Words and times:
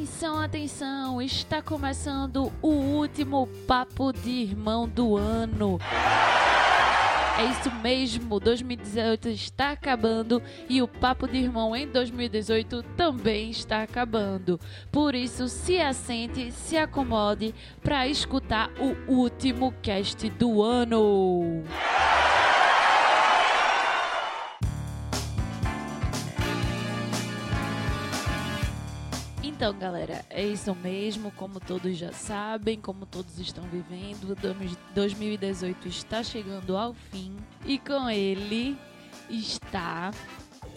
Atenção, 0.00 0.40
atenção! 0.40 1.20
Está 1.20 1.60
começando 1.60 2.50
o 2.62 2.68
último 2.68 3.46
Papo 3.66 4.14
de 4.14 4.30
Irmão 4.30 4.88
do 4.88 5.14
ano. 5.14 5.78
É 7.38 7.44
isso 7.44 7.70
mesmo, 7.82 8.40
2018 8.40 9.28
está 9.28 9.72
acabando 9.72 10.42
e 10.70 10.80
o 10.80 10.88
Papo 10.88 11.28
de 11.28 11.36
Irmão 11.36 11.76
em 11.76 11.86
2018 11.86 12.82
também 12.96 13.50
está 13.50 13.82
acabando. 13.82 14.58
Por 14.90 15.14
isso, 15.14 15.48
se 15.48 15.78
assente, 15.78 16.50
se 16.50 16.78
acomode 16.78 17.54
para 17.82 18.08
escutar 18.08 18.70
o 18.80 19.12
último 19.12 19.70
cast 19.82 20.30
do 20.30 20.62
ano. 20.62 21.62
Então, 29.60 29.78
galera, 29.78 30.24
é 30.30 30.42
isso 30.42 30.74
mesmo. 30.74 31.30
Como 31.32 31.60
todos 31.60 31.94
já 31.94 32.10
sabem, 32.12 32.80
como 32.80 33.04
todos 33.04 33.38
estão 33.38 33.62
vivendo, 33.64 34.34
2018 34.94 35.86
está 35.86 36.22
chegando 36.22 36.78
ao 36.78 36.94
fim 36.94 37.36
e 37.66 37.78
com 37.78 38.08
ele 38.08 38.74
está 39.28 40.12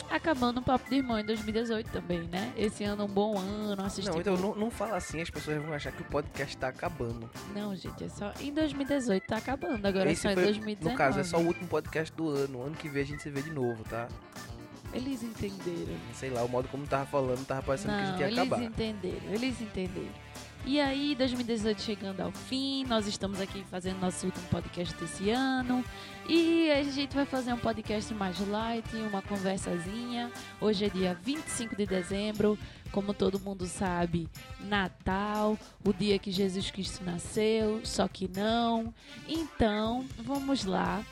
acabando 0.10 0.60
o 0.60 0.62
Papo 0.62 0.90
de 0.90 0.98
Irmão 0.98 1.18
em 1.18 1.24
2018 1.24 1.92
também, 1.92 2.24
né? 2.24 2.52
Esse 2.58 2.84
ano 2.84 3.04
é 3.04 3.06
um 3.06 3.08
bom 3.08 3.38
ano, 3.38 3.82
assistimos... 3.84 4.16
Não, 4.16 4.22
então 4.22 4.36
não, 4.36 4.54
não 4.54 4.70
fala 4.70 4.98
assim, 4.98 5.22
as 5.22 5.30
pessoas 5.30 5.64
vão 5.64 5.72
achar 5.72 5.94
que 5.94 6.02
o 6.02 6.06
podcast 6.06 6.54
está 6.54 6.68
acabando. 6.68 7.32
Não, 7.56 7.74
gente, 7.74 8.04
é 8.04 8.10
só 8.10 8.34
em 8.42 8.52
2018 8.52 9.26
tá 9.26 9.38
acabando, 9.38 9.86
agora 9.86 10.12
Esse 10.12 10.28
é 10.28 10.32
só 10.32 10.34
foi, 10.34 10.44
em 10.44 10.46
2019. 10.46 10.92
No 10.92 10.98
caso, 10.98 11.20
é 11.22 11.24
só 11.24 11.38
o 11.38 11.46
último 11.46 11.70
podcast 11.70 12.14
do 12.14 12.28
ano. 12.28 12.64
Ano 12.64 12.76
que 12.76 12.90
vem 12.90 13.02
a 13.02 13.06
gente 13.06 13.24
se 13.24 13.30
vê 13.30 13.42
de 13.42 13.50
novo, 13.50 13.82
tá? 13.86 14.10
Eles 14.94 15.24
entenderam. 15.24 15.98
Sei 16.14 16.30
lá, 16.30 16.44
o 16.44 16.50
modo 16.50 16.68
como 16.68 16.86
tava 16.86 17.06
falando 17.06 17.46
tava 17.46 17.64
parecendo 17.64 17.94
Não, 17.94 18.00
que 18.00 18.06
a 18.06 18.12
gente 18.12 18.20
ia 18.20 18.28
eles 18.28 18.38
acabar. 18.38 18.58
Eles 18.58 18.70
entenderam, 18.70 19.34
eles 19.34 19.62
entenderam. 19.62 20.24
E 20.66 20.80
aí, 20.80 21.14
2018 21.16 21.82
chegando 21.82 22.22
ao 22.22 22.32
fim, 22.32 22.86
nós 22.86 23.06
estamos 23.06 23.42
aqui 23.42 23.66
fazendo 23.70 24.00
nosso 24.00 24.26
último 24.26 24.48
podcast 24.48 24.96
desse 24.96 25.30
ano. 25.30 25.84
E 26.30 26.72
a 26.72 26.82
gente 26.84 27.14
vai 27.14 27.26
fazer 27.26 27.52
um 27.52 27.58
podcast 27.58 28.14
mais 28.14 28.40
light, 28.48 28.96
uma 28.96 29.22
conversazinha. 29.22 30.32
Hoje 30.62 30.86
é 30.86 30.90
dia 30.90 31.20
25 31.22 31.76
de 31.76 31.86
dezembro, 31.86 32.58
como 32.94 33.14
todo 33.14 33.42
mundo 33.42 33.66
sabe, 33.66 34.30
Natal, 34.62 35.60
o 35.86 35.92
dia 35.92 36.18
que 36.18 36.32
Jesus 36.32 36.72
Cristo 36.72 37.04
nasceu, 37.04 37.82
só 37.84 38.08
que 38.08 38.30
não. 38.34 38.94
Então, 39.28 40.06
vamos 40.24 40.64
lá 40.64 41.04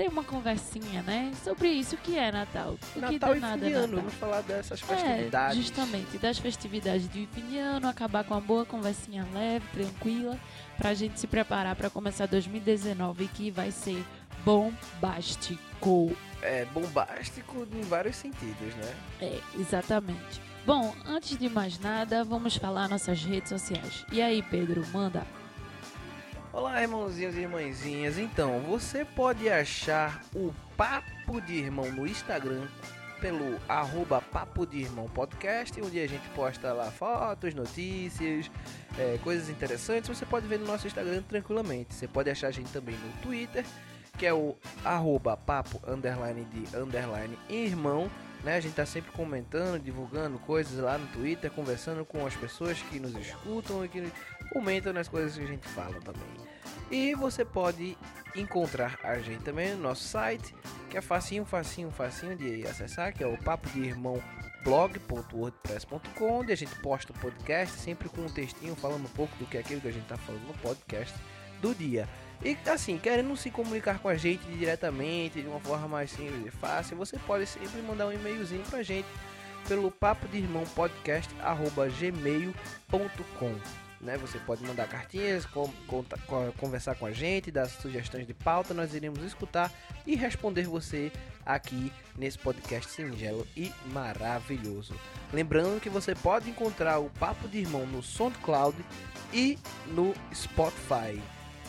ter 0.00 0.08
uma 0.08 0.24
conversinha, 0.24 1.02
né? 1.02 1.30
Sobre 1.44 1.68
isso 1.68 1.94
que 1.98 2.16
é 2.16 2.32
Natal. 2.32 2.78
O 2.96 3.00
Natal 3.00 3.32
que 3.32 3.36
e 3.36 3.40
nada 3.40 3.58
fim 3.58 3.66
de 3.66 3.72
ano, 3.74 3.96
vamos 3.98 4.14
falar 4.14 4.40
dessas 4.40 4.80
festividades. 4.80 5.58
É, 5.58 5.60
justamente, 5.60 6.16
das 6.16 6.38
festividades 6.38 7.06
de 7.10 7.26
fim 7.26 7.46
de 7.48 7.58
ano, 7.58 7.86
acabar 7.86 8.24
com 8.24 8.32
uma 8.32 8.40
boa 8.40 8.64
conversinha 8.64 9.26
leve, 9.34 9.66
tranquila, 9.74 10.38
pra 10.78 10.94
gente 10.94 11.20
se 11.20 11.26
preparar 11.26 11.76
para 11.76 11.90
começar 11.90 12.24
2019 12.24 13.28
que 13.28 13.50
vai 13.50 13.70
ser 13.70 14.02
bombástico. 14.42 16.16
É, 16.40 16.64
bombástico 16.72 17.68
em 17.70 17.82
vários 17.82 18.16
sentidos, 18.16 18.74
né? 18.76 18.94
É, 19.20 19.38
exatamente. 19.58 20.40
Bom, 20.64 20.94
antes 21.04 21.36
de 21.36 21.48
mais 21.50 21.78
nada, 21.78 22.24
vamos 22.24 22.56
falar 22.56 22.88
nossas 22.88 23.22
redes 23.22 23.50
sociais. 23.50 24.06
E 24.10 24.22
aí, 24.22 24.42
Pedro, 24.42 24.82
manda. 24.94 25.26
Olá, 26.52 26.82
irmãozinhos 26.82 27.36
e 27.36 27.40
irmãzinhas. 27.42 28.18
Então, 28.18 28.58
você 28.62 29.04
pode 29.04 29.48
achar 29.48 30.20
o 30.34 30.52
Papo 30.76 31.40
de 31.40 31.54
Irmão 31.54 31.92
no 31.92 32.04
Instagram 32.04 32.66
pelo 33.20 33.56
arroba 33.68 34.20
Papo 34.20 34.66
de 34.66 34.78
Irmão 34.78 35.08
Podcast, 35.08 35.80
onde 35.80 36.00
a 36.00 36.08
gente 36.08 36.28
posta 36.30 36.72
lá 36.72 36.90
fotos, 36.90 37.54
notícias, 37.54 38.50
é, 38.98 39.16
coisas 39.22 39.48
interessantes. 39.48 40.08
Você 40.08 40.26
pode 40.26 40.48
ver 40.48 40.58
no 40.58 40.66
nosso 40.66 40.88
Instagram 40.88 41.22
tranquilamente. 41.22 41.94
Você 41.94 42.08
pode 42.08 42.28
achar 42.28 42.48
a 42.48 42.50
gente 42.50 42.72
também 42.72 42.96
no 42.96 43.22
Twitter, 43.22 43.64
que 44.18 44.26
é 44.26 44.34
o 44.34 44.56
arroba 44.84 45.36
papo 45.36 45.80
underline 45.88 46.44
de 46.46 46.76
underline 46.76 47.38
irmão. 47.48 48.10
Né? 48.44 48.56
A 48.56 48.60
gente 48.60 48.74
tá 48.74 48.86
sempre 48.86 49.10
comentando, 49.12 49.82
divulgando 49.82 50.38
coisas 50.38 50.78
lá 50.78 50.96
no 50.96 51.06
Twitter, 51.08 51.50
conversando 51.50 52.04
com 52.04 52.26
as 52.26 52.34
pessoas 52.34 52.80
que 52.82 52.98
nos 52.98 53.14
escutam 53.14 53.84
e 53.84 53.88
que 53.88 54.10
comentam 54.52 54.92
nas 54.92 55.08
coisas 55.08 55.36
que 55.36 55.44
a 55.44 55.46
gente 55.46 55.68
fala 55.68 56.00
também. 56.00 56.50
E 56.90 57.14
você 57.14 57.44
pode 57.44 57.96
encontrar 58.34 58.98
a 59.02 59.18
gente 59.18 59.42
também 59.42 59.74
no 59.74 59.82
nosso 59.82 60.04
site, 60.04 60.54
que 60.88 60.96
é 60.96 61.00
facinho, 61.00 61.44
facinho, 61.44 61.90
facinho 61.90 62.36
de 62.36 62.66
acessar, 62.66 63.12
que 63.12 63.22
é 63.22 63.26
o 63.26 63.36
papo 63.38 63.68
de 63.70 63.80
irmão 63.80 64.20
blog.wordpress.com, 64.64 66.40
onde 66.40 66.52
a 66.52 66.56
gente 66.56 66.74
posta 66.76 67.12
o 67.12 67.18
podcast 67.18 67.78
sempre 67.78 68.08
com 68.08 68.22
um 68.22 68.28
textinho 68.28 68.74
falando 68.74 69.04
um 69.04 69.10
pouco 69.10 69.36
do 69.36 69.46
que 69.46 69.56
é 69.56 69.60
aquilo 69.60 69.80
que 69.80 69.88
a 69.88 69.92
gente 69.92 70.02
está 70.02 70.16
falando 70.16 70.46
no 70.46 70.54
podcast 70.54 71.14
do 71.60 71.74
dia. 71.74 72.08
E 72.42 72.56
assim, 72.68 72.98
querendo 72.98 73.36
se 73.36 73.50
comunicar 73.50 73.98
com 73.98 74.08
a 74.08 74.16
gente 74.16 74.42
diretamente, 74.46 75.42
de 75.42 75.48
uma 75.48 75.60
forma 75.60 75.88
mais 75.88 76.10
simples 76.10 76.46
e 76.46 76.50
fácil, 76.50 76.96
você 76.96 77.18
pode 77.18 77.46
sempre 77.46 77.82
mandar 77.82 78.06
um 78.06 78.12
e-mailzinho 78.12 78.64
pra 78.64 78.82
gente 78.82 79.08
pelo 79.68 79.90
papo 79.90 80.26
de 80.28 80.38
irmão 80.38 80.64
podcast 80.74 81.32
gmail.com 81.98 83.54
né? 84.00 84.16
Você 84.18 84.38
pode 84.38 84.64
mandar 84.64 84.88
cartinhas, 84.88 85.46
conversar 86.56 86.94
com 86.94 87.06
a 87.06 87.12
gente, 87.12 87.50
dar 87.50 87.68
sugestões 87.68 88.26
de 88.26 88.32
pauta, 88.34 88.72
nós 88.72 88.94
iremos 88.94 89.22
escutar 89.22 89.70
e 90.06 90.16
responder 90.16 90.64
você 90.64 91.12
aqui 91.44 91.92
nesse 92.16 92.38
podcast 92.38 92.90
singelo 92.90 93.46
e 93.56 93.72
maravilhoso. 93.92 94.94
Lembrando 95.32 95.80
que 95.80 95.90
você 95.90 96.14
pode 96.14 96.48
encontrar 96.48 96.98
o 96.98 97.10
Papo 97.10 97.46
de 97.48 97.58
Irmão 97.58 97.86
no 97.86 98.02
SoundCloud 98.02 98.76
e 99.32 99.58
no 99.88 100.14
Spotify. 100.34 101.20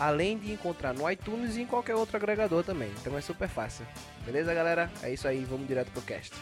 Além 0.02 0.36
de 0.40 0.52
encontrar 0.52 0.96
no 0.96 1.08
iTunes 1.12 1.56
e 1.56 1.62
em 1.62 1.68
qualquer 1.68 1.94
outro 1.94 2.18
agregador 2.18 2.64
também. 2.64 2.92
Então 3.00 3.16
é 3.16 3.22
super 3.22 3.48
fácil. 3.48 3.86
Beleza, 4.26 4.52
galera? 4.52 4.92
É 5.04 5.14
isso 5.14 5.28
aí, 5.28 5.46
vamos 5.46 5.68
direto 5.68 5.92
pro 5.92 6.02
cast. 6.02 6.34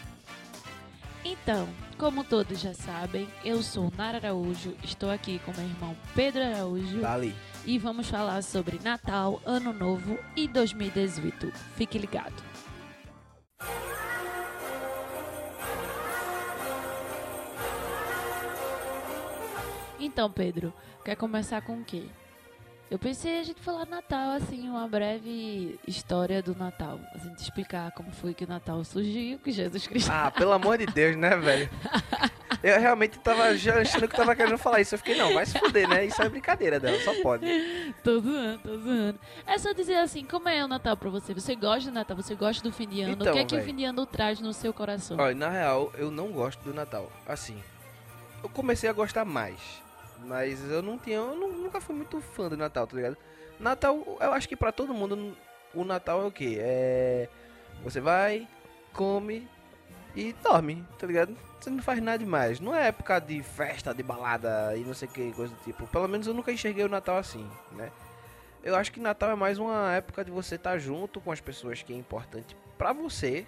Então, 1.25 1.67
como 1.97 2.23
todos 2.23 2.57
já 2.57 2.73
sabem, 2.73 3.27
eu 3.43 3.61
sou 3.61 3.91
Nara 3.97 4.17
Araújo, 4.17 4.73
estou 4.81 5.11
aqui 5.11 5.39
com 5.39 5.51
meu 5.51 5.65
irmão 5.65 5.93
Pedro 6.15 6.41
Araújo. 6.41 7.01
Dali. 7.01 7.35
E 7.65 7.77
vamos 7.77 8.07
falar 8.07 8.41
sobre 8.43 8.79
Natal, 8.81 9.41
Ano 9.45 9.73
Novo 9.73 10.17
e 10.37 10.47
2018. 10.47 11.51
Fique 11.75 11.97
ligado. 11.97 12.41
Então, 19.99 20.31
Pedro, 20.31 20.73
quer 21.03 21.17
começar 21.17 21.59
com 21.61 21.81
o 21.81 21.83
quê? 21.83 22.05
Eu 22.89 22.97
pensei 22.97 23.39
a 23.39 23.43
gente 23.43 23.61
falar 23.61 23.85
Natal, 23.85 24.31
assim, 24.31 24.67
uma 24.67 24.87
breve 24.87 25.79
história 25.87 26.41
do 26.41 26.55
Natal. 26.55 26.99
A 27.13 27.19
gente 27.19 27.37
explicar 27.37 27.91
como 27.91 28.11
foi 28.11 28.33
que 28.33 28.43
o 28.43 28.47
Natal 28.47 28.83
surgiu, 28.83 29.37
que 29.37 29.51
Jesus 29.51 29.85
Cristo. 29.85 30.09
Ah, 30.11 30.31
pelo 30.31 30.51
amor 30.51 30.79
de 30.79 30.87
Deus, 30.87 31.15
né, 31.15 31.37
velho? 31.37 31.69
Eu 32.63 32.79
realmente 32.79 33.19
tava 33.19 33.55
já 33.55 33.79
achando 33.79 34.07
que 34.07 34.15
tava 34.15 34.35
querendo 34.35 34.57
falar 34.57 34.81
isso. 34.81 34.95
Eu 34.95 34.99
fiquei, 34.99 35.15
não, 35.15 35.33
vai 35.35 35.45
se 35.45 35.57
fuder, 35.59 35.87
né? 35.87 36.05
Isso 36.05 36.19
é 36.21 36.27
brincadeira 36.27 36.79
dela, 36.79 36.99
só 37.01 37.13
pode. 37.21 37.45
tô 38.03 38.19
zoando, 38.19 38.59
tô 38.59 38.77
zoando. 38.77 39.19
É 39.45 39.57
só 39.59 39.71
dizer 39.71 39.95
assim, 39.97 40.25
como 40.25 40.49
é 40.49 40.65
o 40.65 40.67
Natal 40.67 40.97
pra 40.97 41.11
você? 41.11 41.31
Você 41.33 41.55
gosta 41.55 41.91
do 41.91 41.93
Natal? 41.93 42.17
Você 42.17 42.33
gosta 42.33 42.63
do 42.67 42.73
fim 42.73 42.87
de 42.87 43.01
ano? 43.01 43.13
Então, 43.13 43.29
o 43.29 43.33
que 43.33 43.39
é 43.39 43.45
que 43.45 43.55
véio, 43.55 43.63
o 43.63 43.65
fim 43.65 43.75
de 43.75 43.85
ano 43.85 44.05
traz 44.05 44.39
no 44.39 44.51
seu 44.51 44.73
coração? 44.73 45.15
Olha, 45.19 45.35
na 45.35 45.49
real, 45.49 45.93
eu 45.95 46.09
não 46.09 46.31
gosto 46.31 46.59
do 46.63 46.73
Natal. 46.73 47.09
Assim, 47.27 47.61
eu 48.43 48.49
comecei 48.49 48.89
a 48.89 48.93
gostar 48.93 49.23
mais 49.23 49.59
mas 50.25 50.63
eu 50.69 50.81
não 50.81 50.97
tinha, 50.97 51.17
eu 51.17 51.35
nunca 51.35 51.81
fui 51.81 51.95
muito 51.95 52.21
fã 52.21 52.49
do 52.49 52.57
Natal, 52.57 52.85
tá 52.87 52.95
ligado? 52.95 53.17
Natal, 53.59 54.17
eu 54.19 54.33
acho 54.33 54.47
que 54.47 54.55
para 54.55 54.71
todo 54.71 54.93
mundo 54.93 55.35
o 55.73 55.83
Natal 55.83 56.21
é 56.21 56.25
o 56.25 56.31
que? 56.31 56.57
É 56.59 57.29
você 57.83 58.01
vai, 58.01 58.47
come 58.93 59.47
e 60.15 60.33
dorme, 60.43 60.85
tá 60.97 61.07
ligado? 61.07 61.35
Você 61.59 61.69
não 61.69 61.81
faz 61.81 62.01
nada 62.01 62.17
demais. 62.17 62.59
Não 62.59 62.75
é 62.75 62.87
época 62.87 63.19
de 63.19 63.41
festa, 63.41 63.93
de 63.93 64.03
balada 64.03 64.75
e 64.75 64.83
não 64.83 64.93
sei 64.93 65.07
que 65.07 65.31
coisa 65.33 65.53
do 65.53 65.63
tipo. 65.63 65.87
Pelo 65.87 66.07
menos 66.07 66.27
eu 66.27 66.33
nunca 66.33 66.51
enxerguei 66.51 66.83
o 66.83 66.89
Natal 66.89 67.17
assim, 67.17 67.49
né? 67.71 67.91
Eu 68.63 68.75
acho 68.75 68.91
que 68.91 68.99
Natal 68.99 69.31
é 69.31 69.35
mais 69.35 69.57
uma 69.57 69.93
época 69.93 70.23
de 70.23 70.31
você 70.31 70.55
estar 70.55 70.71
tá 70.71 70.77
junto 70.77 71.21
com 71.21 71.31
as 71.31 71.39
pessoas 71.39 71.81
que 71.81 71.93
é 71.93 71.95
importante 71.95 72.55
para 72.77 72.91
você, 72.91 73.45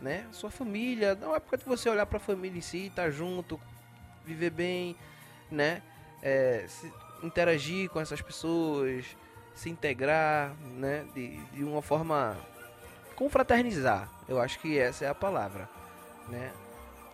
né? 0.00 0.26
Sua 0.32 0.50
família, 0.50 1.16
é 1.20 1.26
uma 1.26 1.36
época 1.36 1.56
de 1.56 1.64
você 1.64 1.88
olhar 1.88 2.06
para 2.06 2.16
a 2.16 2.20
família 2.20 2.58
em 2.58 2.62
si, 2.62 2.86
estar 2.86 3.04
tá 3.04 3.10
junto, 3.10 3.60
viver 4.24 4.50
bem, 4.50 4.96
né? 5.50 5.82
É, 6.22 6.64
se 6.68 6.92
interagir 7.22 7.90
com 7.90 8.00
essas 8.00 8.20
pessoas, 8.20 9.04
se 9.54 9.68
integrar, 9.68 10.54
né? 10.76 11.04
De, 11.14 11.36
de 11.52 11.64
uma 11.64 11.82
forma 11.82 12.36
confraternizar. 13.16 14.08
Eu 14.28 14.40
acho 14.40 14.58
que 14.60 14.78
essa 14.78 15.04
é 15.04 15.08
a 15.08 15.14
palavra, 15.14 15.68
né? 16.28 16.52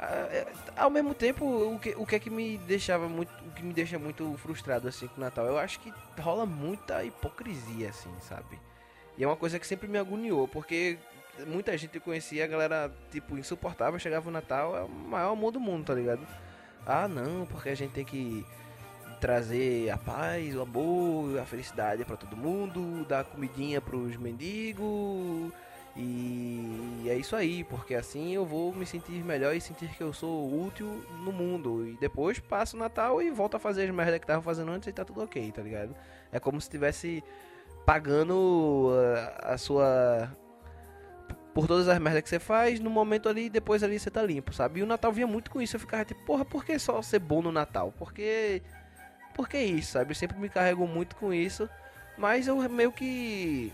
É, 0.00 0.46
ao 0.76 0.90
mesmo 0.90 1.14
tempo, 1.14 1.46
o 1.46 1.78
que, 1.78 1.94
o 1.96 2.04
que 2.04 2.16
é 2.16 2.18
que 2.18 2.28
me 2.28 2.58
deixava 2.58 3.08
muito, 3.08 3.32
o 3.46 3.50
que 3.52 3.62
me 3.62 3.72
deixa 3.72 3.98
muito 3.98 4.36
frustrado 4.38 4.86
assim 4.88 5.06
com 5.06 5.16
o 5.16 5.24
Natal, 5.24 5.46
eu 5.46 5.58
acho 5.58 5.80
que 5.80 5.92
rola 6.20 6.44
muita 6.44 7.02
hipocrisia 7.04 7.88
assim, 7.88 8.10
sabe? 8.20 8.60
E 9.16 9.24
é 9.24 9.26
uma 9.26 9.36
coisa 9.36 9.58
que 9.58 9.66
sempre 9.66 9.88
me 9.88 9.96
agoniou, 9.96 10.46
porque 10.48 10.98
muita 11.46 11.76
gente 11.78 11.98
conhecia, 12.00 12.44
a 12.44 12.46
galera 12.46 12.92
tipo 13.10 13.38
insuportável, 13.38 13.98
chegava 13.98 14.28
o 14.28 14.32
Natal, 14.32 14.76
é 14.76 14.82
o 14.82 14.88
maior 14.88 15.32
amor 15.32 15.52
do 15.52 15.60
mundo, 15.60 15.86
tá 15.86 15.94
ligado? 15.94 16.26
Ah, 16.86 17.08
não, 17.08 17.46
porque 17.46 17.70
a 17.70 17.74
gente 17.74 17.92
tem 17.92 18.04
que 18.04 18.44
trazer 19.24 19.88
a 19.88 19.96
paz, 19.96 20.54
o 20.54 20.60
amor, 20.60 21.38
a 21.38 21.46
felicidade 21.46 22.04
para 22.04 22.14
todo 22.14 22.36
mundo, 22.36 23.06
dar 23.06 23.24
comidinha 23.24 23.80
pros 23.80 24.18
mendigos. 24.18 25.50
E 25.96 27.06
é 27.08 27.16
isso 27.16 27.34
aí, 27.34 27.64
porque 27.64 27.94
assim 27.94 28.34
eu 28.34 28.44
vou 28.44 28.70
me 28.74 28.84
sentir 28.84 29.24
melhor 29.24 29.56
e 29.56 29.62
sentir 29.62 29.88
que 29.88 30.02
eu 30.02 30.12
sou 30.12 30.66
útil 30.66 31.02
no 31.24 31.32
mundo. 31.32 31.88
E 31.88 31.96
depois 31.96 32.38
passo 32.38 32.76
o 32.76 32.78
Natal 32.78 33.22
e 33.22 33.30
volto 33.30 33.56
a 33.56 33.58
fazer 33.58 33.84
as 33.84 33.94
merdas 33.94 34.20
que 34.20 34.26
tava 34.26 34.42
fazendo 34.42 34.70
antes 34.70 34.88
e 34.88 34.92
tá 34.92 35.06
tudo 35.06 35.22
ok, 35.22 35.50
tá 35.52 35.62
ligado? 35.62 35.96
É 36.30 36.38
como 36.38 36.60
se 36.60 36.66
estivesse 36.66 37.24
pagando 37.86 38.90
a, 39.40 39.54
a 39.54 39.58
sua. 39.58 40.30
Por 41.54 41.66
todas 41.66 41.88
as 41.88 41.98
merdas 41.98 42.22
que 42.22 42.28
você 42.28 42.38
faz, 42.38 42.78
no 42.78 42.90
momento 42.90 43.26
ali, 43.26 43.48
depois 43.48 43.82
ali 43.82 43.98
você 43.98 44.10
tá 44.10 44.22
limpo, 44.22 44.52
sabe? 44.52 44.80
E 44.80 44.82
o 44.82 44.86
Natal 44.86 45.10
vinha 45.12 45.26
muito 45.26 45.50
com 45.50 45.62
isso. 45.62 45.76
Eu 45.76 45.80
ficava 45.80 46.04
tipo, 46.04 46.22
porra, 46.26 46.44
por 46.44 46.62
que 46.62 46.78
só 46.78 47.00
ser 47.00 47.20
bom 47.20 47.40
no 47.40 47.50
Natal? 47.50 47.90
Porque. 47.98 48.60
Por 49.34 49.48
que 49.48 49.58
isso, 49.58 49.92
sabe? 49.92 50.12
Eu 50.12 50.14
sempre 50.14 50.38
me 50.38 50.48
carrego 50.48 50.86
muito 50.86 51.16
com 51.16 51.34
isso. 51.34 51.68
Mas 52.16 52.46
eu 52.46 52.56
meio 52.68 52.92
que 52.92 53.72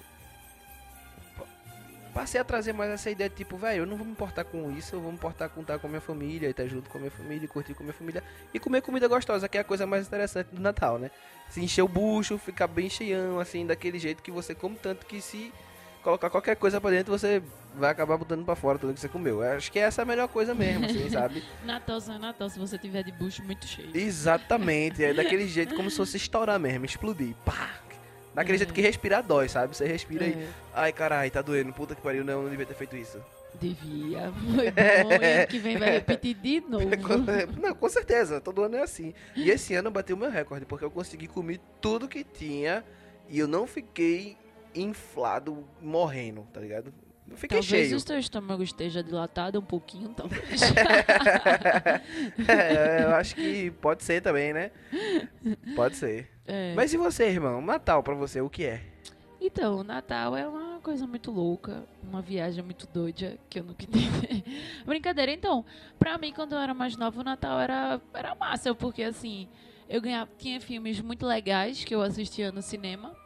passei 2.13 2.41
a 2.41 2.45
trazer 2.45 2.73
mais 2.73 2.91
essa 2.91 3.11
ideia 3.11 3.31
de 3.31 3.37
tipo, 3.37 3.57
velho, 3.57 3.83
eu 3.83 3.87
não 3.87 3.97
vou 3.97 4.05
me 4.05 4.13
importar 4.13 4.45
com 4.45 4.71
isso, 4.77 4.97
eu 4.97 5.01
vou 5.01 5.11
me 5.11 5.17
importar 5.17 5.49
com 5.49 5.61
estar 5.61 5.79
com 5.79 5.87
a 5.87 5.91
minha 5.91 6.01
família, 6.01 6.51
estar 6.51 6.67
junto 6.67 6.91
com 6.91 6.99
a 6.99 7.01
minha 7.01 7.11
família, 7.11 7.49
curtir 7.49 7.75
com 7.75 7.83
a 7.83 7.85
minha 7.85 7.95
família 7.95 8.23
e 8.53 8.59
comer 8.59 8.83
comida 8.83 9.07
gostosa, 9.07 9.49
que 9.49 9.59
é 9.59 9.61
a 9.61 9.65
coisa 9.65 9.87
mais 9.87 10.07
interessante 10.07 10.49
do 10.49 10.61
Natal, 10.61 10.99
né? 10.99 11.11
Se 11.49 11.61
encher 11.63 11.83
o 11.83 11.89
bucho, 11.89 12.39
ficar 12.39 12.67
bem 12.67 12.89
cheião, 12.89 13.39
assim, 13.39 13.67
daquele 13.67 13.99
jeito 13.99 14.23
que 14.23 14.31
você 14.31 14.55
come 14.55 14.77
tanto 14.77 15.07
que 15.07 15.21
se 15.21 15.53
colocar 16.03 16.31
qualquer 16.31 16.57
coisa 16.57 16.81
pra 16.81 16.91
dentro, 16.91 17.17
você 17.17 17.43
vai 17.75 17.91
acabar 17.91 18.17
botando 18.17 18.45
pra 18.45 18.55
fora 18.57 18.79
tudo 18.79 18.95
que 18.95 19.01
você 19.01 19.09
comeu. 19.09 19.43
Eu 19.43 19.53
acho 19.57 19.71
que 19.71 19.79
essa 19.79 20.03
é 20.03 20.05
a 20.05 20.07
melhor 20.07 20.29
coisa 20.29 20.55
mesmo, 20.55 20.85
assim, 20.87 21.09
sabe? 21.11 21.43
Natal 21.65 22.01
só 22.01 22.15
é 22.15 22.19
Natal 22.19 22.49
se 22.49 22.59
você 22.59 22.77
tiver 22.79 23.03
de 23.05 23.13
bucho 23.13 23.43
muito 23.45 23.67
cheio. 23.67 23.91
Exatamente, 23.95 25.05
é 25.05 25.13
daquele 25.15 25.47
jeito 25.49 25.75
como 25.75 25.91
se 25.91 25.97
fosse 25.97 26.17
estourar 26.17 26.59
mesmo, 26.59 26.85
explodir. 26.85 27.35
Pá! 27.45 27.71
Daquele 28.35 28.57
É. 28.57 28.59
jeito 28.59 28.73
que 28.73 28.81
respirar 28.81 29.25
dói, 29.25 29.49
sabe? 29.49 29.77
Você 29.77 29.85
respira 29.87 30.25
e. 30.25 30.33
É, 30.33 30.49
Ai, 30.73 30.93
caralho, 30.93 31.31
tá 31.33 31.43
doendo. 31.43 31.73
Puta 31.73 31.97
que 31.97 32.01
pariu, 32.01 32.25
não, 32.25 32.43
não 32.45 32.49
devia 32.51 32.65
ter 32.65 32.75
feito 32.75 32.97
isso. 32.97 33.21
devia. 33.61 34.33
Foi 34.55 34.71
bom. 35.03 35.11
E 35.13 35.15
ano 35.41 35.47
que 35.49 35.59
vem 35.59 35.77
vai 35.77 35.91
repetir 35.91 36.35
de 36.37 36.61
novo. 36.61 36.87
Não, 37.61 37.75
com 37.75 37.89
certeza, 37.89 38.41
todo 38.41 38.63
ano 38.63 38.77
é 38.77 38.83
assim. 38.83 39.13
E 39.35 39.51
esse 39.51 39.75
ano 39.75 39.89
eu 39.89 39.93
bati 39.93 40.13
o 40.13 40.17
meu 40.17 40.31
recorde, 40.31 40.65
porque 40.65 40.85
eu 40.85 40.91
consegui 40.93 41.27
comer 41.27 41.59
tudo 41.81 42.07
que 42.09 42.23
tinha 42.23 42.85
e 43.29 43.37
eu 43.39 43.49
não 43.49 43.67
fiquei 43.67 44.37
inflado, 44.75 45.65
morrendo, 45.81 46.47
tá 46.53 46.61
ligado? 46.61 46.93
Eu 47.29 47.37
fiquei 47.37 47.61
Talvez 47.61 47.87
cheio. 47.87 47.97
o 47.97 48.01
seu 48.01 48.19
estômago 48.19 48.63
esteja 48.63 49.05
dilatado 49.05 49.61
um 49.61 49.63
pouquinho, 49.63 50.09
talvez. 50.09 50.61
é, 52.49 53.05
eu 53.05 53.15
acho 53.15 53.37
que 53.37 53.71
pode 53.71 54.03
ser 54.03 54.21
também, 54.21 54.53
né? 54.53 54.73
Pode 55.77 55.97
ser. 55.97 56.29
É. 56.45 56.75
Mas 56.75 56.93
e 56.93 56.97
você, 56.97 57.29
irmão? 57.29 57.61
Natal 57.61 58.03
pra 58.03 58.15
você, 58.15 58.41
o 58.41 58.51
que 58.51 58.65
é? 58.65 58.83
Então, 59.41 59.79
o 59.79 59.85
Natal 59.85 60.37
é 60.37 60.47
uma 60.47 60.81
coisa 60.81 61.07
muito 61.07 61.31
louca, 61.31 61.85
uma 62.03 62.21
viagem 62.21 62.63
muito 62.65 62.87
doida 62.87 63.39
que 63.49 63.61
eu 63.61 63.65
nunca 63.65 63.85
entendi. 63.87 64.45
Brincadeira, 64.85 65.33
então, 65.33 65.65
pra 65.99 66.19
mim, 66.19 66.33
quando 66.33 66.53
eu 66.53 66.59
era 66.59 66.75
mais 66.75 66.97
nova, 66.97 67.21
o 67.21 67.25
Natal 67.25 67.61
era, 67.61 68.01
era 68.13 68.35
massa, 68.35 68.75
porque 68.75 69.05
assim, 69.05 69.49
eu 69.89 70.01
ganhava, 70.01 70.31
tinha 70.37 70.61
filmes 70.61 71.01
muito 71.01 71.25
legais 71.25 71.85
que 71.85 71.95
eu 71.95 72.03
assistia 72.03 72.53
no 72.53 72.61
cinema. 72.61 73.17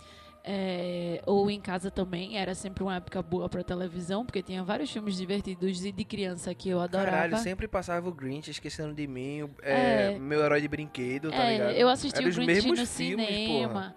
É, 0.46 1.22
ou 1.26 1.50
em 1.50 1.58
casa 1.60 1.90
também, 1.90 2.36
era 2.36 2.54
sempre 2.54 2.82
uma 2.82 2.96
época 2.96 3.22
boa 3.22 3.48
pra 3.48 3.64
televisão, 3.64 4.26
porque 4.26 4.42
tinha 4.42 4.62
vários 4.62 4.90
filmes 4.90 5.16
divertidos 5.16 5.84
e 5.84 5.90
de 5.90 6.04
criança 6.04 6.54
que 6.54 6.68
eu 6.68 6.80
adorava. 6.80 7.10
Caralho, 7.10 7.38
sempre 7.38 7.66
passava 7.66 8.08
o 8.08 8.12
Grinch 8.12 8.50
esquecendo 8.50 8.92
de 8.94 9.06
mim, 9.06 9.48
é, 9.62 10.12
É. 10.14 10.18
meu 10.18 10.40
herói 10.44 10.60
de 10.60 10.68
brinquedo, 10.68 11.30
tá 11.30 11.36
É, 11.44 11.52
ligado? 11.52 11.70
eu 11.72 11.88
assisti 11.88 12.18
Era 12.18 12.28
o 12.28 12.32
Grinch 12.34 12.54
no 12.68 12.76
filmes, 12.76 12.78
porra. 12.78 12.86
cinema. 12.86 13.94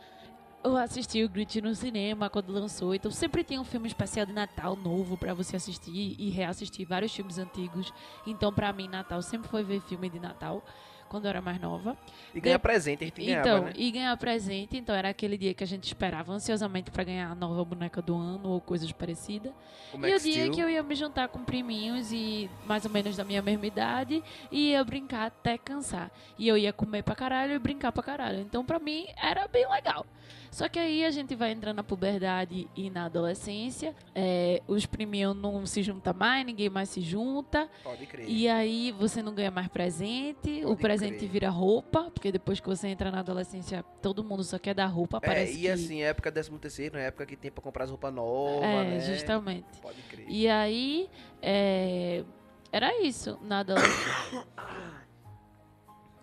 Eu 0.63 0.75
assisti 0.75 1.23
o 1.23 1.29
Grinch 1.29 1.61
no 1.61 1.73
cinema 1.75 2.29
quando 2.29 2.51
lançou. 2.51 2.93
Então 2.93 3.09
sempre 3.11 3.43
tem 3.43 3.57
um 3.59 3.63
filme 3.63 3.87
especial 3.87 4.25
de 4.25 4.33
Natal 4.33 4.75
novo 4.75 5.15
pra 5.15 5.33
você 5.33 5.55
assistir 5.55 6.15
e 6.17 6.29
reassistir 6.29 6.85
vários 6.85 7.13
filmes 7.15 7.37
antigos. 7.37 7.93
Então 8.25 8.51
pra 8.51 8.73
mim 8.73 8.87
Natal 8.87 9.21
sempre 9.21 9.47
foi 9.47 9.63
ver 9.63 9.79
filme 9.81 10.09
de 10.09 10.19
Natal 10.19 10.65
quando 11.07 11.25
eu 11.25 11.29
era 11.29 11.41
mais 11.41 11.59
nova. 11.59 11.97
E 12.35 12.39
ganhar 12.39 12.57
De- 12.57 12.61
presente, 12.61 13.03
a 13.03 13.07
gente 13.07 13.23
ganhava, 13.25 13.47
Então, 13.49 13.63
né? 13.65 13.73
e 13.75 13.91
ganhar 13.91 14.15
presente, 14.17 14.77
então 14.77 14.93
era 14.95 15.09
aquele 15.09 15.37
dia 15.37 15.53
que 15.53 15.63
a 15.63 15.67
gente 15.67 15.85
esperava 15.85 16.31
ansiosamente 16.31 16.91
pra 16.91 17.03
ganhar 17.03 17.31
a 17.31 17.35
nova 17.35 17.63
boneca 17.65 18.01
do 18.01 18.15
ano 18.15 18.49
ou 18.49 18.61
coisas 18.61 18.91
parecidas. 18.91 19.51
O 19.93 19.97
E 19.97 19.99
Max 19.99 20.21
o 20.21 20.23
dia 20.23 20.33
Steel. 20.33 20.51
que 20.51 20.59
eu 20.59 20.69
ia 20.69 20.83
me 20.83 20.93
juntar 20.95 21.27
com 21.29 21.43
priminhos 21.43 22.11
e 22.11 22.49
mais 22.65 22.85
ou 22.85 22.91
menos 22.91 23.15
da 23.15 23.23
minha 23.23 23.41
mesma 23.41 23.65
idade 23.65 24.21
e 24.51 24.71
ia 24.71 24.83
brincar 24.83 25.27
até 25.27 25.57
cansar. 25.57 26.11
E 26.37 26.47
eu 26.47 26.57
ia 26.57 26.73
comer 26.73 27.03
pra 27.03 27.15
caralho 27.15 27.53
e 27.53 27.59
brincar 27.59 27.91
pra 27.91 28.03
caralho. 28.03 28.39
Então 28.41 28.63
pra 28.65 28.77
mim 28.79 29.07
era 29.21 29.47
bem 29.47 29.67
legal. 29.69 30.05
Só 30.51 30.67
que 30.69 30.79
aí 30.79 31.05
a 31.05 31.11
gente 31.11 31.35
vai 31.35 31.51
entrando 31.51 31.77
na 31.77 31.83
puberdade 31.83 32.67
e 32.75 32.89
na 32.89 33.05
adolescência. 33.05 33.95
é, 34.15 34.61
os 34.67 34.85
priminhos 34.85 35.35
não 35.35 35.65
se 35.65 35.83
juntam 35.83 36.13
mais, 36.13 36.45
ninguém 36.45 36.69
mais 36.69 36.89
se 36.89 37.01
junta. 37.01 37.69
Pode 37.83 38.05
crer. 38.05 38.27
E 38.29 38.47
aí 38.49 38.91
você 38.91 39.21
não 39.21 39.33
ganha 39.33 39.51
mais 39.51 39.67
presente. 39.67 40.61
o 40.63 40.69
Pode 40.69 40.81
presente 40.81 41.17
crer. 41.17 41.29
vira 41.29 41.49
roupa, 41.49 42.09
porque 42.11 42.31
depois 42.31 42.59
que 42.59 42.67
você 42.67 42.87
entra 42.87 43.11
na 43.11 43.19
adolescência, 43.19 43.83
todo 44.01 44.23
mundo 44.23 44.43
só 44.43 44.57
quer 44.57 44.73
dar 44.73 44.87
roupa. 44.87 45.17
É, 45.17 45.27
Parece 45.27 45.57
e 45.57 45.61
que... 45.61 45.69
assim, 45.69 46.01
época 46.01 46.31
13 46.31 46.51
terceiro, 46.59 46.97
é 46.97 47.05
época 47.07 47.25
que 47.25 47.35
tem 47.35 47.51
pra 47.51 47.61
comprar 47.63 47.83
as 47.85 47.89
roupas 47.89 48.13
novas, 48.13 48.63
É, 48.63 48.83
né? 48.83 48.99
justamente. 49.01 49.65
Pode 49.81 50.01
crer. 50.03 50.25
E 50.29 50.47
aí, 50.47 51.09
é, 51.41 52.23
era 52.71 53.01
isso 53.03 53.37
na 53.41 53.59
adolescência. 53.59 54.43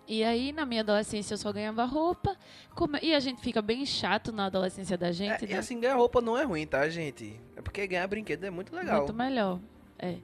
E 0.06 0.22
aí, 0.22 0.52
na 0.52 0.66
minha 0.66 0.82
adolescência, 0.82 1.32
eu 1.34 1.38
só 1.38 1.50
ganhava 1.52 1.84
roupa. 1.84 2.36
come- 2.74 2.98
E 3.02 3.14
a 3.14 3.20
gente 3.20 3.40
fica 3.40 3.62
bem 3.62 3.86
chato 3.86 4.30
na 4.32 4.46
adolescência 4.46 4.98
da 4.98 5.10
gente, 5.12 5.44
É, 5.44 5.48
e 5.48 5.52
né? 5.52 5.58
assim, 5.58 5.80
ganhar 5.80 5.94
roupa 5.96 6.20
não 6.20 6.36
é 6.36 6.42
ruim, 6.44 6.66
tá, 6.66 6.86
gente? 6.88 7.40
É 7.56 7.62
porque 7.62 7.86
ganhar 7.86 8.06
brinquedo 8.06 8.44
é 8.44 8.50
muito 8.50 8.74
legal. 8.74 8.98
Muito 8.98 9.14
melhor. 9.14 9.58
É. 9.98 10.16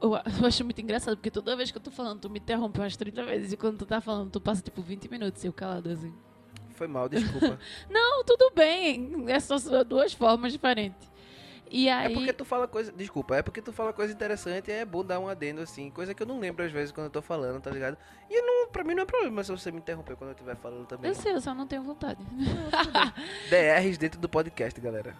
Eu, 0.00 0.12
eu 0.12 0.46
acho 0.46 0.62
muito 0.64 0.80
engraçado, 0.80 1.16
porque 1.16 1.30
toda 1.32 1.56
vez 1.56 1.72
que 1.72 1.78
eu 1.78 1.82
tô 1.82 1.90
falando, 1.90 2.20
tu 2.20 2.30
me 2.30 2.38
interrompe 2.38 2.78
umas 2.78 2.96
30 2.96 3.24
vezes. 3.24 3.52
E 3.52 3.56
quando 3.56 3.78
tu 3.78 3.86
tá 3.86 4.00
falando, 4.00 4.30
tu 4.30 4.40
passa 4.40 4.62
tipo 4.62 4.80
20 4.80 5.10
minutos 5.10 5.44
eu 5.44 5.52
calado 5.52 5.90
assim. 5.90 6.14
Foi 6.74 6.86
mal, 6.86 7.08
desculpa. 7.08 7.58
Não, 7.90 8.22
tudo 8.24 8.52
bem. 8.54 9.24
É 9.26 9.40
só 9.40 9.56
duas 9.82 10.12
formas 10.12 10.52
diferentes. 10.52 11.10
E 11.70 11.88
é 11.88 11.92
aí. 11.92 12.14
porque 12.14 12.32
tu 12.32 12.44
fala 12.44 12.66
coisa. 12.68 12.92
Desculpa, 12.92 13.36
é 13.36 13.42
porque 13.42 13.60
tu 13.62 13.72
fala 13.72 13.92
coisa 13.92 14.12
interessante 14.12 14.68
e 14.70 14.72
é 14.72 14.84
bom 14.84 15.04
dar 15.04 15.18
um 15.18 15.28
adendo 15.28 15.60
assim, 15.60 15.90
coisa 15.90 16.14
que 16.14 16.22
eu 16.22 16.26
não 16.26 16.38
lembro 16.38 16.64
às 16.64 16.72
vezes 16.72 16.92
quando 16.92 17.06
eu 17.06 17.10
tô 17.10 17.22
falando, 17.22 17.60
tá 17.60 17.70
ligado? 17.70 17.96
E 18.30 18.40
não, 18.42 18.68
pra 18.68 18.84
mim 18.84 18.94
não 18.94 19.02
é 19.02 19.06
problema 19.06 19.42
se 19.44 19.50
você 19.50 19.70
me 19.70 19.78
interromper 19.78 20.16
quando 20.16 20.30
eu 20.30 20.34
estiver 20.34 20.56
falando 20.56 20.86
também. 20.86 21.08
Eu 21.10 21.14
sei, 21.14 21.32
eu 21.32 21.40
só 21.40 21.54
não 21.54 21.66
tenho 21.66 21.82
vontade. 21.82 22.20
DRs 23.50 23.98
dentro 23.98 24.20
do 24.20 24.28
podcast, 24.28 24.80
galera. 24.80 25.16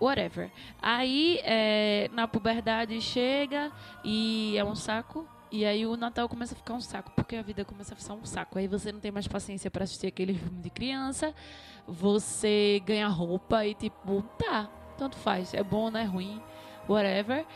whatever. 0.00 0.50
Aí, 0.80 1.38
é, 1.44 2.08
na 2.12 2.26
puberdade 2.26 3.00
chega 3.00 3.70
e 4.04 4.56
é 4.56 4.64
um 4.64 4.74
saco. 4.74 5.26
E 5.50 5.66
aí 5.66 5.84
o 5.86 5.96
Natal 5.98 6.26
começa 6.30 6.54
a 6.54 6.56
ficar 6.56 6.72
um 6.72 6.80
saco, 6.80 7.12
porque 7.14 7.36
a 7.36 7.42
vida 7.42 7.62
começa 7.62 7.92
a 7.92 7.96
ficar 7.96 8.14
um 8.14 8.24
saco. 8.24 8.58
Aí 8.58 8.66
você 8.66 8.90
não 8.90 9.00
tem 9.00 9.12
mais 9.12 9.28
paciência 9.28 9.70
pra 9.70 9.84
assistir 9.84 10.06
aquele 10.06 10.32
filme 10.34 10.62
de 10.62 10.70
criança. 10.70 11.34
Você 11.86 12.80
ganha 12.86 13.06
roupa 13.06 13.66
e 13.66 13.74
tipo, 13.74 14.22
tá, 14.38 14.70
tanto 14.92 15.16
faz. 15.16 15.54
É 15.54 15.62
bom, 15.62 15.90
não 15.90 16.00
é 16.00 16.04
ruim, 16.04 16.40
whatever. 16.88 17.46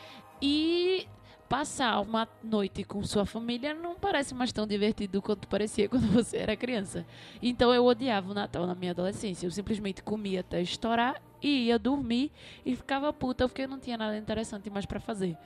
E 0.40 1.06
passar 1.48 2.00
uma 2.00 2.28
noite 2.42 2.82
com 2.84 3.02
sua 3.04 3.24
família 3.24 3.72
não 3.72 3.94
parece 3.94 4.34
mais 4.34 4.52
tão 4.52 4.66
divertido 4.66 5.22
quanto 5.22 5.46
parecia 5.48 5.88
quando 5.90 6.06
você 6.12 6.38
era 6.38 6.56
criança. 6.56 7.06
Então 7.40 7.72
eu 7.72 7.84
odiava 7.84 8.30
o 8.30 8.34
Natal 8.34 8.66
na 8.66 8.74
minha 8.74 8.92
adolescência. 8.92 9.46
Eu 9.46 9.50
simplesmente 9.50 10.02
comia 10.02 10.40
até 10.40 10.60
estourar 10.60 11.20
e 11.42 11.66
ia 11.66 11.78
dormir 11.78 12.32
e 12.64 12.74
ficava 12.74 13.12
puta 13.12 13.48
porque 13.48 13.66
não 13.66 13.78
tinha 13.78 13.96
nada 13.96 14.16
interessante 14.16 14.68
mais 14.70 14.86
pra 14.86 15.00
fazer. 15.00 15.36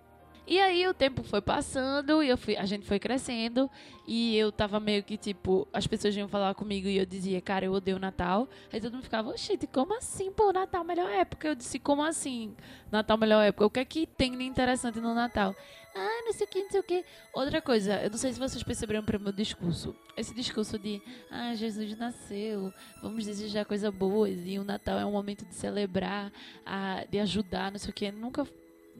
E 0.47 0.59
aí 0.59 0.87
o 0.88 0.94
tempo 0.94 1.23
foi 1.23 1.40
passando 1.40 2.23
e 2.23 2.37
fui, 2.37 2.56
a 2.56 2.64
gente 2.64 2.85
foi 2.87 2.99
crescendo 2.99 3.70
e 4.06 4.37
eu 4.37 4.50
tava 4.50 4.80
meio 4.80 5.02
que 5.02 5.16
tipo, 5.16 5.68
as 5.73 5.87
pessoas 5.87 6.14
vinham 6.14 6.28
falar 6.28 6.54
comigo 6.54 6.88
e 6.88 6.99
eu 6.99 7.06
dizia, 7.06 7.40
cara, 7.40 7.66
eu 7.66 7.73
odeio 7.73 7.99
Natal. 7.99 8.49
Aí 8.73 8.80
todo 8.80 8.94
mundo 8.94 9.04
ficava, 9.04 9.30
oxi, 9.30 9.56
como 9.73 9.97
assim, 9.97 10.32
pô, 10.32 10.52
Natal 10.52 10.82
melhor 10.82 11.11
época? 11.11 11.49
Eu 11.49 11.54
disse, 11.54 11.78
como 11.78 12.02
assim? 12.02 12.56
Natal 12.90 13.16
melhor 13.16 13.42
época? 13.42 13.66
O 13.66 13.70
que 13.70 13.80
é 13.80 13.85
que 13.85 14.06
tem 14.06 14.37
de 14.37 14.44
interessante 14.44 15.00
no 15.00 15.14
Natal? 15.14 15.54
Ah, 15.94 16.23
não 16.25 16.32
sei 16.32 16.47
o 16.47 16.50
que, 16.50 16.62
não 16.62 16.70
sei 16.70 16.80
o 16.80 16.82
que. 16.82 17.04
Outra 17.32 17.61
coisa, 17.61 18.00
eu 18.02 18.11
não 18.11 18.18
sei 18.18 18.32
se 18.32 18.38
vocês 18.38 18.62
perceberam 18.62 19.04
pelo 19.04 19.23
meu 19.23 19.32
discurso. 19.32 19.94
Esse 20.16 20.32
discurso 20.35 20.78
de, 20.78 21.02
ah, 21.30 21.54
Jesus 21.54 21.97
nasceu, 21.97 22.73
vamos 23.02 23.25
desejar 23.25 23.64
coisas 23.64 23.92
boas 23.92 24.38
e 24.44 24.59
o 24.59 24.64
Natal 24.64 24.99
é 24.99 25.04
um 25.04 25.12
momento 25.12 25.44
de 25.44 25.54
celebrar, 25.54 26.32
ah, 26.64 27.04
de 27.11 27.18
ajudar, 27.18 27.73
não 27.73 27.78
sei 27.78 27.90
o 27.90 27.92
que. 27.92 28.11
Nunca, 28.12 28.47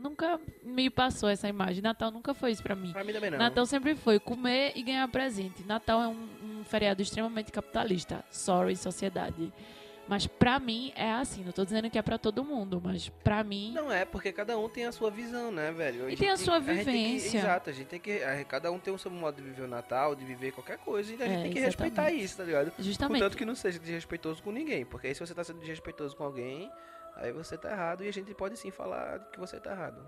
nunca 0.01 0.41
me 0.63 0.89
passou 0.91 1.29
essa 1.29 1.49
imagem. 1.49 1.83
Natal 1.83 2.11
nunca 2.11 2.35
foi 2.35 2.51
isso 2.53 2.63
pra 2.63 2.75
mim. 2.75 2.93
Pra 2.93 3.05
mim 3.05 3.13
também 3.13 3.31
não. 3.31 3.39
Natal 3.39 3.67
sempre 3.67 3.95
foi 3.95 4.19
comer 4.19 4.73
e 4.75 4.83
ganhar 4.83 5.07
presente. 5.09 5.63
Natal 5.65 6.03
é 6.03 6.09
um, 6.09 6.29
um 6.61 6.65
feriado 6.65 7.01
extremamente 7.03 7.53
capitalista. 7.53 8.25
Sorry, 8.31 8.77
sociedade. 8.77 9.53
Mas 10.09 10.27
pra 10.27 10.59
mim 10.59 10.93
é 10.97 11.13
assim, 11.13 11.45
não 11.45 11.53
tô 11.53 11.65
dizendo 11.65 11.89
que 11.89 11.97
é 11.97 12.03
pra 12.03 12.19
todo 12.19 12.43
mundo, 12.43 12.81
mas 12.85 13.09
pra 13.23 13.45
mim. 13.45 13.71
Não 13.73 13.93
é, 13.93 14.05
porque 14.05 14.33
cada 14.33 14.59
um 14.59 14.69
tem 14.69 14.85
a 14.85 14.91
sua 14.91 15.09
visão, 15.09 15.53
né, 15.53 15.71
velho? 15.71 16.11
E 16.11 16.17
tem 16.17 16.31
a 16.31 16.37
sua 16.37 16.57
gente 16.59 16.67
tem 16.67 16.77
que- 16.79 16.83
vivência. 16.91 17.39
exato, 17.39 17.71
a 17.71 17.73
gente 17.73 17.87
tem 17.87 18.01
que. 18.01 18.21
a- 18.25 18.45
Cada 18.45 18.73
um 18.73 18.79
tem 18.81 18.93
o 18.93 18.99
seu 18.99 19.09
modo 19.09 19.37
de 19.37 19.43
viver 19.43 19.63
o 19.63 19.69
Natal, 19.69 20.17
de 20.17 20.25
viver 20.25 20.51
qualquer 20.51 20.79
coisa, 20.79 21.13
e 21.13 21.15
a 21.15 21.19
gente 21.19 21.23
É, 21.39 21.43
tem 21.43 21.53
que 21.53 21.59
exatamente. 21.61 21.65
respeitar 21.67 22.11
isso, 22.13 22.37
tá 22.39 22.43
ligado? 22.43 22.73
Justamente. 22.81 23.21
Contanto 23.23 23.37
que 23.39 23.45
não 23.45 23.55
seja 23.55 23.79
desrespeitoso 23.79 24.43
com 24.43 24.51
ninguém. 24.51 24.85
Porque 24.85 25.07
aí 25.07 25.15
se 25.15 25.21
você 25.21 25.33
tá 25.33 25.45
sendo 25.45 25.61
desrespeitoso 25.61 26.17
com 26.17 26.25
alguém, 26.25 26.69
aí 27.17 27.33
você 27.33 27.57
tá 27.57 27.71
errado 27.71 28.05
e 28.05 28.09
a 28.09 28.13
gente 28.13 28.35
pode 28.35 28.57
sim 28.57 28.71
falar 28.71 29.19
que 29.33 29.39
você 29.39 29.59
tá 29.59 29.73
errado. 29.73 30.01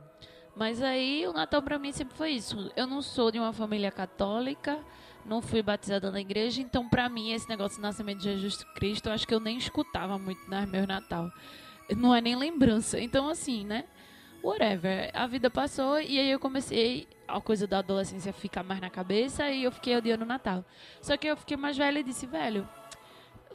Mas 0.54 0.82
aí 0.82 1.26
o 1.26 1.32
Natal 1.32 1.62
pra 1.62 1.78
mim 1.78 1.92
sempre 1.92 2.16
foi 2.16 2.30
isso. 2.30 2.70
Eu 2.76 2.86
não 2.86 3.00
sou 3.00 3.30
de 3.30 3.38
uma 3.38 3.52
família 3.52 3.90
católica, 3.90 4.78
não 5.24 5.40
fui 5.40 5.62
batizada 5.62 6.10
na 6.10 6.20
igreja, 6.20 6.60
então 6.60 6.88
pra 6.88 7.08
mim 7.08 7.32
esse 7.32 7.48
negócio 7.48 7.78
do 7.78 7.82
nascimento 7.82 8.18
de 8.18 8.24
Jesus 8.24 8.62
Cristo, 8.74 9.08
eu 9.08 9.12
acho 9.12 9.26
que 9.26 9.34
eu 9.34 9.40
nem 9.40 9.56
escutava 9.56 10.18
muito 10.18 10.48
nas 10.48 10.68
meus 10.68 10.86
Natal. 10.86 11.30
Não 11.96 12.14
é 12.14 12.20
nem 12.20 12.36
lembrança. 12.36 13.00
Então 13.00 13.28
assim, 13.28 13.64
né? 13.64 13.84
Whatever. 14.42 15.10
A 15.14 15.26
vida 15.26 15.48
passou 15.48 16.00
e 16.00 16.18
aí 16.18 16.30
eu 16.30 16.38
comecei 16.38 17.08
a 17.28 17.40
coisa 17.40 17.66
da 17.66 17.78
adolescência 17.78 18.32
ficar 18.32 18.62
mais 18.62 18.80
na 18.80 18.90
cabeça 18.90 19.48
e 19.50 19.64
eu 19.64 19.72
fiquei 19.72 19.96
odiando 19.96 20.24
o 20.24 20.28
Natal. 20.28 20.64
Só 21.00 21.16
que 21.16 21.28
eu 21.28 21.36
fiquei 21.36 21.56
mais 21.56 21.76
velha 21.76 22.00
e 22.00 22.02
disse, 22.02 22.26
velho, 22.26 22.68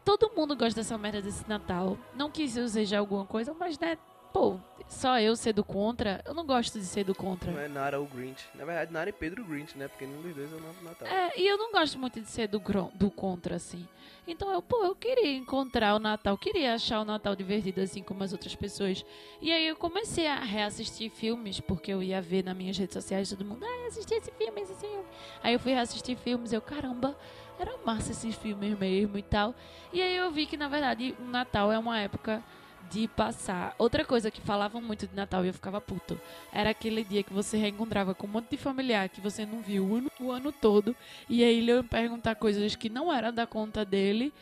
todo 0.08 0.32
mundo 0.34 0.56
gosta 0.56 0.80
dessa 0.80 0.98
merda 0.98 1.22
desse 1.22 1.48
Natal. 1.50 1.98
Não 2.16 2.32
que 2.32 2.44
isso 2.44 2.66
seja 2.70 2.98
alguma 2.98 3.26
coisa, 3.26 3.54
mas 3.54 3.78
né, 3.78 3.98
pô, 4.32 4.58
só 4.88 5.20
eu 5.20 5.36
ser 5.36 5.52
do 5.52 5.66
contra, 5.66 6.24
eu 6.26 6.34
não 6.34 6.46
gosto 6.46 6.80
de 6.80 6.86
ser 6.86 7.04
do 7.04 7.14
contra. 7.14 7.52
Não 7.52 7.60
é 7.60 7.68
Nara 7.68 8.00
ou 8.00 8.06
Grinch. 8.06 8.48
Na 8.56 8.64
verdade, 8.64 8.94
Nara 8.94 9.10
e 9.10 9.14
Pedro 9.14 9.44
Grinch, 9.44 9.78
né? 9.78 9.90
Porque 9.90 10.06
nenhum 10.06 10.22
dos 10.22 10.34
dois 10.34 10.50
é 10.50 10.56
o 10.56 10.62
nome 10.62 10.76
do 10.76 10.86
Natal. 10.86 11.08
É, 11.10 11.38
e 11.38 11.46
eu 11.46 11.58
não 11.58 11.74
gosto 11.74 12.00
muito 12.00 12.22
de 12.22 12.30
ser 12.30 12.48
do, 12.48 12.62
do 12.96 13.12
contra, 13.12 13.58
assim. 13.58 13.86
Então 14.26 14.50
eu, 14.50 14.62
pô, 14.62 14.82
eu 14.86 14.96
queria 14.96 15.36
encontrar 15.36 15.94
o 15.96 16.00
Natal, 16.00 16.38
queria 16.38 16.74
achar 16.74 17.02
o 17.02 17.06
Natal 17.06 17.36
divertido, 17.36 17.82
assim 17.82 18.02
como 18.02 18.24
as 18.24 18.32
outras 18.32 18.56
pessoas. 18.56 19.06
E 19.42 19.52
aí 19.52 19.68
eu 19.68 19.76
comecei 19.76 20.26
a 20.28 20.40
reassistir 20.40 21.12
filmes, 21.12 21.60
porque 21.60 21.92
eu 21.92 22.02
ia 22.02 22.22
ver 22.22 22.46
nas 22.46 22.56
minhas 22.56 22.78
redes 22.78 22.94
sociais 22.94 23.30
todo 23.30 23.44
mundo, 23.44 23.66
ah, 23.66 23.88
assisti 23.88 24.14
esse 24.14 24.32
filme, 24.32 24.62
esse 24.62 24.74
filme. 24.76 25.04
Aí 25.44 25.54
eu 25.54 25.60
fui 25.60 25.74
reassistir 25.74 26.16
filmes, 26.18 26.54
eu, 26.54 26.62
caramba, 26.62 27.18
era 27.60 27.78
massa 27.86 28.12
esses 28.12 28.36
filmes 28.36 28.78
mesmo 28.78 29.18
e 29.18 29.24
tal. 29.24 29.56
E 29.92 30.02
aí 30.02 30.16
eu 30.16 30.32
vi 30.32 30.46
que, 30.46 30.58
na 30.58 30.68
verdade, 30.68 31.16
o 31.20 31.24
Natal 31.26 31.72
é 31.72 31.78
uma 31.78 32.00
época 32.00 32.44
de 32.90 33.08
passar. 33.08 33.76
Outra 33.78 34.06
coisa 34.06 34.32
que 34.32 34.42
falavam 34.42 34.82
muito 34.82 35.08
de 35.08 35.16
Natal 35.16 35.44
e 35.44 35.50
eu 35.50 35.54
ficava 35.54 35.82
puto, 35.82 36.20
era 36.52 36.70
aquele 36.70 37.04
dia 37.04 37.24
que 37.24 37.34
você 37.34 37.58
reencontrava 37.58 38.16
com 38.16 38.28
um 38.28 38.30
monte 38.30 38.52
de 38.52 38.58
familiar 38.58 39.10
que 39.10 39.22
você 39.22 39.46
não 39.46 39.62
viu 39.62 39.86
o 39.86 39.96
ano, 39.96 40.12
o 40.20 40.32
ano 40.32 40.52
todo, 40.52 40.96
e 41.30 41.44
aí 41.44 41.58
ele 41.58 41.72
ia 41.72 41.84
perguntar 41.84 42.36
coisas 42.36 42.76
que 42.76 42.90
não 42.90 43.12
era 43.12 43.32
da 43.32 43.46
conta 43.46 43.84
dele 43.84 44.34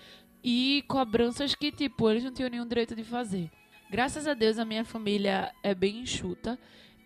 e 0.43 0.83
cobranças 0.87 1.55
que, 1.55 1.71
tipo, 1.71 2.09
eles 2.09 2.23
não 2.23 2.31
tinham 2.31 2.49
nenhum 2.49 2.67
direito 2.67 2.95
de 2.95 3.03
fazer. 3.03 3.49
Graças 3.89 4.27
a 4.27 4.33
Deus 4.33 4.59
a 4.59 4.65
minha 4.65 4.85
família 4.85 5.51
é 5.63 5.73
bem 5.73 5.99
enxuta 5.99 6.57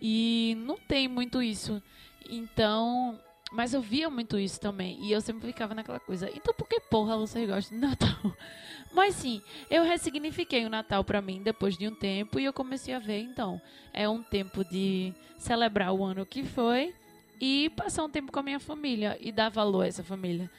e 0.01 0.57
não 0.65 0.77
tem 0.77 1.07
muito 1.07 1.41
isso. 1.41 1.81
Então, 2.29 3.19
mas 3.51 3.73
eu 3.73 3.81
via 3.81 4.09
muito 4.09 4.37
isso 4.37 4.59
também. 4.59 4.99
E 5.01 5.11
eu 5.11 5.21
sempre 5.21 5.47
ficava 5.47 5.73
naquela 5.73 5.99
coisa. 5.99 6.29
Então 6.35 6.53
por 6.53 6.67
que 6.67 6.79
porra 6.79 7.17
vocês 7.17 7.47
gostam 7.49 7.77
de 7.77 7.85
Natal? 7.85 8.17
Mas 8.91 9.15
sim, 9.15 9.41
eu 9.69 9.83
ressignifiquei 9.83 10.65
o 10.65 10.69
Natal 10.69 11.03
pra 11.03 11.21
mim 11.21 11.43
depois 11.43 11.77
de 11.77 11.87
um 11.87 11.93
tempo 11.93 12.39
e 12.39 12.45
eu 12.45 12.51
comecei 12.51 12.91
a 12.91 12.97
ver, 12.97 13.19
então, 13.19 13.61
é 13.93 14.09
um 14.09 14.23
tempo 14.23 14.63
de 14.63 15.13
celebrar 15.37 15.93
o 15.93 16.03
ano 16.03 16.25
que 16.25 16.43
foi 16.43 16.93
e 17.39 17.69
passar 17.75 18.03
um 18.03 18.09
tempo 18.09 18.31
com 18.31 18.39
a 18.39 18.43
minha 18.43 18.59
família 18.59 19.15
e 19.21 19.31
dar 19.31 19.49
valor 19.49 19.83
a 19.83 19.87
essa 19.87 20.03
família. 20.03 20.49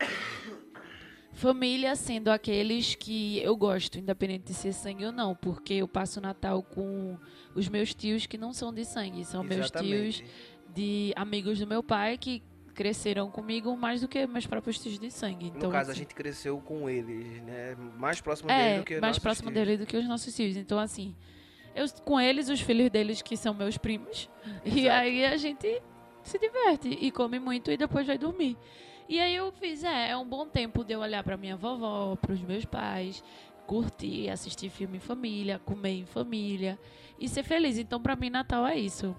Família 1.32 1.94
sendo 1.94 2.28
aqueles 2.28 2.94
que 2.94 3.38
eu 3.40 3.54
gosto, 3.54 3.98
independente 3.98 4.44
de 4.44 4.54
ser 4.54 4.72
sangue 4.72 5.04
ou 5.04 5.12
não, 5.12 5.34
porque 5.34 5.74
eu 5.74 5.86
passo 5.86 6.18
o 6.18 6.22
Natal 6.22 6.62
com 6.62 7.18
os 7.54 7.68
meus 7.68 7.92
tios 7.92 8.24
que 8.24 8.38
não 8.38 8.54
são 8.54 8.72
de 8.72 8.86
sangue, 8.86 9.22
são 9.22 9.44
meus 9.44 9.70
tios 9.70 10.24
de 10.76 11.12
amigos 11.16 11.58
do 11.58 11.66
meu 11.66 11.82
pai 11.82 12.18
que 12.18 12.42
cresceram 12.74 13.30
comigo 13.30 13.74
mais 13.74 14.02
do 14.02 14.08
que 14.08 14.26
meus 14.26 14.46
próprios 14.46 14.78
tios 14.78 14.98
de 14.98 15.10
sangue. 15.10 15.46
Então, 15.46 15.70
no 15.70 15.72
caso, 15.72 15.90
assim, 15.90 16.00
a 16.00 16.02
gente 16.02 16.14
cresceu 16.14 16.58
com 16.58 16.88
eles, 16.88 17.42
né? 17.42 17.74
Mais 17.96 18.20
próximo 18.20 18.50
é, 18.50 18.62
deles 18.62 18.78
do 18.80 18.84
que 18.84 19.00
mais 19.00 19.18
próximo 19.18 19.50
tios. 19.50 19.66
dele 19.66 19.78
do 19.78 19.86
que 19.86 19.96
os 19.96 20.06
nossos 20.06 20.36
tios. 20.36 20.54
Então, 20.54 20.78
assim, 20.78 21.16
eu 21.74 21.86
com 22.04 22.20
eles, 22.20 22.50
os 22.50 22.60
filhos 22.60 22.90
deles 22.90 23.22
que 23.22 23.34
são 23.36 23.54
meus 23.54 23.78
primos. 23.78 24.28
E 24.64 24.80
Exato. 24.80 25.00
aí 25.00 25.24
a 25.24 25.36
gente 25.38 25.82
se 26.22 26.38
diverte 26.38 26.88
e 26.88 27.10
come 27.10 27.38
muito 27.38 27.70
e 27.70 27.76
depois 27.78 28.06
vai 28.06 28.18
dormir. 28.18 28.58
E 29.08 29.18
aí 29.18 29.34
eu 29.34 29.50
fiz, 29.52 29.82
é, 29.82 30.10
é 30.10 30.16
um 30.16 30.28
bom 30.28 30.46
tempo 30.46 30.84
de 30.84 30.92
eu 30.92 31.00
olhar 31.00 31.24
pra 31.24 31.36
minha 31.38 31.56
vovó, 31.56 32.16
pros 32.16 32.42
meus 32.42 32.66
pais, 32.66 33.24
curtir, 33.66 34.28
assistir 34.28 34.68
filme 34.68 34.98
em 34.98 35.00
família, 35.00 35.58
comer 35.60 36.00
em 36.00 36.04
família 36.04 36.78
e 37.18 37.28
ser 37.28 37.42
feliz. 37.42 37.78
Então, 37.78 38.02
pra 38.02 38.14
mim, 38.16 38.28
Natal 38.28 38.66
é 38.66 38.76
isso. 38.76 39.16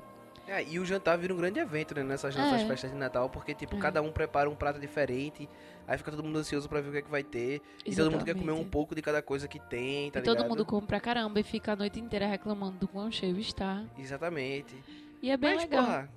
É, 0.48 0.63
e 0.63 0.80
o 0.80 0.86
jantar 0.86 1.18
vira 1.18 1.34
um 1.34 1.38
grande 1.38 1.60
evento, 1.60 1.94
né? 1.94 2.04
Nessas 2.04 2.34
nossas 2.36 2.62
É. 2.62 2.68
festas 2.68 2.89
de 2.92 2.96
Natal, 2.98 3.30
porque, 3.30 3.54
tipo, 3.54 3.75
É. 3.75 3.80
cada 3.80 4.01
um 4.01 4.12
prepara 4.12 4.50
um 4.50 4.56
prato 4.56 4.80
diferente, 4.80 5.48
aí 5.86 5.98
fica 5.98 6.10
todo 6.10 6.24
mundo 6.24 6.39
ansioso 6.39 6.70
pra 6.70 6.80
ver 6.80 6.88
o 6.88 6.92
que 6.94 6.98
é 7.00 7.01
que 7.01 7.12
vai 7.12 7.22
ter. 7.24 7.62
E 7.86 7.94
todo 7.94 8.10
mundo 8.10 8.24
quer 8.24 8.34
comer 8.34 8.44
um 8.51 8.56
Exatamente. 8.56 8.70
pouco 8.72 8.96
de 8.96 9.01
cada 9.01 9.22
coisa 9.22 9.46
que 9.48 9.60
tem, 9.60 10.10
tá 10.10 10.20
e 10.20 10.24
todo 10.24 10.38
ligado? 10.38 10.50
mundo 10.50 10.66
come 10.66 10.88
pra 10.88 11.01
caramba 11.01 11.39
e 11.39 11.44
fica 11.44 11.74
a 11.74 11.75
noite 11.75 12.00
inteira 12.00 12.25
reclamando 12.25 12.77
do 12.77 12.88
quão 12.88 13.12
cheio 13.12 13.38
está. 13.38 13.84
Exatamente. 14.00 14.74
E 15.22 15.30
é 15.30 15.36
bem 15.36 15.56
Mas, 15.56 15.63
legal. 15.63 15.84
porra, 15.84 16.10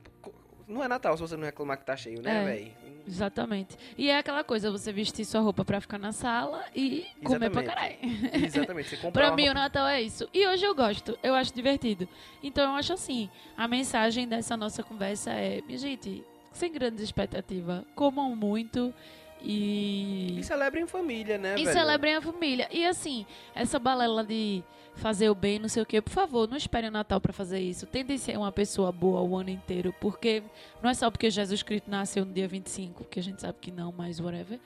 não 0.71 0.83
é 0.83 0.89
Natal 0.89 1.17
se 1.17 1.21
você 1.23 1.37
não 1.37 1.45
reclamar 1.45 1.77
que 1.79 1.85
tá 1.85 1.97
cheio, 1.97 2.23
né, 2.23 2.43
É. 2.43 2.45
velho? 2.45 2.73
Exatamente. 3.07 3.77
E 3.99 4.09
é 4.11 4.19
aquela 4.19 4.45
coisa, 4.45 4.71
você 4.71 4.93
vestir 4.93 5.25
sua 5.25 5.41
roupa 5.41 5.65
pra 5.65 5.81
ficar 5.81 5.99
na 5.99 6.13
sala 6.13 6.65
e 6.75 7.07
comer 7.25 7.51
pra 7.51 7.63
caralho. 7.63 7.97
Exatamente. 8.45 8.97
Você 8.97 9.11
Pra 9.11 9.35
mim 9.35 9.43
o 9.43 9.47
roupa- 9.47 9.61
Natal 9.61 9.87
é 9.89 10.01
isso. 10.01 10.29
E 10.33 10.47
hoje 10.47 10.65
eu 10.65 10.75
gosto, 10.75 11.19
eu 11.23 11.35
acho 11.35 11.53
divertido. 11.55 12.09
Então 12.43 12.71
eu 12.71 12.77
acho 12.77 12.93
assim, 12.93 13.29
a 13.57 13.67
mensagem 13.67 14.29
dessa 14.29 14.57
nossa 14.57 14.83
conversa 14.83 15.33
é, 15.33 15.61
minha 15.67 15.79
gente, 15.79 16.25
sem 16.53 16.71
grandes 16.71 17.03
expectativas, 17.03 17.83
comam 17.97 18.37
muito 18.37 18.95
e... 19.43 20.39
E 20.39 20.45
celebrem 20.45 20.85
em 20.85 20.87
família, 20.87 21.39
né, 21.39 21.55
E 21.59 21.65
velho? 21.65 21.73
celebrem 21.73 22.15
a 22.15 22.21
família. 22.21 22.69
E 22.71 22.87
assim, 22.87 23.27
essa 23.55 23.79
balela 23.79 24.25
de 24.25 24.63
fazer 24.95 25.31
o 25.31 25.35
bem, 25.35 25.59
não 25.59 25.69
sei 25.69 25.83
o 25.83 25.87
quê, 25.87 26.01
por 26.01 26.11
favor, 26.11 26.49
não 26.49 26.57
esperem 26.57 26.91
o 26.91 26.93
Natal 26.93 27.21
pra 27.21 27.33
fazer 27.33 27.59
isso. 27.61 27.87
Tentem 27.87 28.19
ser 28.19 28.37
uma 28.37 28.53
pessoa 28.53 28.93
boa 28.93 29.21
o 29.23 29.37
ano 29.37 29.51
inteiro, 29.51 29.95
porque 30.01 30.43
não 30.83 30.91
é 30.91 30.95
só 30.95 31.11
porque 31.11 31.31
Jesus 31.31 31.63
Cristo 31.63 31.91
nasceu 31.91 32.25
no 32.25 32.33
dia 32.33 32.47
25, 32.47 33.05
que 33.05 33.19
a 33.19 33.23
gente 33.23 33.41
sabe 33.41 33.59
que 33.61 33.71
não, 33.71 33.93
mas 33.93 34.21
whatever. 34.21 34.61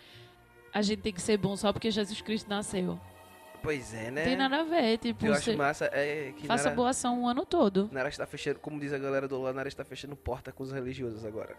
A 0.73 0.83
gente 0.83 1.02
tem 1.02 1.12
que 1.12 1.23
ser 1.23 1.37
bom 1.37 1.57
só 1.57 1.73
porque 1.73 1.90
Jesus 1.90 2.21
Cristo 2.21 2.49
nasceu. 2.49 2.99
Pois 3.62 3.95
é, 3.95 4.11
né? 4.11 4.23
Não 4.23 4.28
tem 4.28 4.37
nada 4.37 4.61
a 4.61 4.64
ver, 4.64 4.99
tipo, 4.99 5.25
eu 5.25 5.33
acho 5.33 5.57
massa 5.57 5.87
é 5.87 6.35
que 6.37 6.47
faça 6.47 6.64
Nara, 6.64 6.76
boa 6.76 6.90
ação 6.90 7.23
o 7.23 7.26
ano 7.26 7.47
todo. 7.47 7.88
Nara 7.90 8.11
está 8.11 8.26
fechando, 8.26 8.59
como 8.59 8.78
diz 8.78 8.93
a 8.93 8.99
galera 8.99 9.26
do 9.26 9.37
Lula, 9.37 9.54
Nara 9.54 9.69
está 9.69 9.83
fechando 9.85 10.14
porta 10.14 10.52
com 10.52 10.62
os 10.62 10.71
religiosos 10.71 11.25
agora. 11.25 11.57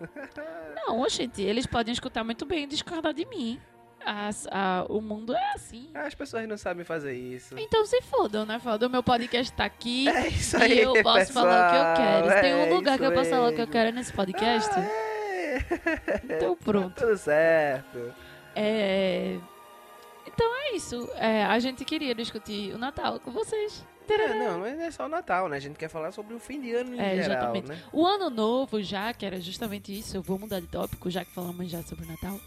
Não, 0.86 1.08
gente, 1.08 1.42
eles 1.42 1.66
podem 1.66 1.92
escutar 1.92 2.22
muito 2.24 2.44
bem 2.46 2.64
e 2.64 2.66
discordar 2.66 3.12
de 3.14 3.24
mim. 3.26 3.60
A- 4.04 4.86
o 4.88 5.00
mundo 5.00 5.34
é 5.34 5.52
assim. 5.54 5.90
As 5.94 6.14
pessoas 6.14 6.46
não 6.46 6.56
sabem 6.56 6.84
fazer 6.84 7.14
isso. 7.14 7.58
Então 7.58 7.84
se 7.84 8.00
fodam, 8.02 8.46
né? 8.46 8.58
Foda, 8.60 8.86
o 8.86 8.90
meu 8.90 9.02
podcast 9.02 9.52
tá 9.52 9.64
aqui. 9.64 10.06
É 10.08 10.28
isso 10.28 10.56
E 10.58 10.62
aí, 10.62 10.78
eu 10.80 10.92
posso 11.02 11.26
pessoal. 11.26 11.44
falar 11.46 11.66
o 11.66 11.70
que 11.72 11.76
eu 12.00 12.06
quero. 12.06 12.28
Se 12.30 12.40
tem 12.40 12.50
É 12.52 12.56
um 12.56 12.74
lugar 12.74 12.98
que 12.98 13.04
eu 13.04 13.12
posso 13.12 13.30
falar 13.30 13.46
o 13.48 13.48
que 13.48 13.54
eu 13.54 13.58
mesmo. 13.66 13.72
quero 13.72 13.92
nesse 13.96 14.12
podcast, 14.12 14.70
Ah, 14.76 14.80
é. 14.80 16.36
então 16.36 16.54
pronto. 16.62 16.94
Tudo 16.94 17.16
certo. 17.18 18.14
É... 18.54 19.38
Então 20.26 20.46
é 20.56 20.76
isso. 20.76 21.08
É, 21.16 21.44
a 21.44 21.58
gente 21.58 21.84
queria 21.84 22.14
discutir 22.14 22.72
o 22.74 22.78
Natal 22.78 23.18
com 23.18 23.30
vocês. 23.32 23.84
É, 24.08 24.38
não, 24.38 24.60
mas 24.60 24.76
não 24.76 24.84
é 24.84 24.90
só 24.90 25.06
o 25.06 25.08
Natal, 25.08 25.48
né? 25.48 25.56
A 25.56 25.60
gente 25.60 25.76
quer 25.76 25.88
falar 25.88 26.12
sobre 26.12 26.34
o 26.34 26.38
fim 26.38 26.60
de 26.60 26.72
ano 26.74 26.94
em 26.94 26.98
É, 27.00 27.16
geral, 27.22 27.54
exatamente. 27.56 27.68
né? 27.68 27.78
O 27.92 28.06
ano 28.06 28.30
novo, 28.30 28.82
já 28.82 29.12
que 29.12 29.24
era 29.26 29.40
justamente 29.40 29.96
isso, 29.96 30.16
eu 30.16 30.22
vou 30.22 30.38
mudar 30.38 30.60
de 30.60 30.66
tópico, 30.66 31.10
já 31.10 31.24
que 31.24 31.30
falamos 31.32 31.70
já 31.70 31.82
sobre 31.82 32.04
o 32.04 32.08
Natal. 32.08 32.38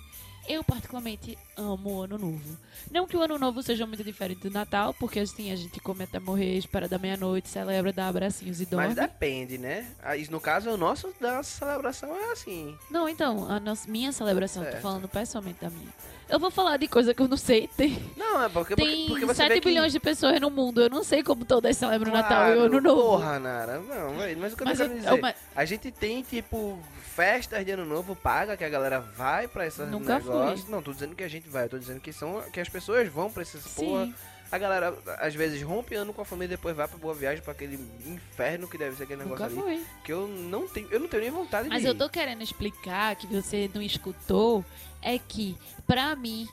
Eu 0.50 0.64
particularmente 0.64 1.38
amo 1.56 1.98
o 1.98 2.02
ano 2.02 2.18
novo. 2.18 2.58
Não 2.90 3.06
que 3.06 3.16
o 3.16 3.22
ano 3.22 3.38
novo 3.38 3.62
seja 3.62 3.86
muito 3.86 4.04
diferente 4.04 4.42
do 4.42 4.50
Natal, 4.50 4.96
porque 4.96 5.20
assim, 5.20 5.52
a 5.52 5.56
gente 5.56 5.80
come 5.80 6.04
até 6.06 6.18
morrer, 6.20 6.58
espera 6.58 6.88
da 6.88 6.98
meia-noite, 6.98 7.48
celebra, 7.48 7.94
dá 7.94 8.08
abracinhos 8.08 8.60
e 8.60 8.66
dorme. 8.66 8.88
Mas 8.88 8.96
depende, 8.96 9.60
né? 9.60 9.86
Ah, 10.02 10.18
isso, 10.18 10.32
no 10.32 10.42
caso, 10.42 10.72
o 10.72 10.78
nosso 10.78 11.14
da 11.22 11.44
celebração 11.44 12.10
é 12.16 12.32
assim. 12.32 12.76
Não, 12.90 13.08
então, 13.08 13.48
a 13.48 13.60
nossa, 13.60 13.90
minha 13.92 14.12
celebração, 14.12 14.64
tô 14.64 14.72
Certo. 14.72 14.82
falando 14.82 15.08
pessoalmente 15.08 15.62
da 15.62 15.70
minha. 15.70 15.88
Eu 16.28 16.40
vou 16.40 16.50
falar 16.52 16.78
de 16.78 16.88
coisa 16.88 17.14
que 17.14 17.22
eu 17.22 17.28
não 17.28 17.38
sei. 17.38 17.68
Tem, 17.76 18.04
Não, 18.18 18.42
é 18.44 18.50
porque, 18.50 18.76
porque, 18.76 18.92
tem 18.92 19.08
porque 19.08 19.26
você 19.26 19.36
7 19.44 19.50
vê 19.50 19.60
que... 19.60 19.68
bilhões 19.70 19.92
de 19.92 20.00
pessoas 20.00 20.40
no 20.40 20.50
mundo. 20.50 20.82
Eu 20.82 20.90
não 20.90 21.04
sei 21.04 21.24
como 21.24 21.44
todas 21.46 21.76
celebram 21.78 22.12
o 22.12 22.14
Natal 22.14 22.50
e 22.50 22.52
o 22.52 22.56
Claro, 22.56 22.62
Ano 22.78 22.82
Novo. 22.82 23.02
Porra, 23.02 23.40
Nara. 23.40 23.80
Não, 23.80 24.14
mas 24.40 24.54
o 24.54 24.56
que 24.58 24.62
eu 24.64 24.66
tô 24.68 24.72
eu, 24.74 24.78
querendo 24.78 24.92
eu- 24.92 24.98
dizer... 25.10 25.22
mas- 25.22 25.36
A 25.56 25.66
gente 25.66 25.90
tem, 25.92 26.22
tipo, 26.22 26.78
festas 27.20 27.66
de 27.66 27.72
ano 27.72 27.86
novo 27.86 28.16
paga, 28.16 28.56
que 28.56 28.64
a 28.64 28.70
galera 28.70 29.00
vai 29.02 29.46
pra 29.48 29.68
esses 29.68 29.86
Nunca 29.90 30.20
negócios. 30.20 30.70
Não, 30.70 30.82
tô 30.82 30.94
dizendo 30.94 31.16
que 31.16 31.24
a 31.24 31.28
gente 31.28 31.50
vai, 31.50 31.66
eu 31.66 31.70
tô 31.70 31.78
dizendo 31.78 32.00
que 32.00 32.14
são 32.14 32.42
que 32.54 32.60
as 32.62 32.70
pessoas 32.70 33.10
vão 33.10 33.30
pra 33.30 33.44
esses 33.44 33.62
porra. 33.74 34.06
sim, 34.06 34.14
A 34.52 34.58
galera, 34.58 34.96
às 35.20 35.36
vezes, 35.36 35.62
rompe 35.62 35.94
ano 35.96 36.14
com 36.14 36.22
a 36.22 36.26
família 36.26 36.54
e 36.54 36.58
depois 36.58 36.76
vai 36.76 36.88
pra 36.88 36.98
Boa 36.98 37.14
Viagem, 37.14 37.44
pra 37.44 37.52
aquele 37.52 37.76
inferno 38.06 38.68
que 38.70 38.78
deve 38.78 38.96
ser 38.96 39.04
aquele 39.04 39.24
negócio 39.24 39.48
Nunca 39.50 39.68
ali. 39.70 39.78
fui. 39.80 39.86
Que 40.04 40.14
eu 40.14 40.28
não 40.28 40.68
tenho, 40.68 40.88
eu 40.92 41.00
não 41.00 41.08
tenho 41.10 41.22
nem 41.24 41.32
vontade 41.32 41.68
Mas 41.70 41.82
de 41.82 41.88
eu 41.88 41.94
ir. 41.94 41.98
tô 41.98 42.10
querendo 42.10 42.42
explicar 42.42 43.16
que 43.18 43.28
você 43.28 43.70
não 43.76 43.82
escutou. 43.82 44.64
É 45.02 45.18
que, 45.20 45.56
pra 45.88 46.14
mim, 46.16 46.46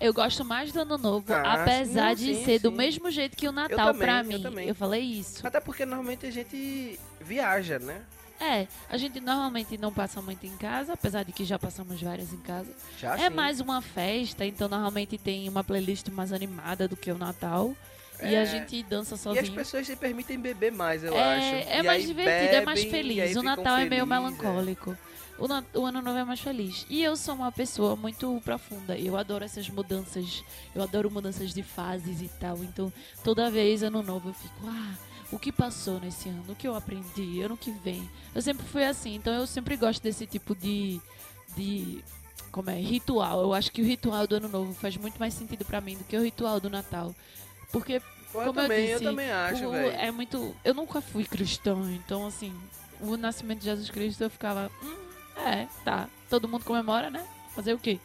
eu 0.00 0.12
gosto 0.14 0.44
mais 0.44 0.72
do 0.72 0.80
Ano 0.82 0.96
Novo, 0.98 1.32
Ah, 1.32 1.54
apesar 1.62 2.08
não, 2.08 2.14
de 2.14 2.34
sim, 2.36 2.44
ser 2.44 2.58
do 2.60 2.70
sim. 2.70 2.76
mesmo 2.76 3.10
jeito 3.10 3.36
que 3.36 3.48
o 3.48 3.52
Natal 3.52 3.92
também, 3.92 4.00
pra 4.00 4.20
eu 4.20 4.24
mim. 4.24 4.42
também. 4.42 4.68
Eu 4.68 4.74
falei 4.74 5.00
isso. 5.02 5.44
Até 5.46 5.58
porque 5.58 5.84
normalmente 5.86 6.24
a 6.26 6.30
gente 6.30 7.00
viaja, 7.20 7.78
né? 7.80 8.02
É, 8.40 8.66
a 8.88 8.96
gente 8.96 9.20
normalmente 9.20 9.76
não 9.76 9.92
passa 9.92 10.22
muito 10.22 10.46
em 10.46 10.56
casa, 10.56 10.92
apesar 10.92 11.24
de 11.24 11.32
que 11.32 11.44
já 11.44 11.58
passamos 11.58 12.00
várias 12.00 12.32
em 12.32 12.38
casa. 12.38 12.70
Já 12.98 13.16
é 13.16 13.28
sim. 13.28 13.34
mais 13.34 13.60
uma 13.60 13.82
festa, 13.82 14.46
então 14.46 14.68
normalmente 14.68 15.18
tem 15.18 15.48
uma 15.48 15.64
playlist 15.64 16.08
mais 16.08 16.32
animada 16.32 16.86
do 16.86 16.96
que 16.96 17.10
o 17.10 17.18
Natal. 17.18 17.74
E 18.20 18.34
a 18.34 18.40
É. 18.40 18.46
gente 18.46 18.82
dança 18.82 19.14
E 19.14 19.14
as 19.14 19.20
sozinho. 19.20 19.52
pessoas 19.54 19.86
se 19.86 19.94
permitem 19.94 20.38
beber 20.40 20.72
mais, 20.72 21.04
eu 21.04 21.14
é, 21.16 21.36
acho. 21.36 21.68
é 21.70 21.78
E 21.78 21.82
mais 21.84 22.04
divertido, 22.06 22.54
é 22.56 22.64
mais 22.64 22.82
bebem, 22.84 23.16
e 23.16 23.20
aí 23.20 23.28
feliz. 23.28 23.36
O 23.36 23.42
Natal 23.42 23.76
é 23.76 23.84
meio 23.84 24.06
felizes, 24.06 24.08
melancólico. 24.08 24.96
O, 25.38 25.46
na- 25.46 25.62
o 25.72 25.86
ano 25.86 26.02
novo 26.02 26.18
é 26.18 26.24
mais 26.24 26.40
feliz. 26.40 26.84
E 26.90 27.00
eu 27.00 27.14
sou 27.16 27.36
uma 27.36 27.52
pessoa 27.52 27.94
muito 27.94 28.40
profunda. 28.44 28.98
Eu 28.98 29.16
adoro 29.16 29.44
essas 29.44 29.68
mudanças. 29.70 30.42
Eu 30.74 30.82
adoro 30.82 31.08
mudanças 31.08 31.54
de 31.54 31.62
fases 31.62 32.20
e 32.20 32.28
tal. 32.40 32.58
Então, 32.64 32.92
toda 33.22 33.48
vez 33.48 33.84
ano 33.84 34.02
novo 34.02 34.30
eu 34.30 34.34
fico, 34.34 34.66
ah, 34.66 34.94
o 35.30 35.38
que 35.38 35.52
passou 35.52 36.00
nesse 36.00 36.28
ano? 36.28 36.42
O 36.48 36.54
que 36.54 36.66
eu 36.66 36.74
aprendi? 36.74 37.42
Ano 37.42 37.56
que 37.56 37.70
vem? 37.70 38.08
Eu 38.34 38.40
sempre 38.40 38.66
fui 38.66 38.84
assim. 38.84 39.14
Então, 39.14 39.32
eu 39.34 39.46
sempre 39.46 39.76
gosto 39.76 40.02
desse 40.02 40.26
tipo 40.26 40.54
de. 40.54 41.00
de 41.56 42.02
como 42.50 42.70
é? 42.70 42.74
Ritual. 42.80 43.42
Eu 43.42 43.52
acho 43.54 43.70
que 43.70 43.82
o 43.82 43.84
ritual 43.84 44.26
do 44.26 44.36
ano 44.36 44.48
novo 44.48 44.72
faz 44.74 44.96
muito 44.96 45.18
mais 45.18 45.34
sentido 45.34 45.64
pra 45.64 45.80
mim 45.80 45.96
do 45.96 46.04
que 46.04 46.16
o 46.16 46.22
ritual 46.22 46.58
do 46.60 46.70
Natal. 46.70 47.14
Porque 47.70 48.00
Pô, 48.32 48.40
eu 48.40 48.46
como 48.46 48.60
eu 48.60 48.64
também, 48.64 48.86
disse, 48.86 49.04
também 49.04 49.30
acho, 49.30 49.70
velho. 49.70 49.96
é 49.96 50.10
muito. 50.10 50.54
Eu 50.64 50.74
nunca 50.74 51.00
fui 51.00 51.24
cristão, 51.24 51.90
então 51.92 52.26
assim, 52.26 52.54
o 53.00 53.16
nascimento 53.16 53.58
de 53.60 53.66
Jesus 53.66 53.90
Cristo 53.90 54.22
eu 54.24 54.30
ficava. 54.30 54.70
Hum, 54.82 54.96
é, 55.46 55.66
tá. 55.84 56.08
Todo 56.30 56.48
mundo 56.48 56.64
comemora, 56.64 57.10
né? 57.10 57.26
Fazer 57.54 57.74
o 57.74 57.78
quê? 57.78 57.98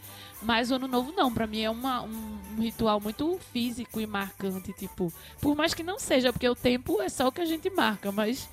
Mas 0.43 0.71
o 0.71 0.75
ano 0.75 0.87
novo 0.87 1.11
não, 1.11 1.33
pra 1.33 1.47
mim 1.47 1.61
é 1.61 1.69
uma, 1.69 2.01
um, 2.03 2.39
um 2.57 2.61
ritual 2.61 2.99
muito 2.99 3.39
físico 3.51 3.99
e 3.99 4.05
marcante, 4.05 4.73
tipo. 4.73 5.11
Por 5.41 5.55
mais 5.55 5.73
que 5.73 5.83
não 5.83 5.99
seja, 5.99 6.31
porque 6.31 6.47
o 6.47 6.55
tempo 6.55 7.01
é 7.01 7.09
só 7.09 7.27
o 7.27 7.31
que 7.31 7.41
a 7.41 7.45
gente 7.45 7.69
marca, 7.69 8.11
mas 8.11 8.49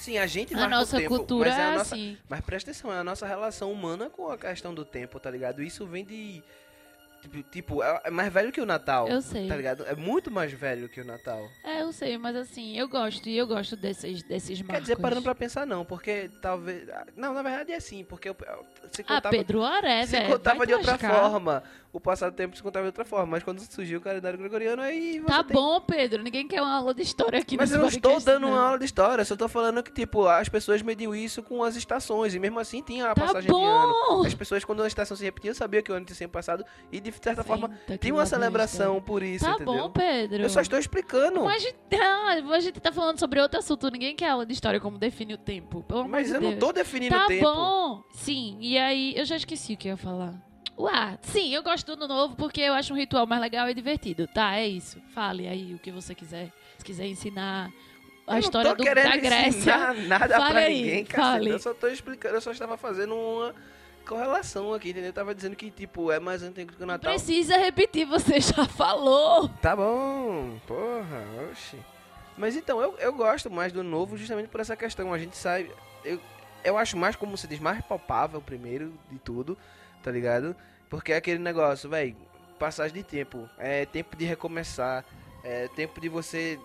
Sim, 0.00 0.16
a 0.16 0.26
gente 0.26 0.54
a 0.54 0.66
nossa 0.66 0.96
tempo, 0.96 1.14
cultura 1.14 1.50
mas 1.50 1.58
é 1.58 1.62
é 1.62 1.64
a 1.64 1.70
nossa... 1.72 1.94
assim. 1.94 2.18
Mas 2.26 2.40
presta 2.40 2.70
atenção, 2.70 2.92
é 2.92 2.98
a 2.98 3.04
nossa 3.04 3.26
relação 3.26 3.70
humana 3.70 4.08
com 4.08 4.30
a 4.30 4.38
questão 4.38 4.72
do 4.74 4.82
tempo, 4.82 5.20
tá 5.20 5.30
ligado? 5.30 5.62
Isso 5.62 5.86
vem 5.86 6.04
de... 6.04 6.42
Tipo, 7.20 7.42
tipo, 7.50 7.82
é 7.82 8.10
mais 8.10 8.32
velho 8.32 8.50
que 8.50 8.60
o 8.60 8.66
Natal, 8.66 9.06
Eu 9.06 9.20
sei. 9.20 9.46
tá 9.46 9.54
ligado? 9.54 9.84
É 9.86 9.94
muito 9.94 10.30
mais 10.30 10.50
velho 10.52 10.88
que 10.88 11.00
o 11.00 11.04
Natal. 11.04 11.46
É, 11.62 11.82
eu 11.82 11.92
sei, 11.92 12.16
mas 12.16 12.34
assim, 12.34 12.76
eu 12.78 12.88
gosto, 12.88 13.28
e 13.28 13.36
eu 13.36 13.46
gosto 13.46 13.76
desses, 13.76 14.22
desses 14.22 14.58
marcos. 14.62 14.74
Quer 14.76 14.80
dizer, 14.82 14.96
parando 14.96 15.22
pra 15.22 15.34
pensar 15.34 15.66
não, 15.66 15.84
porque 15.84 16.30
talvez... 16.40 16.88
Não, 17.14 17.34
na 17.34 17.42
verdade 17.42 17.72
é 17.72 17.76
assim, 17.76 18.04
porque 18.04 18.30
eu, 18.30 18.36
se 18.90 19.02
Ah, 19.02 19.16
contava, 19.16 19.30
Pedro, 19.36 19.60
ora, 19.60 20.06
se 20.06 20.18
contava 20.24 20.66
de 20.66 20.72
outra 20.74 20.96
forma. 20.96 21.62
O 21.92 21.98
passado 21.98 22.32
tempo 22.36 22.56
se 22.56 22.62
contava 22.62 22.84
de 22.84 22.88
outra 22.90 23.04
forma, 23.04 23.26
mas 23.26 23.42
quando 23.42 23.58
surgiu 23.62 23.98
o 23.98 24.02
calendário 24.02 24.38
gregoriano, 24.38 24.80
aí 24.80 25.20
Tá 25.26 25.42
tem... 25.42 25.56
bão, 25.56 25.80
Pedro. 25.80 26.22
Ninguém 26.22 26.46
quer 26.46 26.62
uma 26.62 26.76
aula 26.76 26.94
de 26.94 27.02
história 27.02 27.40
aqui 27.40 27.56
Mas 27.56 27.72
eu 27.72 27.80
não 27.80 27.88
estou 27.88 28.20
dando 28.20 28.42
não. 28.42 28.50
uma 28.52 28.62
aula 28.64 28.78
de 28.78 28.84
história, 28.84 29.24
só 29.24 29.34
tô 29.36 29.48
falando 29.48 29.82
que, 29.82 29.92
tipo, 29.92 30.26
as 30.28 30.48
pessoas 30.48 30.80
mediam 30.82 31.12
isso 31.14 31.42
com 31.42 31.64
as 31.64 31.74
estações, 31.74 32.32
e 32.34 32.38
mesmo 32.38 32.60
assim 32.60 32.80
tinha 32.80 33.10
a 33.10 33.14
Tá 33.14 33.22
passagem 33.22 33.50
de 33.50 33.56
ano. 33.56 33.92
bom! 34.08 34.24
As 34.24 34.32
pessoas, 34.34 34.64
quando 34.64 34.84
a 34.84 34.86
estação 34.86 35.16
se 35.16 35.24
repetia, 35.24 35.52
sabiam 35.52 35.82
que 35.82 35.90
o 35.90 35.94
ano 35.94 36.06
tinha 36.06 36.14
sempre 36.14 36.32
passado, 36.34 36.64
e 36.92 37.00
de 37.00 37.09
certa 37.12 37.42
forma 37.44 37.68
Senta 37.68 37.98
tinha 37.98 38.12
lá 38.14 38.20
uma 38.20 38.26
celebração 38.26 39.00
por 39.00 39.22
isso, 39.22 39.44
Tá 39.44 39.52
entendeu? 39.52 39.74
bom, 39.74 39.90
Pedro. 39.90 40.42
Eu 40.42 40.50
só 40.50 40.60
estou 40.60 40.78
explicando. 40.78 41.42
Mas 41.44 41.64
ah, 42.00 42.36
a 42.54 42.60
gente 42.60 42.80
tá 42.80 42.92
falando 42.92 43.18
sobre 43.18 43.40
outro 43.40 43.58
assunto. 43.58 43.90
Ninguém 43.90 44.14
quer 44.14 44.28
aula 44.30 44.46
de 44.46 44.52
história 44.52 44.78
como 44.80 44.98
define 44.98 45.34
o 45.34 45.38
tempo. 45.38 45.84
Mas 46.08 46.28
de 46.28 46.34
eu 46.34 46.40
não 46.40 46.50
Deus. 46.50 46.60
tô 46.60 46.72
definindo 46.72 47.14
Tá 47.14 47.24
o 47.24 47.28
tempo. 47.28 47.42
bom. 47.44 48.02
Sim, 48.12 48.56
e 48.60 48.78
aí 48.78 49.14
eu 49.16 49.24
já 49.24 49.36
esqueci 49.36 49.74
o 49.74 49.76
que 49.76 49.88
eu 49.88 49.92
ia 49.92 49.96
falar. 49.96 50.34
Uá, 50.78 51.18
sim, 51.20 51.54
eu 51.54 51.62
gosto 51.62 51.84
do 51.86 51.92
ano 51.92 52.08
novo 52.08 52.36
porque 52.36 52.60
eu 52.62 52.72
acho 52.72 52.94
um 52.94 52.96
ritual 52.96 53.26
mais 53.26 53.40
legal 53.42 53.68
e 53.68 53.74
divertido. 53.74 54.26
Tá, 54.28 54.56
é 54.56 54.66
isso. 54.66 54.98
Fale 55.14 55.46
aí 55.46 55.74
o 55.74 55.78
que 55.78 55.90
você 55.90 56.14
quiser. 56.14 56.50
Se 56.78 56.84
quiser 56.84 57.06
ensinar 57.06 57.70
a 58.26 58.36
eu 58.36 58.38
história 58.38 58.70
não 58.70 58.76
tô 58.76 58.82
do, 58.82 58.86
querendo 58.88 59.10
da 59.10 59.16
Grécia. 59.18 59.48
ensinar 59.48 59.94
nada 59.94 60.36
Fale 60.38 60.50
pra 60.52 60.60
aí, 60.60 60.82
ninguém, 60.82 61.04
caceta. 61.04 61.48
Eu 61.50 61.58
só 61.58 61.74
tô 61.74 61.86
explicando, 61.88 62.34
eu 62.36 62.40
só 62.40 62.50
estava 62.52 62.78
fazendo 62.78 63.14
uma 63.14 63.54
correlação 64.00 64.72
aqui, 64.74 64.90
entendeu? 64.90 65.10
Eu 65.10 65.12
tava 65.12 65.34
dizendo 65.34 65.56
que, 65.56 65.70
tipo, 65.70 66.10
é 66.10 66.18
mais 66.18 66.42
antigo 66.42 66.72
que 66.72 66.82
o 66.82 66.86
Natal. 66.86 67.12
Precisa 67.12 67.56
repetir, 67.56 68.06
você 68.06 68.38
já 68.40 68.64
falou. 68.66 69.48
Tá 69.60 69.76
bom, 69.76 70.58
porra, 70.66 71.24
oxi. 71.50 71.78
Mas 72.36 72.56
então, 72.56 72.80
eu, 72.80 72.96
eu 72.98 73.12
gosto 73.12 73.50
mais 73.50 73.72
do 73.72 73.82
novo 73.82 74.16
justamente 74.16 74.48
por 74.48 74.60
essa 74.60 74.76
questão. 74.76 75.12
A 75.12 75.18
gente 75.18 75.36
sai. 75.36 75.70
Eu, 76.04 76.20
eu 76.64 76.78
acho 76.78 76.96
mais, 76.96 77.16
como 77.16 77.36
se 77.36 77.46
diz, 77.46 77.58
mais 77.58 77.84
palpável 77.84 78.40
primeiro 78.40 78.92
de 79.10 79.18
tudo, 79.18 79.56
tá 80.02 80.10
ligado? 80.10 80.56
Porque 80.88 81.12
é 81.12 81.16
aquele 81.16 81.38
negócio, 81.38 81.88
velho, 81.88 82.16
passagem 82.58 82.96
de 82.96 83.02
tempo. 83.02 83.48
É 83.58 83.86
tempo 83.86 84.16
de 84.16 84.24
recomeçar. 84.24 85.04
É 85.42 85.68
tempo 85.68 86.00
de 86.00 86.08
você 86.08 86.58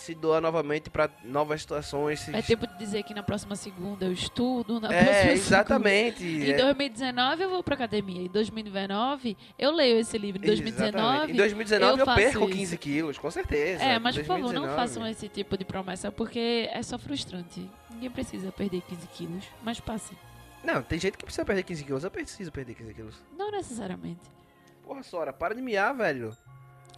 se 0.00 0.14
doar 0.14 0.40
novamente 0.40 0.90
pra 0.90 1.08
novas 1.24 1.60
situações. 1.60 2.20
se- 2.20 2.34
É 2.34 2.40
tempo 2.42 2.66
de 2.66 2.76
dizer 2.78 3.02
que 3.02 3.12
na 3.14 3.22
próxima 3.22 3.56
segunda 3.56 4.06
eu 4.06 4.12
estudo, 4.12 4.80
na 4.80 4.92
É, 4.92 5.32
exatamente. 5.32 6.24
Em 6.24 6.50
é, 6.52 6.56
2019 6.56 7.42
eu 7.42 7.50
vou 7.50 7.62
pra 7.62 7.74
academia. 7.74 8.22
Em 8.22 8.28
2019 8.28 9.36
eu 9.58 9.70
leio 9.72 9.98
esse 10.00 10.16
livro. 10.18 10.42
Em 10.42 10.46
2019. 10.46 10.98
exatamente. 10.98 11.32
Em 11.32 11.36
2019 11.36 12.00
eu 12.00 12.06
eu, 12.06 12.14
perco 12.14 12.44
isso. 12.44 12.56
15 12.56 12.78
quilos, 12.78 13.18
com 13.18 13.30
certeza. 13.30 13.82
É, 13.84 13.98
mas 13.98 14.16
por 14.16 14.24
favor, 14.24 14.52
não 14.52 14.62
2019. 14.62 14.76
façam 14.88 15.06
esse 15.06 15.28
tipo 15.28 15.56
de 15.56 15.64
promessa 15.64 16.10
porque 16.12 16.68
é 16.72 16.82
só 16.82 16.98
frustrante. 16.98 17.68
Ninguém 17.90 18.10
precisa 18.10 18.52
perder 18.52 18.82
15 18.82 19.06
quilos, 19.08 19.44
mas 19.62 19.80
passe. 19.80 20.16
Não, 20.62 20.82
tem 20.82 20.98
gente 20.98 21.16
que 21.16 21.24
precisa 21.24 21.44
perder 21.44 21.62
15 21.62 21.84
quilos. 21.84 22.04
Eu 22.04 22.10
preciso 22.10 22.50
perder 22.52 22.74
15 22.74 22.94
quilos. 22.94 23.14
Não 23.36 23.50
necessariamente. 23.50 24.20
Porra, 24.84 25.02
Sora, 25.02 25.32
para 25.32 25.54
de 25.54 25.60
miar, 25.62 25.94
velho. 25.94 26.36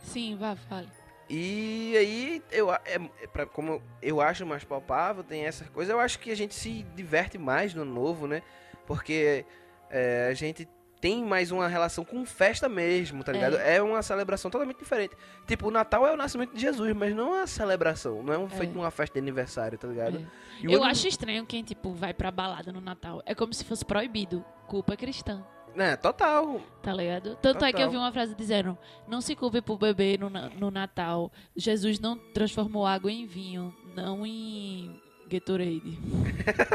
Sim, 0.02 0.36
vá, 0.36 0.56
fale. 0.56 0.88
E 1.32 1.96
aí, 1.96 2.42
eu, 2.50 2.72
é, 2.72 2.80
é 3.22 3.26
pra, 3.28 3.46
como 3.46 3.80
eu 4.02 4.20
acho 4.20 4.44
mais 4.44 4.64
palpável, 4.64 5.22
tem 5.22 5.44
essas 5.46 5.68
coisas, 5.68 5.92
eu 5.92 6.00
acho 6.00 6.18
que 6.18 6.28
a 6.32 6.34
gente 6.34 6.54
se 6.56 6.82
diverte 6.96 7.38
mais 7.38 7.72
no 7.72 7.84
novo, 7.84 8.26
né? 8.26 8.42
Porque 8.84 9.44
é, 9.88 10.26
a 10.28 10.34
gente 10.34 10.68
tem 11.00 11.24
mais 11.24 11.52
uma 11.52 11.68
relação 11.68 12.04
com 12.04 12.26
festa 12.26 12.68
mesmo, 12.68 13.22
tá 13.22 13.30
ligado? 13.32 13.56
É. 13.56 13.80
uma 13.80 14.02
celebração 14.02 14.50
totalmente 14.50 14.78
diferente. 14.78 15.16
Tipo, 15.46 15.68
o 15.68 15.70
Natal 15.70 16.04
é 16.06 16.12
o 16.12 16.16
nascimento 16.16 16.52
de 16.52 16.60
Jesus, 16.60 16.92
mas 16.94 17.14
não 17.14 17.34
é 17.34 17.38
uma 17.38 17.46
celebração, 17.46 18.22
não 18.22 18.34
é 18.34 18.38
um 18.38 18.46
É. 18.46 18.48
feito 18.50 18.76
uma 18.76 18.90
festa 18.90 19.14
de 19.14 19.20
aniversário, 19.20 19.78
tá 19.78 19.86
ligado? 19.86 20.18
É. 20.18 20.66
E 20.66 20.72
Eu 20.72 20.82
acho 20.84 21.06
estranho 21.06 21.46
quem, 21.46 21.62
tipo, 21.62 21.92
vai 21.92 22.12
pra 22.12 22.30
balada 22.30 22.72
no 22.72 22.80
Natal. 22.80 23.22
É 23.24 23.34
como 23.36 23.54
se 23.54 23.64
fosse 23.64 23.84
proibido. 23.84 24.44
Culpa 24.66 24.96
cristã. 24.96 25.46
É, 25.76 25.96
total. 25.96 26.60
Tá 26.82 26.92
ligado? 26.92 27.36
Tanto 27.36 27.64
é 27.64 27.70
que 27.72 27.76
eu 27.76 27.86
Total. 27.86 27.90
vi 27.90 27.96
uma 27.96 28.12
frase 28.12 28.34
dizendo: 28.34 28.76
Não 29.06 29.20
se 29.20 29.36
culpe 29.36 29.60
por 29.62 29.78
beber 29.78 30.18
no, 30.18 30.28
no 30.30 30.70
Natal. 30.70 31.30
Jesus 31.56 31.98
não 32.00 32.16
transformou 32.16 32.86
água 32.86 33.10
em 33.10 33.26
vinho, 33.26 33.74
não 33.94 34.26
em 34.26 35.00
Gatorade. 35.28 35.98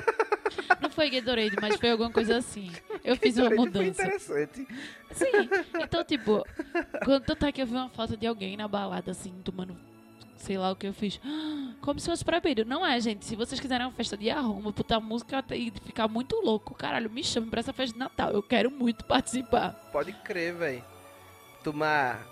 não 0.82 0.90
foi 0.90 1.10
Gatorade, 1.10 1.56
mas 1.62 1.76
foi 1.76 1.92
alguma 1.92 2.12
coisa 2.12 2.38
assim. 2.38 2.72
Eu 3.04 3.16
fiz 3.18 3.38
uma 3.38 3.50
Gatorade 3.50 3.72
foi 3.74 3.84
mudança. 3.84 4.04
interessante. 4.04 4.68
Sim. 5.12 5.50
Então, 5.84 6.04
tipo, 6.04 6.44
quando 7.04 7.24
tanto 7.24 7.46
é 7.46 7.52
que 7.52 7.62
eu 7.62 7.66
vi 7.68 7.74
uma 7.76 7.90
foto 7.90 8.16
de 8.16 8.26
alguém 8.26 8.56
na 8.56 8.68
balada, 8.68 9.12
assim, 9.12 9.34
tomando. 9.44 9.76
Sei 10.38 10.58
lá 10.58 10.72
o 10.72 10.76
que 10.76 10.88
eu 10.88 10.94
fiz. 10.94 11.20
Como 11.82 12.00
se 12.00 12.08
fosse 12.10 12.24
proibido. 12.26 12.66
Não 12.66 12.86
é, 12.86 13.00
gente. 13.00 13.26
Se 13.26 13.36
vocês 13.36 13.60
quiserem 13.60 13.86
uma 13.86 13.92
festa 13.94 14.18
de 14.18 14.30
arruma, 14.30 14.72
botar 14.72 15.00
música 15.00 15.44
e 15.52 15.72
ficar 15.86 16.08
muito 16.08 16.36
louco, 16.38 16.74
caralho, 16.74 17.10
me 17.10 17.24
chame 17.24 17.48
pra 17.50 17.60
essa 17.60 17.72
festa 17.74 17.94
de 17.94 18.00
Natal. 18.00 18.32
Eu 18.32 18.44
quero 18.44 18.70
muito 18.72 19.06
participar. 19.06 19.72
Pode 19.92 20.12
crer, 20.14 20.54
velho. 20.56 20.84
Tomar 21.64 22.26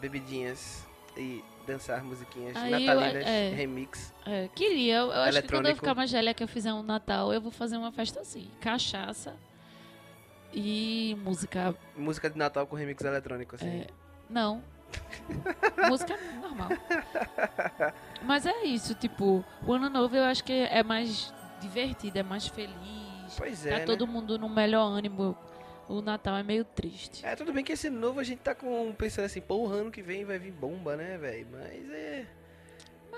bebidinhas 0.00 0.86
e 1.16 1.42
dançar 1.66 2.04
musiquinhas 2.04 2.56
Aí 2.56 2.72
eu- 2.72 2.80
natalinas, 2.94 3.26
é. 3.26 3.48
remix. 3.50 4.12
É, 4.26 4.48
queria. 4.54 4.96
Eu, 4.96 5.06
eu 5.06 5.12
acho 5.22 5.42
que 5.42 5.48
quando 5.48 5.66
eu 5.66 5.74
ficar 5.76 5.94
mais 5.94 6.10
velha 6.12 6.34
que 6.34 6.42
eu 6.42 6.48
fizer 6.48 6.72
um 6.72 6.82
Natal, 6.82 7.32
eu 7.32 7.40
vou 7.40 7.50
fazer 7.50 7.76
uma 7.76 7.90
festa 7.92 8.20
assim. 8.20 8.50
Cachaça 8.60 9.34
e 10.52 11.16
música. 11.24 11.74
Música 11.96 12.28
de 12.30 12.38
Natal 12.38 12.66
com 12.66 12.76
remix 12.76 13.02
eletrônico, 13.02 13.54
assim. 13.56 13.66
É, 13.66 13.86
não. 14.28 14.62
Música 15.88 16.18
normal. 16.40 16.68
Mas 18.22 18.46
é 18.46 18.64
isso, 18.64 18.94
tipo, 18.94 19.44
o 19.66 19.72
ano 19.72 19.88
novo 19.88 20.16
eu 20.16 20.24
acho 20.24 20.42
que 20.44 20.52
é 20.52 20.82
mais 20.82 21.32
divertido, 21.60 22.18
é 22.18 22.22
mais 22.22 22.46
feliz. 22.46 23.34
Pois 23.36 23.66
é, 23.66 23.70
tá 23.70 23.78
né? 23.78 23.84
todo 23.84 24.06
mundo 24.06 24.38
no 24.38 24.48
melhor 24.48 24.86
ânimo. 24.86 25.36
O 25.86 26.00
Natal 26.00 26.36
é 26.36 26.42
meio 26.42 26.64
triste. 26.64 27.24
É, 27.26 27.36
tudo 27.36 27.52
bem 27.52 27.62
que 27.62 27.72
esse 27.72 27.90
novo 27.90 28.18
a 28.18 28.24
gente 28.24 28.38
tá 28.38 28.54
com 28.54 28.94
pensando 28.96 29.26
assim, 29.26 29.40
pô, 29.40 29.56
o 29.56 29.68
ano 29.68 29.90
que 29.90 30.00
vem 30.00 30.24
vai 30.24 30.38
vir 30.38 30.52
bomba, 30.52 30.96
né, 30.96 31.18
velho? 31.18 31.46
Mas 31.52 31.90
é. 31.90 32.26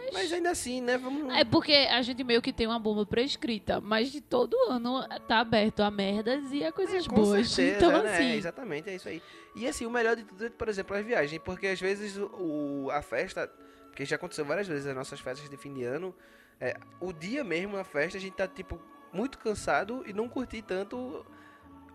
Mas. 0.02 0.12
Mas 0.12 0.32
ainda 0.32 0.50
assim, 0.50 0.80
né? 0.80 0.96
Vamos. 0.98 1.32
É 1.34 1.44
porque 1.44 1.72
a 1.72 2.00
gente 2.02 2.22
meio 2.24 2.40
que 2.42 2.52
tem 2.52 2.66
uma 2.66 2.78
bomba 2.78 3.04
prescrita, 3.06 3.80
mas 3.80 4.10
de 4.10 4.20
todo 4.20 4.56
ano 4.68 5.06
tá 5.26 5.40
aberto 5.40 5.80
a 5.82 5.90
merdas 5.90 6.52
e 6.52 6.64
a 6.64 6.72
coisas 6.72 7.04
É, 7.04 7.08
boas. 7.08 7.50
certeza, 7.50 7.86
então, 7.86 8.02
né? 8.02 8.12
assim. 8.14 8.32
Exatamente, 8.32 8.90
é 8.90 8.94
isso 8.96 9.08
aí. 9.08 9.22
E 9.54 9.66
assim, 9.66 9.86
o 9.86 9.90
melhor 9.90 10.16
de 10.16 10.24
tudo 10.24 10.44
é, 10.46 10.50
por 10.50 10.68
exemplo, 10.68 10.96
as 10.96 11.04
viagens, 11.04 11.40
porque 11.44 11.66
às 11.66 11.80
vezes 11.80 12.16
o, 12.18 12.88
a 12.92 13.00
festa, 13.02 13.50
porque 13.86 14.04
já 14.04 14.16
aconteceu 14.16 14.44
várias 14.44 14.68
vezes 14.68 14.86
as 14.86 14.94
nossas 14.94 15.18
festas 15.20 15.48
de 15.48 15.56
fim 15.56 15.72
de 15.72 15.84
ano, 15.84 16.14
é, 16.60 16.76
o 17.00 17.12
dia 17.12 17.42
mesmo, 17.42 17.76
a 17.76 17.84
festa, 17.84 18.18
a 18.18 18.20
gente 18.20 18.34
tá, 18.34 18.46
tipo, 18.46 18.80
muito 19.12 19.38
cansado 19.38 20.04
e 20.06 20.12
não 20.12 20.28
curtir 20.28 20.62
tanto 20.62 21.24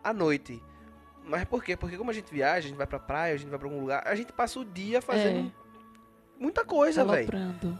a 0.03 0.11
noite. 0.13 0.61
Mas 1.23 1.45
por 1.45 1.63
quê? 1.63 1.77
Porque 1.77 1.97
como 1.97 2.09
a 2.09 2.13
gente 2.13 2.33
viaja, 2.33 2.65
a 2.65 2.69
gente 2.69 2.77
vai 2.77 2.87
pra 2.87 2.97
praia, 2.97 3.35
a 3.35 3.37
gente 3.37 3.49
vai 3.49 3.59
pra 3.59 3.67
algum 3.67 3.79
lugar, 3.79 4.01
a 4.07 4.15
gente 4.15 4.33
passa 4.33 4.59
o 4.59 4.65
dia 4.65 5.01
fazendo 5.03 5.51
muita 6.41 6.65
coisa, 6.65 7.05
velho. 7.05 7.29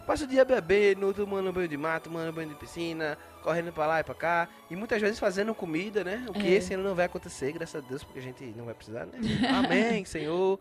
Passa 0.06 0.24
o 0.24 0.28
dia 0.28 0.46
bebendo, 0.46 1.14
tomando 1.14 1.52
banho 1.52 1.68
de 1.68 1.76
mato, 1.78 2.06
tomando 2.06 2.32
banho 2.32 2.50
de 2.50 2.56
piscina, 2.56 3.18
correndo 3.44 3.74
pra 3.74 3.88
lá 3.88 4.00
e 4.00 4.04
pra 4.04 4.14
cá. 4.16 4.48
E 4.70 4.76
muitas 4.76 5.02
vezes 5.02 5.20
fazendo 5.20 5.54
comida, 5.56 6.04
né? 6.04 6.24
O 6.30 6.34
que 6.34 6.48
É. 6.48 6.52
esse 6.52 6.74
ano 6.74 6.84
não 6.84 6.96
vai 6.96 7.06
acontecer, 7.08 7.52
graças 7.52 7.84
a 7.84 7.88
Deus, 7.88 8.04
porque 8.04 8.20
a 8.20 8.22
gente 8.22 8.44
não 8.56 8.66
vai 8.66 8.74
precisar, 8.74 9.06
né? 9.08 9.14
Amém, 9.98 10.06
Senhor, 10.06 10.60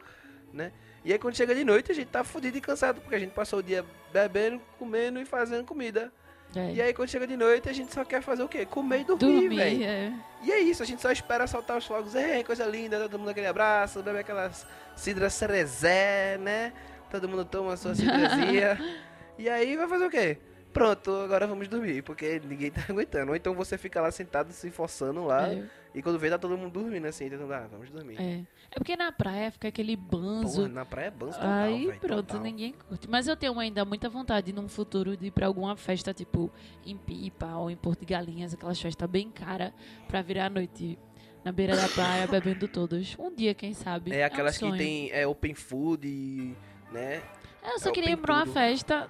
né? 0.53 0.73
E 1.05 1.13
aí 1.13 1.19
quando 1.19 1.35
chega 1.37 1.55
de 1.55 1.65
noite 1.65 1.93
a 1.93 1.95
gente 1.95 2.09
tá 2.09 2.25
fudido 2.25 2.59
e 2.59 2.61
cansado, 2.61 3.01
porque 3.01 3.15
a 3.15 3.19
gente 3.19 3.33
passou 3.33 3.59
o 3.61 3.63
dia 3.63 3.85
bebendo, 4.13 4.61
comendo 4.79 5.21
e 5.21 5.25
fazendo 5.25 5.65
comida. 5.65 6.13
É. 6.55 6.73
E 6.73 6.83
aí 6.83 6.93
quando 6.93 7.09
chega 7.09 7.27
de 7.29 7.37
noite 7.37 7.69
a 7.69 7.73
gente 7.73 7.95
só 7.95 8.05
quer 8.05 8.21
fazer 8.23 8.43
o 8.43 8.49
quê? 8.49 8.67
Comer 8.67 9.03
e 9.03 9.05
dormir, 9.05 9.25
Dormir, 9.41 9.57
velho. 9.57 9.85
é. 9.85 10.13
E 10.43 10.51
é 10.51 10.59
isso, 10.59 10.83
a 10.83 10.87
gente 10.87 11.01
só 11.01 11.11
espera 11.13 11.47
soltar 11.47 11.79
os 11.79 11.87
fogos. 11.87 12.15
Ei, 12.15 12.43
coisa 12.45 12.65
linda, 12.67 12.99
todo 12.99 13.19
mundo 13.19 13.29
aquele 13.31 13.47
abraço, 13.47 14.03
bebe 14.03 14.19
aquelas 14.19 14.67
cidra 14.97 15.31
cerezé, 15.31 16.37
né? 16.39 16.73
Todo 17.11 17.29
mundo 17.29 17.45
toma 17.45 17.73
a 17.73 17.77
sua 17.77 17.95
cidrazinha. 17.95 18.79
e 19.39 19.49
aí 19.49 19.77
vai 19.77 19.89
fazer 19.89 20.07
o 20.07 20.11
quê? 20.11 20.39
Pronto, 20.73 21.11
agora 21.11 21.49
vamos 21.49 21.67
dormir, 21.67 22.03
porque 22.03 22.41
ninguém 22.45 22.71
tá 22.71 22.83
aguentando. 22.89 23.31
Ou 23.31 23.37
então 23.37 23.55
você 23.55 23.77
fica 23.77 24.01
lá 24.01 24.11
sentado 24.11 24.53
se 24.53 24.71
forçando 24.71 25.25
lá, 25.25 25.49
É, 25.49 25.65
e 25.93 26.01
quando 26.01 26.17
vê 26.19 26.31
tá 26.31 26.39
todo 26.39 26.57
mundo 26.57 26.73
dormindo 26.81 27.07
assim, 27.07 27.29
tentando, 27.29 27.53
ah, 27.53 27.67
vamos 27.71 27.91
dormir. 27.91 28.17
é. 28.21 28.45
É 28.73 28.79
porque 28.79 28.95
na 28.97 29.11
praia 29.11 29.51
fica 29.51 29.67
aquele 29.67 29.97
banzo. 29.97 30.61
Porra, 30.63 30.69
na 30.69 30.85
praia 30.85 31.07
é 31.07 31.11
banzo 31.11 31.33
total, 31.33 31.51
Aí 31.51 31.87
velho, 31.89 31.99
pronto, 31.99 32.27
total. 32.29 32.41
ninguém 32.41 32.73
curte. 32.73 33.11
Mas 33.11 33.27
eu 33.27 33.37
tenho 33.37 33.59
ainda 33.59 33.85
muita 33.85 34.09
vontade 34.09 34.53
num 34.53 34.69
futuro 34.69 35.17
de 35.17 35.27
ir 35.27 35.31
pra 35.33 35.49
alguma 35.49 35.77
festa, 35.77 36.15
tipo 36.15 36.49
em 36.87 36.97
Pipa 36.97 37.57
ou 37.57 37.69
em 37.69 37.75
Porto 37.75 37.99
de 37.99 38.07
Galinhas, 38.07 38.55
aquelas 38.55 38.81
festas 38.81 39.11
bem 39.11 39.29
cara 39.29 39.75
pra 40.07 40.23
virar 40.23 40.47
a 40.47 40.51
noite 40.51 40.97
na 41.45 41.51
beira 41.51 41.75
da 41.75 41.89
praia 41.89 42.29
bebendo 42.31 42.69
todos. 42.69 43.17
Um 43.19 43.35
dia, 43.35 43.55
quem 43.55 43.75
sabe. 43.75 44.13
É 44.13 44.23
aquelas 44.23 44.63
um 44.63 44.71
que 44.71 44.79
tem 44.79 45.11
é, 45.11 45.27
open 45.27 45.55
food, 45.55 46.07
e, 46.07 46.55
né? 46.91 47.23
Eu 47.63 47.79
só 47.79 47.91
é 47.91 47.93
queria 47.93 48.13
ir 48.13 48.17
pra 48.17 48.35
uma 48.35 48.47
festa, 48.47 49.09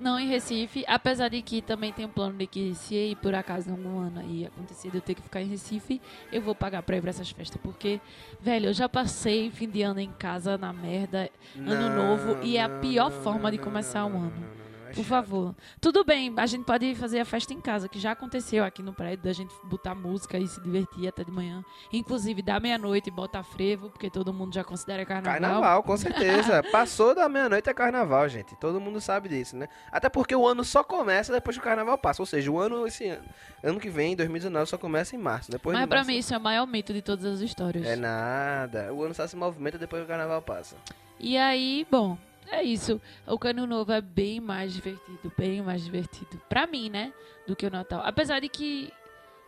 não 0.00 0.18
em 0.18 0.26
Recife, 0.26 0.84
apesar 0.88 1.28
de 1.28 1.40
que 1.42 1.62
também 1.62 1.92
tem 1.92 2.04
um 2.06 2.08
plano 2.08 2.36
de 2.36 2.46
que 2.46 2.74
se 2.74 3.16
por 3.22 3.34
acaso 3.34 3.70
algum 3.70 3.98
ano 3.98 4.20
aí 4.20 4.46
acontecer 4.46 4.90
de 4.90 4.96
eu 4.96 5.02
ter 5.02 5.14
que 5.14 5.22
ficar 5.22 5.40
em 5.40 5.46
Recife, 5.46 6.00
eu 6.32 6.42
vou 6.42 6.54
pagar 6.54 6.82
pra 6.82 6.96
ir 6.96 7.00
pra 7.00 7.10
essas 7.10 7.30
festas, 7.30 7.60
porque, 7.62 8.00
velho, 8.40 8.66
eu 8.66 8.72
já 8.72 8.88
passei 8.88 9.50
fim 9.50 9.68
de 9.68 9.82
ano 9.82 10.00
em 10.00 10.10
casa 10.10 10.56
na 10.58 10.72
merda, 10.72 11.30
Ano 11.56 11.90
novo, 11.90 12.42
e 12.42 12.56
é 12.56 12.62
a 12.62 12.68
pior 12.68 13.10
forma 13.10 13.50
de 13.50 13.58
começar 13.58 14.04
um 14.06 14.16
ano. 14.16 14.63
Por 14.94 15.04
favor. 15.04 15.54
Tudo 15.80 16.04
bem, 16.04 16.32
a 16.36 16.46
gente 16.46 16.64
pode 16.64 16.94
fazer 16.94 17.20
a 17.20 17.24
festa 17.24 17.52
em 17.52 17.60
casa, 17.60 17.88
que 17.88 17.98
já 17.98 18.12
aconteceu 18.12 18.64
aqui 18.64 18.82
no 18.82 18.92
prédio, 18.92 19.24
da 19.24 19.32
gente 19.32 19.54
botar 19.64 19.94
música 19.94 20.38
e 20.38 20.46
se 20.46 20.60
divertir 20.60 21.08
até 21.08 21.24
de 21.24 21.30
manhã. 21.30 21.64
Inclusive, 21.92 22.42
da 22.42 22.58
meia-noite, 22.60 23.10
botar 23.10 23.42
frevo, 23.42 23.90
porque 23.90 24.10
todo 24.10 24.32
mundo 24.32 24.54
já 24.54 24.64
considera 24.64 25.04
carnaval. 25.04 25.40
Carnaval, 25.40 25.82
com 25.82 25.96
certeza. 25.96 26.62
Passou 26.70 27.14
da 27.14 27.28
meia-noite 27.28 27.68
é 27.68 27.74
carnaval, 27.74 28.28
gente. 28.28 28.54
Todo 28.56 28.80
mundo 28.80 29.00
sabe 29.00 29.28
disso, 29.28 29.56
né? 29.56 29.68
Até 29.90 30.08
porque 30.08 30.34
o 30.34 30.46
ano 30.46 30.64
só 30.64 30.82
começa 30.82 31.32
depois 31.32 31.56
que 31.56 31.60
o 31.60 31.64
carnaval 31.64 31.98
passa. 31.98 32.22
Ou 32.22 32.26
seja, 32.26 32.50
o 32.50 32.58
ano 32.58 32.86
esse 32.86 33.08
ano, 33.08 33.24
ano 33.62 33.80
que 33.80 33.88
vem, 33.88 34.16
2019, 34.16 34.66
só 34.66 34.78
começa 34.78 35.14
em 35.14 35.18
março. 35.18 35.50
Depois 35.50 35.74
Mas 35.74 35.84
de 35.84 35.88
pra 35.88 35.98
março, 35.98 36.10
mim 36.10 36.18
isso 36.18 36.34
é 36.34 36.38
o 36.38 36.40
maior 36.40 36.66
mito 36.66 36.92
de 36.92 37.02
todas 37.02 37.24
as 37.24 37.40
histórias. 37.40 37.84
É 37.86 37.96
nada. 37.96 38.92
O 38.92 39.02
ano 39.02 39.14
só 39.14 39.26
se 39.26 39.36
movimenta 39.36 39.78
depois 39.78 40.00
que 40.02 40.06
o 40.06 40.08
carnaval 40.08 40.40
passa. 40.42 40.76
E 41.18 41.38
aí, 41.38 41.86
bom, 41.90 42.18
é 42.50 42.62
isso. 42.62 43.00
O 43.26 43.38
Cano 43.38 43.66
Novo 43.66 43.92
é 43.92 44.00
bem 44.00 44.40
mais 44.40 44.72
divertido, 44.72 45.32
bem 45.36 45.62
mais 45.62 45.84
divertido. 45.84 46.40
Pra 46.48 46.66
mim, 46.66 46.90
né? 46.90 47.12
Do 47.46 47.56
que 47.56 47.66
o 47.66 47.70
Natal. 47.70 48.02
Apesar 48.04 48.40
de 48.40 48.48
que. 48.48 48.92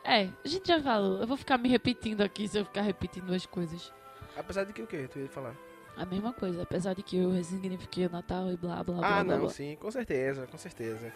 É, 0.05 0.29
a 0.45 0.49
gente 0.49 0.69
já 0.69 0.81
falou. 0.81 1.21
Eu 1.21 1.27
vou 1.27 1.37
ficar 1.37 1.59
me 1.59 1.69
repetindo 1.69 2.23
aqui 2.23 2.47
se 2.47 2.59
eu 2.59 2.65
ficar 2.65 2.83
repetindo 2.83 3.33
as 3.35 3.47
coisas. 3.47 3.93
Apesar 4.37 4.65
de 4.65 4.73
que 4.73 4.83
o 4.83 4.87
quê? 4.87 5.09
Tu 5.11 5.19
ia 5.19 5.29
falar? 5.29 5.55
A 5.97 6.05
mesma 6.05 6.33
coisa. 6.33 6.63
Apesar 6.63 6.95
de 6.95 7.03
que 7.03 7.17
eu 7.17 7.31
ressignifiquei 7.31 8.07
o 8.07 8.11
Natal 8.11 8.51
e 8.53 8.57
blá 8.57 8.83
blá 8.85 8.97
blá 8.97 9.07
ah, 9.07 9.25
blá. 9.25 9.25
não, 9.25 9.41
blá. 9.41 9.51
sim, 9.51 9.77
com 9.77 9.91
certeza, 9.91 10.47
com 10.47 10.59
certeza. 10.59 11.13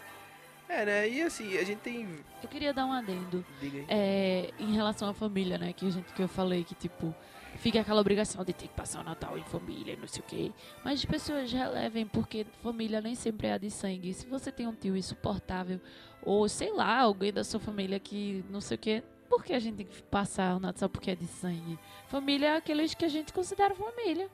É, 0.71 0.85
né? 0.85 1.09
E 1.09 1.21
assim, 1.21 1.57
a 1.57 1.65
gente 1.65 1.79
tem. 1.79 2.07
Eu 2.41 2.47
queria 2.47 2.73
dar 2.73 2.85
um 2.85 2.93
adendo. 2.93 3.45
Diga 3.59 3.79
aí. 3.79 3.85
É, 3.89 4.51
em 4.57 4.73
relação 4.73 5.09
à 5.09 5.13
família, 5.13 5.57
né? 5.57 5.73
Que, 5.73 5.85
a 5.85 5.89
gente, 5.89 6.13
que 6.13 6.23
eu 6.23 6.29
falei 6.29 6.63
que, 6.63 6.73
tipo, 6.73 7.13
fica 7.57 7.81
aquela 7.81 7.99
obrigação 7.99 8.45
de 8.45 8.53
ter 8.53 8.69
que 8.69 8.73
passar 8.73 9.01
o 9.01 9.03
Natal 9.03 9.37
em 9.37 9.43
família, 9.43 9.97
não 9.99 10.07
sei 10.07 10.21
o 10.21 10.25
quê. 10.25 10.51
Mas 10.81 10.99
as 10.99 11.05
pessoas 11.05 11.51
relevem, 11.51 12.07
porque 12.07 12.45
família 12.63 13.01
nem 13.01 13.15
sempre 13.15 13.47
é 13.47 13.53
a 13.53 13.57
de 13.57 13.69
sangue. 13.69 14.13
Se 14.13 14.25
você 14.27 14.49
tem 14.49 14.65
um 14.65 14.73
tio 14.73 14.95
insuportável, 14.95 15.81
ou 16.23 16.47
sei 16.47 16.71
lá, 16.71 16.99
alguém 16.99 17.33
da 17.33 17.43
sua 17.43 17.59
família 17.59 17.99
que 17.99 18.45
não 18.49 18.61
sei 18.61 18.75
o 18.75 18.79
quê, 18.79 19.03
por 19.27 19.43
que 19.43 19.51
a 19.51 19.59
gente 19.59 19.75
tem 19.75 19.85
que 19.85 20.01
passar 20.03 20.55
o 20.55 20.59
Natal 20.59 20.87
porque 20.87 21.11
é 21.11 21.15
de 21.15 21.27
sangue? 21.27 21.77
Família 22.07 22.47
é 22.47 22.55
aqueles 22.55 22.93
que 22.93 23.03
a 23.03 23.09
gente 23.09 23.33
considera 23.33 23.75
família. 23.75 24.29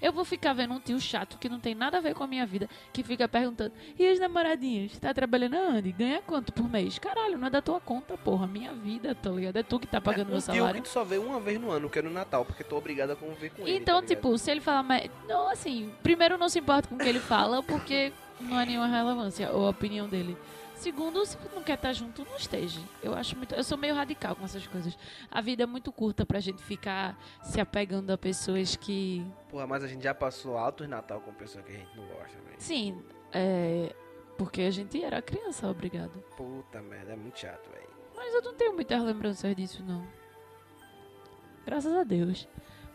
Eu 0.00 0.12
vou 0.12 0.24
ficar 0.24 0.52
vendo 0.52 0.74
um 0.74 0.80
tio 0.80 1.00
chato 1.00 1.38
que 1.38 1.48
não 1.48 1.60
tem 1.60 1.74
nada 1.74 1.98
a 1.98 2.00
ver 2.00 2.14
com 2.14 2.24
a 2.24 2.26
minha 2.26 2.46
vida, 2.46 2.68
que 2.92 3.02
fica 3.02 3.28
perguntando: 3.28 3.72
e 3.98 4.06
as 4.06 4.18
namoradinhas? 4.18 4.98
Tá 4.98 5.12
trabalhando 5.12 5.54
aonde? 5.56 5.92
Ganha 5.92 6.22
quanto 6.22 6.52
por 6.52 6.68
mês? 6.68 6.98
Caralho, 6.98 7.36
não 7.38 7.46
é 7.46 7.50
da 7.50 7.62
tua 7.62 7.80
conta, 7.80 8.16
porra. 8.16 8.46
Minha 8.46 8.72
vida, 8.72 9.14
tá 9.14 9.30
ligado? 9.30 9.56
É 9.56 9.62
tu 9.62 9.78
que 9.78 9.86
tá 9.86 10.00
pagando 10.00 10.28
um 10.28 10.32
meu 10.32 10.40
tio 10.40 10.54
salário. 10.54 10.82
que 10.82 10.88
tu 10.88 10.92
só 10.92 11.04
vê 11.04 11.18
uma 11.18 11.40
vez 11.40 11.60
no 11.60 11.70
ano, 11.70 11.90
que 11.90 11.98
é 11.98 12.02
no 12.02 12.10
Natal, 12.10 12.44
porque 12.44 12.64
tô 12.64 12.76
obrigado 12.76 13.10
a 13.10 13.16
conviver 13.16 13.50
com 13.50 13.62
ele. 13.62 13.76
Então, 13.76 14.00
tá 14.00 14.06
tipo, 14.06 14.36
se 14.38 14.50
ele 14.50 14.60
falar, 14.60 14.82
mas. 14.82 15.10
Não, 15.28 15.48
assim, 15.50 15.92
primeiro 16.02 16.38
não 16.38 16.48
se 16.48 16.58
importa 16.58 16.88
com 16.88 16.94
o 16.94 16.98
que 16.98 17.08
ele 17.08 17.20
fala, 17.20 17.62
porque 17.62 18.12
não 18.40 18.58
é 18.58 18.66
nenhuma 18.66 18.86
relevância, 18.86 19.50
ou 19.52 19.66
a 19.66 19.70
opinião 19.70 20.08
dele. 20.08 20.36
Segundo, 20.80 21.26
se 21.26 21.36
não 21.54 21.62
quer 21.62 21.74
estar 21.74 21.92
junto, 21.92 22.24
não 22.24 22.36
esteja. 22.36 22.80
Eu 23.02 23.14
acho 23.14 23.36
muito. 23.36 23.54
Eu 23.54 23.62
sou 23.62 23.76
meio 23.76 23.94
radical 23.94 24.34
com 24.34 24.46
essas 24.46 24.66
coisas. 24.66 24.96
A 25.30 25.42
vida 25.42 25.62
é 25.62 25.66
muito 25.66 25.92
curta 25.92 26.24
pra 26.24 26.40
gente 26.40 26.62
ficar 26.62 27.18
se 27.42 27.60
apegando 27.60 28.10
a 28.10 28.16
pessoas 28.16 28.76
que. 28.76 29.22
Porra, 29.50 29.66
mas 29.66 29.84
a 29.84 29.86
gente 29.86 30.02
já 30.02 30.14
passou 30.14 30.56
altos 30.56 30.88
Natal 30.88 31.20
com 31.20 31.34
pessoa 31.34 31.62
que 31.62 31.70
a 31.70 31.76
gente 31.76 31.94
não 31.94 32.06
gosta, 32.06 32.38
velho. 32.46 32.56
Sim, 32.56 33.04
é. 33.30 33.94
Porque 34.38 34.62
a 34.62 34.70
gente 34.70 35.04
era 35.04 35.20
criança, 35.20 35.68
obrigado. 35.68 36.12
Puta 36.34 36.80
merda, 36.80 37.12
é 37.12 37.16
muito 37.16 37.38
chato, 37.38 37.70
velho. 37.70 37.90
Mas 38.16 38.34
eu 38.34 38.40
não 38.40 38.54
tenho 38.54 38.72
muitas 38.72 39.02
lembranças 39.02 39.54
disso, 39.54 39.84
não. 39.84 40.02
Graças 41.66 41.94
a 41.94 42.04
Deus. 42.04 42.48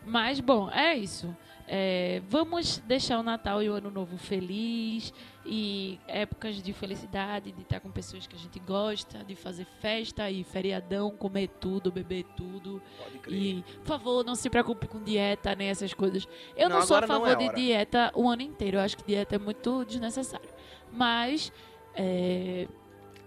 Mas, 0.06 0.40
bom, 0.40 0.70
é 0.70 0.94
isso. 0.96 1.36
É, 1.68 2.22
vamos 2.28 2.78
deixar 2.86 3.18
o 3.18 3.24
Natal 3.24 3.60
e 3.60 3.68
o 3.68 3.72
Ano 3.74 3.90
Novo 3.90 4.16
feliz 4.16 5.12
e 5.44 5.98
épocas 6.06 6.62
de 6.62 6.72
felicidade, 6.72 7.50
de 7.50 7.62
estar 7.62 7.80
com 7.80 7.90
pessoas 7.90 8.24
que 8.24 8.36
a 8.36 8.38
gente 8.38 8.60
gosta, 8.60 9.24
de 9.24 9.34
fazer 9.34 9.64
festa 9.80 10.30
e 10.30 10.44
feriadão, 10.44 11.10
comer 11.10 11.48
tudo, 11.60 11.90
beber 11.90 12.24
tudo. 12.36 12.80
Pode 13.02 13.18
crer. 13.18 13.36
E, 13.36 13.64
por 13.78 13.86
favor, 13.86 14.24
não 14.24 14.36
se 14.36 14.48
preocupe 14.48 14.86
com 14.86 15.02
dieta 15.02 15.56
nem 15.56 15.68
essas 15.68 15.92
coisas. 15.92 16.28
Eu 16.56 16.68
não, 16.68 16.78
Não, 16.78 16.86
sou 16.86 16.98
a 16.98 17.00
não 17.00 17.08
favor 17.08 17.28
é 17.30 17.34
de 17.34 17.44
hora. 17.46 17.56
dieta 17.56 18.12
o 18.14 18.28
ano 18.28 18.42
inteiro. 18.42 18.76
Eu 18.76 18.82
acho 18.82 18.96
que 18.96 19.04
dieta 19.04 19.34
é 19.34 19.38
muito 19.38 19.84
desnecessário. 19.84 20.48
Mas, 20.92 21.52
é, 21.96 22.68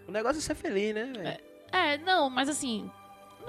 O 0.08 0.12
negócio 0.14 0.40
é 0.40 0.42
ser 0.42 0.56
feliz, 0.56 0.96
né, 0.96 1.04
velho? 1.14 1.40
é, 1.74 1.98
não, 1.98 2.30
mas 2.30 2.48
assim, 2.48 2.90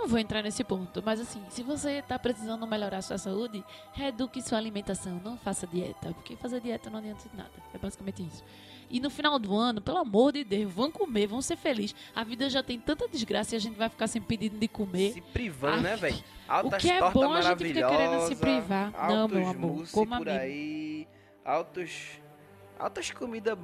não 0.00 0.08
vou 0.08 0.18
entrar 0.18 0.42
nesse 0.42 0.64
ponto, 0.64 1.02
mas 1.04 1.20
assim, 1.20 1.42
se 1.50 1.62
você 1.62 2.00
tá 2.00 2.18
precisando 2.18 2.66
melhorar 2.66 3.02
sua 3.02 3.18
saúde, 3.18 3.62
reeduque 3.92 4.40
sua 4.40 4.56
alimentação, 4.56 5.20
não 5.22 5.36
faça 5.36 5.66
dieta, 5.66 6.12
porque 6.14 6.36
fazer 6.36 6.60
dieta 6.60 6.88
não 6.88 6.98
adianta 6.98 7.28
de 7.28 7.36
nada. 7.36 7.50
É 7.74 7.78
basicamente 7.78 8.22
isso. 8.22 8.42
E 8.88 8.98
no 8.98 9.10
final 9.10 9.38
do 9.38 9.54
ano, 9.54 9.80
pelo 9.80 9.98
amor 9.98 10.32
de 10.32 10.42
Deus, 10.42 10.72
vão 10.72 10.90
comer, 10.90 11.26
vão 11.26 11.42
ser 11.42 11.56
felizes. 11.56 11.94
A 12.14 12.24
vida 12.24 12.48
já 12.48 12.62
tem 12.62 12.80
tanta 12.80 13.06
desgraça 13.06 13.54
e 13.54 13.56
a 13.56 13.60
gente 13.60 13.76
vai 13.76 13.88
ficar 13.88 14.06
sem 14.06 14.20
pedido 14.22 14.58
de 14.58 14.66
comer. 14.66 15.12
Se 15.12 15.20
privando, 15.20 15.82
né, 15.82 15.96
velho? 15.96 16.24
O 16.64 16.70
que 16.70 16.90
é 16.90 17.10
bom 17.10 17.32
a 17.32 17.42
gente 17.42 17.62
fica 17.62 17.88
querendo 17.88 18.26
se 18.26 18.36
privar. 18.36 18.90
Não, 19.08 19.28
meu 19.28 19.46
amor, 19.46 19.88
coma 19.92 20.18
por 20.18 20.28
aí, 20.28 21.06
altos, 21.44 22.18
altas 22.78 23.10
comidas 23.10 23.56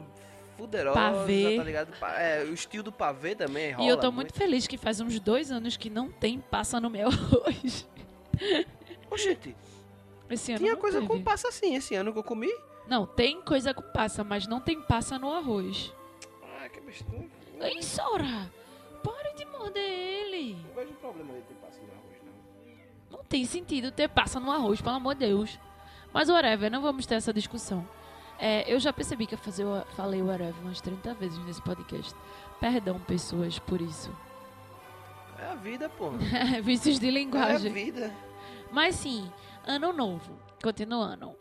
fuderosas, 0.56 0.94
Pavê. 1.02 1.56
tá 1.56 1.64
ligado? 1.64 1.92
É, 2.18 2.44
o 2.44 2.52
estilo 2.54 2.82
do 2.84 2.92
pavê 2.92 3.34
também 3.34 3.72
rola 3.72 3.86
E 3.86 3.88
eu 3.90 3.96
tô 3.98 4.10
muito 4.10 4.32
feliz 4.32 4.66
que 4.66 4.76
faz 4.78 5.00
uns 5.00 5.18
dois 5.20 5.50
anos 5.52 5.76
que 5.76 5.90
não 5.90 6.10
tem 6.10 6.40
passa 6.40 6.80
no 6.80 6.88
meu 6.90 7.08
arroz. 7.08 7.86
Oxente, 9.10 9.56
Esse 10.30 10.52
ano 10.52 10.58
tinha 10.60 10.72
não 10.72 10.80
coisa 10.80 10.98
teve. 11.00 11.08
com 11.08 11.22
passa 11.22 11.48
assim, 11.48 11.74
esse 11.74 11.94
ano 11.94 12.12
que 12.12 12.18
eu 12.18 12.24
comi. 12.24 12.50
Não, 12.88 13.06
tem 13.06 13.40
coisa 13.42 13.72
com 13.74 13.82
passa, 13.82 14.22
mas 14.24 14.46
não 14.46 14.60
tem 14.60 14.80
passa 14.80 15.18
no 15.18 15.32
arroz. 15.32 15.92
Ah, 16.42 16.68
que 16.68 16.80
besteira. 16.80 17.24
Ei, 17.60 17.82
Sora! 17.82 18.50
Pare 19.02 19.34
de 19.36 19.44
morder 19.46 19.82
ele! 19.82 20.54
Não 20.66 20.74
vejo 20.74 20.92
problema 20.94 21.34
de 21.34 21.40
ter 21.42 21.54
passa 21.54 21.80
no 21.80 21.92
arroz, 21.92 22.16
não. 23.10 23.18
Não 23.18 23.24
tem 23.24 23.44
sentido 23.44 23.90
ter 23.90 24.08
passa 24.08 24.38
no 24.40 24.50
arroz, 24.50 24.80
pelo 24.80 24.96
amor 24.96 25.14
de 25.14 25.26
Deus. 25.26 25.58
Mas 26.12 26.28
whatever, 26.28 26.70
não 26.70 26.82
vamos 26.82 27.06
ter 27.06 27.14
essa 27.16 27.32
discussão. 27.32 27.86
É, 28.38 28.70
eu 28.72 28.78
já 28.78 28.92
percebi 28.92 29.26
que 29.26 29.34
eu 29.34 29.38
fazer, 29.38 29.64
o- 29.64 29.84
falei 29.96 30.22
whatever 30.22 30.54
umas 30.62 30.80
30 30.80 31.14
vezes 31.14 31.38
nesse 31.46 31.62
podcast. 31.62 32.14
Perdão, 32.60 32.98
pessoas, 33.00 33.58
por 33.58 33.80
isso. 33.80 34.10
É 35.38 35.46
a 35.46 35.54
vida, 35.54 35.88
pô. 35.88 36.10
Vícios 36.62 36.98
de 36.98 37.06
É 37.06 37.10
a 37.10 37.12
linguagem. 37.12 37.72
vida. 37.72 38.12
Mas 38.70 38.94
sim, 38.96 39.30
ano 39.66 39.92
novo. 39.92 40.38
Continuando. 40.62 41.34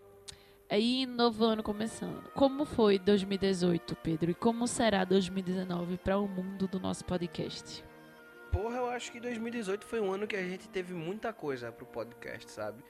Aí, 0.69 1.05
novo 1.05 1.45
ano 1.45 1.62
começando. 1.62 2.23
Como 2.34 2.65
foi 2.65 2.97
2018, 2.97 3.95
Pedro? 3.97 4.31
E 4.31 4.34
como 4.34 4.67
será 4.67 5.03
2019 5.05 5.97
para 5.97 6.17
o 6.17 6.27
mundo 6.27 6.67
do 6.67 6.79
nosso 6.79 7.05
podcast? 7.05 7.84
Porra, 8.51 8.77
eu 8.77 8.89
acho 8.89 9.12
que 9.12 9.19
2018 9.19 9.86
foi 9.86 9.99
um 9.99 10.12
ano 10.12 10.25
que 10.25 10.36
a 10.36 10.41
gente 10.43 10.67
teve 10.69 10.93
muita 10.93 11.31
coisa 11.34 11.71
pro 11.71 11.86
podcast, 11.86 12.49
sabe? 12.51 12.84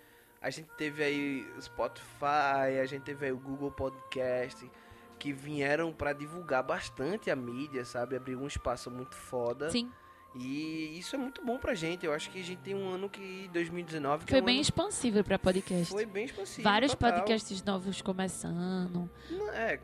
A 0.45 0.51
gente 0.51 0.69
teve 0.77 1.03
aí 1.03 1.51
o 1.57 1.61
Spotify, 1.63 2.77
a 2.79 2.85
gente 2.85 3.01
teve 3.01 3.25
aí 3.25 3.31
o 3.31 3.37
Google 3.37 3.71
Podcast, 3.71 4.69
que 5.17 5.33
vieram 5.33 5.91
pra 5.91 6.13
divulgar 6.13 6.61
bastante 6.61 7.31
a 7.31 7.35
mídia, 7.35 7.83
sabe? 7.83 8.15
Abrir 8.15 8.35
um 8.35 8.45
espaço 8.45 8.91
muito 8.91 9.15
foda. 9.15 9.71
Sim, 9.71 9.91
E 10.35 10.99
isso 10.99 11.15
é 11.15 11.17
muito 11.17 11.43
bom 11.43 11.57
pra 11.57 11.73
gente. 11.73 12.05
Eu 12.05 12.13
acho 12.13 12.29
que 12.29 12.39
a 12.39 12.43
gente 12.43 12.59
tem 12.59 12.75
um 12.75 12.87
ano 12.89 13.09
que 13.09 13.49
2019 13.53 14.25
que 14.25 14.33
foi 14.33 14.39
é 14.39 14.41
um 14.43 14.45
bem 14.45 14.57
ano... 14.57 14.61
expansível 14.61 15.23
para 15.23 15.39
podcast. 15.39 15.91
Foi 15.91 16.05
bem 16.05 16.25
expansivo. 16.25 16.61
Vários 16.61 16.91
total. 16.91 17.13
podcasts 17.13 17.63
novos 17.63 18.03
começando. 18.03 19.09
Não, 19.31 19.51
é, 19.51 19.79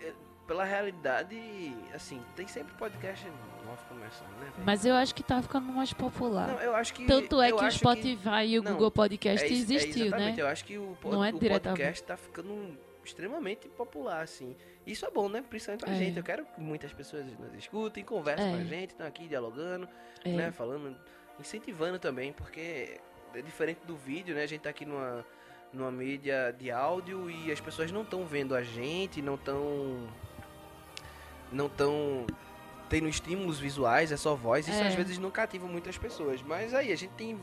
é, 0.00 0.14
pela 0.46 0.64
realidade, 0.64 1.36
assim, 1.94 2.20
tem 2.36 2.46
sempre 2.46 2.74
podcast 2.74 3.24
novo 3.64 3.78
começando, 3.88 4.28
né? 4.40 4.52
Mas 4.64 4.84
eu 4.84 4.94
acho 4.94 5.14
que 5.14 5.22
tá 5.22 5.40
ficando 5.40 5.66
mais 5.72 5.92
popular. 5.92 6.48
Não, 6.48 6.60
eu 6.60 6.74
acho 6.74 6.92
que 6.92 7.06
Tanto 7.06 7.40
é 7.40 7.52
que 7.52 7.64
o 7.64 7.70
Spotify 7.70 8.44
e 8.46 8.58
o 8.58 8.62
Não, 8.62 8.72
Google 8.72 8.90
Podcast 8.90 9.44
é 9.46 9.48
é 9.48 9.52
existiu, 9.52 10.02
né? 10.02 10.06
exatamente, 10.08 10.40
Eu 10.40 10.46
acho 10.48 10.64
que 10.64 10.76
o, 10.78 10.96
pod- 11.00 11.14
Não 11.14 11.24
é 11.24 11.30
o 11.30 11.38
podcast 11.38 12.02
tá 12.02 12.16
ficando 12.16 12.76
extremamente 13.04 13.68
popular, 13.68 14.22
assim. 14.22 14.54
Isso 14.86 15.06
é 15.06 15.10
bom, 15.10 15.28
né? 15.28 15.42
Principalmente 15.48 15.84
pra 15.84 15.94
É. 15.94 15.96
gente. 15.98 16.16
Eu 16.18 16.24
quero 16.24 16.44
que 16.44 16.60
muitas 16.60 16.92
pessoas 16.92 17.24
nos 17.38 17.54
escutem, 17.54 18.04
conversem 18.04 18.46
É. 18.46 18.50
com 18.50 18.56
a 18.60 18.64
gente, 18.64 18.90
estão 18.90 19.06
aqui 19.06 19.26
dialogando, 19.28 19.88
É. 20.24 20.28
né? 20.28 20.52
Falando, 20.52 20.96
incentivando 21.40 21.98
também, 21.98 22.32
porque 22.32 22.98
é 23.34 23.40
diferente 23.42 23.80
do 23.86 23.96
vídeo, 23.96 24.34
né? 24.34 24.42
A 24.42 24.46
gente 24.46 24.60
tá 24.62 24.70
aqui 24.70 24.84
numa, 24.84 25.24
numa 25.72 25.90
mídia 25.90 26.54
de 26.58 26.70
áudio 26.70 27.30
e 27.30 27.50
as 27.50 27.60
pessoas 27.60 27.90
não 27.90 28.02
estão 28.02 28.24
vendo 28.26 28.54
a 28.54 28.62
gente, 28.62 29.22
não 29.22 29.36
estão. 29.36 30.06
Não 31.52 31.66
estão 31.66 32.26
tendo 32.88 33.08
estímulos 33.08 33.58
visuais, 33.58 34.12
é 34.12 34.16
só 34.16 34.34
voz. 34.34 34.66
Isso 34.68 34.80
É. 34.82 34.88
às 34.88 34.94
vezes 34.94 35.18
não 35.18 35.30
cativa 35.30 35.66
muitas 35.66 35.96
pessoas. 35.98 36.42
Mas 36.42 36.74
aí, 36.74 36.92
a 36.92 36.96
gente 36.96 37.12
tem 37.12 37.38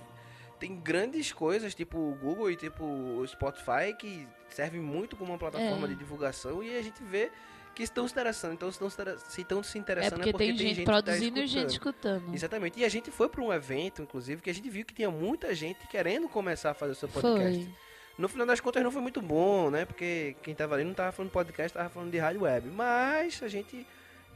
tem 0.60 0.76
grandes 0.76 1.32
coisas, 1.32 1.74
tipo 1.74 1.98
o 1.98 2.16
Google 2.16 2.52
e 2.52 2.56
tipo 2.58 2.84
o 2.84 3.26
Spotify, 3.26 3.94
que 3.98 4.28
servem 4.50 4.82
muito 4.82 5.16
como 5.16 5.32
uma 5.32 5.38
plataforma 5.40 5.86
É. 5.88 5.90
de 5.92 5.96
divulgação 5.96 6.62
e 6.62 6.78
a 6.78 6.82
gente 6.82 7.02
vê 7.02 7.32
que 7.74 7.82
estão 7.84 8.06
se 8.06 8.12
interessando. 8.12 8.54
Então, 8.56 8.70
se 8.70 8.76
estão 8.84 8.90
se 9.18 9.42
estão 9.42 9.64
se 9.64 9.78
É 9.78 9.82
interessando 9.82 10.16
porque, 10.16 10.34
tem, 10.34 10.58
gente, 10.58 10.80
que 10.82 10.84
tá 10.86 10.92
produzindo 11.02 11.40
e 11.40 11.48
gente 11.48 11.70
escutando. 11.70 12.34
Exatamente. 12.36 12.78
E 12.78 12.84
a 12.84 12.90
gente 12.90 13.10
foi 13.10 13.30
para 13.30 13.42
um 13.42 13.54
evento, 13.54 14.02
inclusive, 14.02 14.42
que 14.42 14.50
a 14.50 14.54
gente 14.54 14.70
viu 14.70 14.84
que 14.86 14.94
tinha 14.94 15.10
muita 15.10 15.56
gente 15.56 15.88
querendo 15.88 16.28
começar 16.28 16.72
a 16.72 16.74
fazer 16.74 16.92
o 16.92 16.96
seu 16.96 17.08
podcast. 17.08 17.64
Foi. 17.64 17.74
No 18.18 18.28
final 18.28 18.46
das 18.46 18.60
contas 18.60 18.84
não 18.84 18.92
foi 18.92 19.02
muito 19.02 19.22
bom, 19.22 19.70
né? 19.70 19.86
Porque 19.86 20.36
quem 20.44 20.54
tava 20.54 20.76
ali 20.76 20.84
não 20.84 20.94
tava 20.94 21.14
falando 21.14 21.30
de 21.30 21.34
podcast, 21.34 21.74
tava 21.78 21.88
falando 21.90 22.12
de 22.12 22.18
rádio 22.18 22.42
web. 22.42 22.68
Mas 22.68 23.42
a 23.42 23.48
gente 23.48 23.88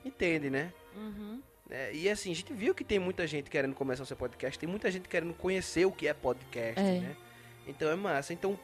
entende, 0.06 0.50
né? 0.50 0.72
Uhum. 0.96 1.42
É, 1.70 1.94
e 1.94 2.10
assim, 2.10 2.32
a 2.32 2.36
gente 2.36 2.54
viu 2.54 2.76
que 2.76 2.84
tem 2.84 3.00
muita 3.00 3.26
gente 3.26 3.50
querendo 3.50 3.74
começar 3.74 4.04
o 4.04 4.06
seu 4.06 4.18
podcast, 4.18 4.60
tem 4.60 4.70
muita 4.70 4.92
gente 4.92 5.08
querendo 5.10 5.34
conhecer 5.34 5.86
o 5.86 5.92
que 5.92 6.08
é 6.08 6.14
podcast, 6.14 6.80
É. 6.80 7.00
né? 7.00 7.16
Então 7.68 7.90
é 7.90 7.96
massa. 7.96 8.34
Então, 8.34 8.60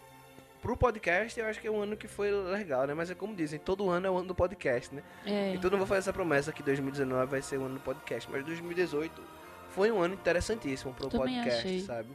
pro 0.61 0.75
podcast, 0.75 1.39
eu 1.39 1.45
acho 1.47 1.59
que 1.59 1.67
é 1.67 1.71
um 1.71 1.81
ano 1.81 1.95
que 1.95 2.07
foi 2.07 2.29
legal, 2.31 2.85
né? 2.85 2.93
Mas 2.93 3.09
é 3.09 3.15
como 3.15 3.33
dizem, 3.33 3.57
todo 3.59 3.89
ano 3.89 4.05
é 4.05 4.09
o 4.09 4.17
ano 4.17 4.27
do 4.27 4.35
podcast, 4.35 4.93
né? 4.93 5.01
É. 5.25 5.53
Então 5.53 5.67
eu 5.67 5.71
não 5.71 5.77
vou 5.79 5.87
fazer 5.87 5.99
essa 5.99 6.13
promessa 6.13 6.51
que 6.51 6.61
2019 6.61 7.31
vai 7.31 7.41
ser 7.41 7.57
o 7.57 7.63
ano 7.65 7.75
do 7.75 7.81
podcast, 7.81 8.29
mas 8.29 8.45
2018 8.45 9.21
foi 9.69 9.89
um 9.91 10.01
ano 10.01 10.13
interessantíssimo 10.15 10.93
pro 10.93 11.07
Também 11.07 11.35
podcast, 11.35 11.59
achei. 11.67 11.79
sabe? 11.81 12.09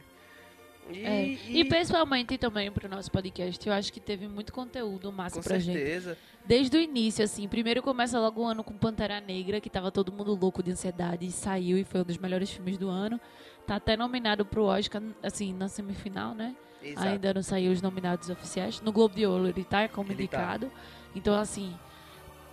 E, 0.91 1.03
É. 1.03 1.25
e- 1.27 1.59
E 1.61 1.65
principalmente 1.65 2.37
também 2.37 2.71
pro 2.71 2.87
nosso 2.87 3.09
podcast, 3.11 3.67
eu 3.67 3.73
acho 3.73 3.91
que 3.91 3.99
teve 3.99 4.27
muito 4.27 4.53
conteúdo 4.53 5.11
massa 5.11 5.37
com 5.37 5.41
pra 5.43 5.57
gente. 5.57 5.75
certeza. 5.77 6.17
Desde 6.45 6.77
o 6.77 6.79
início, 6.79 7.23
assim, 7.25 7.47
primeiro 7.47 7.81
começa 7.81 8.19
logo 8.19 8.41
o 8.41 8.45
ano 8.45 8.63
com 8.63 8.73
Pantera 8.77 9.19
Negra, 9.19 9.59
que 9.59 9.69
tava 9.69 9.91
todo 9.91 10.11
mundo 10.11 10.35
louco 10.39 10.61
de 10.61 10.71
ansiedade, 10.71 11.25
e 11.25 11.31
saiu 11.31 11.77
e 11.77 11.83
foi 11.83 12.01
um 12.01 12.03
dos 12.03 12.17
melhores 12.17 12.51
filmes 12.51 12.77
do 12.77 12.87
ano. 12.87 13.19
Tá 13.65 13.77
até 13.77 13.97
nominado 13.97 14.45
pro 14.45 14.63
Oscar, 14.65 15.01
assim, 15.23 15.53
na 15.53 15.67
semifinal, 15.67 16.35
né? 16.35 16.55
Exato. 16.83 17.07
Ainda 17.07 17.33
não 17.33 17.41
saiu 17.41 17.71
os 17.71 17.81
nominados 17.81 18.29
oficiais. 18.29 18.79
No 18.79 18.91
Globo 18.91 19.15
de 19.15 19.25
Ouro 19.25 19.47
ele 19.47 19.63
tá 19.63 19.87
como 19.87 20.11
Ele 20.11 20.27
tá. 20.27 20.37
indicado. 20.37 20.71
Então, 21.15 21.33
assim, 21.33 21.73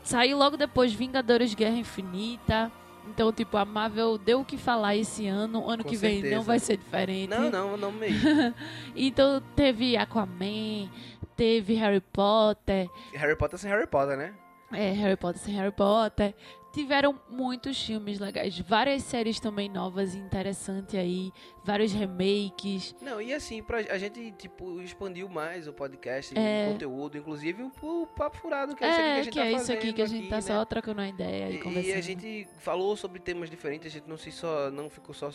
saiu 0.02 0.38
logo 0.38 0.56
depois 0.56 0.90
Vingadores 0.92 1.52
Guerra 1.54 1.76
Infinita. 1.76 2.72
Então, 3.08 3.32
tipo, 3.32 3.56
a 3.56 3.64
Marvel 3.64 4.16
deu 4.16 4.40
o 4.40 4.44
que 4.44 4.56
falar 4.56 4.96
esse 4.96 5.26
ano. 5.26 5.68
Ano 5.68 5.82
Com 5.84 5.90
que 5.90 5.96
vem 5.96 6.14
certeza. 6.14 6.36
não 6.36 6.42
vai 6.42 6.58
ser 6.58 6.76
diferente. 6.76 7.28
Não, 7.30 7.50
não, 7.50 7.76
não 7.76 7.92
mesmo. 7.92 8.54
Então, 8.96 9.42
teve 9.54 9.96
Aquaman, 9.96 10.88
teve 11.36 11.74
Harry 11.74 12.00
Potter. 12.00 12.88
Harry 13.14 13.36
Potter 13.36 13.58
sem 13.58 13.70
Harry 13.70 13.86
Potter, 13.86 14.16
né? 14.16 14.34
É, 14.72 14.90
Harry 14.92 15.16
Potter 15.16 15.40
sem 15.42 15.54
Harry 15.54 15.72
Potter. 15.72 16.34
Tiveram 16.72 17.20
muitos 17.28 17.80
filmes 17.84 18.18
legais, 18.18 18.58
várias 18.60 19.02
séries 19.02 19.38
também 19.38 19.68
novas 19.68 20.14
e 20.14 20.18
interessantes 20.18 20.94
aí, 20.94 21.30
vários 21.62 21.92
remakes. 21.92 22.94
Não, 23.02 23.20
e 23.20 23.34
assim, 23.34 23.62
pra, 23.62 23.78
a 23.78 23.98
gente, 23.98 24.32
tipo, 24.32 24.80
expandiu 24.80 25.28
mais 25.28 25.68
o 25.68 25.72
podcast, 25.72 26.32
É. 26.36 26.68
o 26.68 26.72
conteúdo, 26.72 27.18
inclusive 27.18 27.62
o, 27.62 27.72
o 27.82 28.06
Papo 28.06 28.38
Furado, 28.38 28.74
que 28.74 28.82
é, 28.82 28.88
isso 28.88 28.98
aqui 28.98 29.02
que 29.02 29.10
a 29.10 29.12
É, 29.18 29.22
gente 29.22 29.32
que 29.32 29.38
tá 29.38 29.44
é 29.46 29.52
isso 29.52 29.72
aqui 29.72 29.92
que 29.92 30.02
a 30.02 30.06
gente 30.06 30.28
tá 30.28 30.36
né? 30.36 30.40
só 30.40 30.64
trocando 30.64 31.00
uma 31.00 31.08
ideia 31.08 31.50
e, 31.50 31.56
E, 31.56 31.58
conversando. 31.60 31.90
e 31.90 31.92
a 31.94 32.00
gente 32.00 32.48
falou 32.58 32.96
sobre 32.96 33.18
temas 33.20 33.50
diferentes, 33.50 33.86
a 33.86 33.90
gente 33.90 34.08
não 34.08 34.16
se 34.16 34.32
só 34.32 34.70
não 34.70 34.88
ficou 34.88 35.14
só 35.14 35.30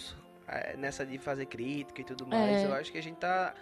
é, 0.47 0.75
nessa 0.75 1.05
de 1.05 1.17
fazer 1.19 1.45
crítica 1.45 2.01
e 2.01 2.03
tudo 2.03 2.25
mais. 2.25 2.63
É. 2.63 2.65
Eu 2.65 2.73
acho 2.73 2.91
que 2.91 2.97
a 2.97 3.03
gente 3.03 3.17
tá 3.17 3.53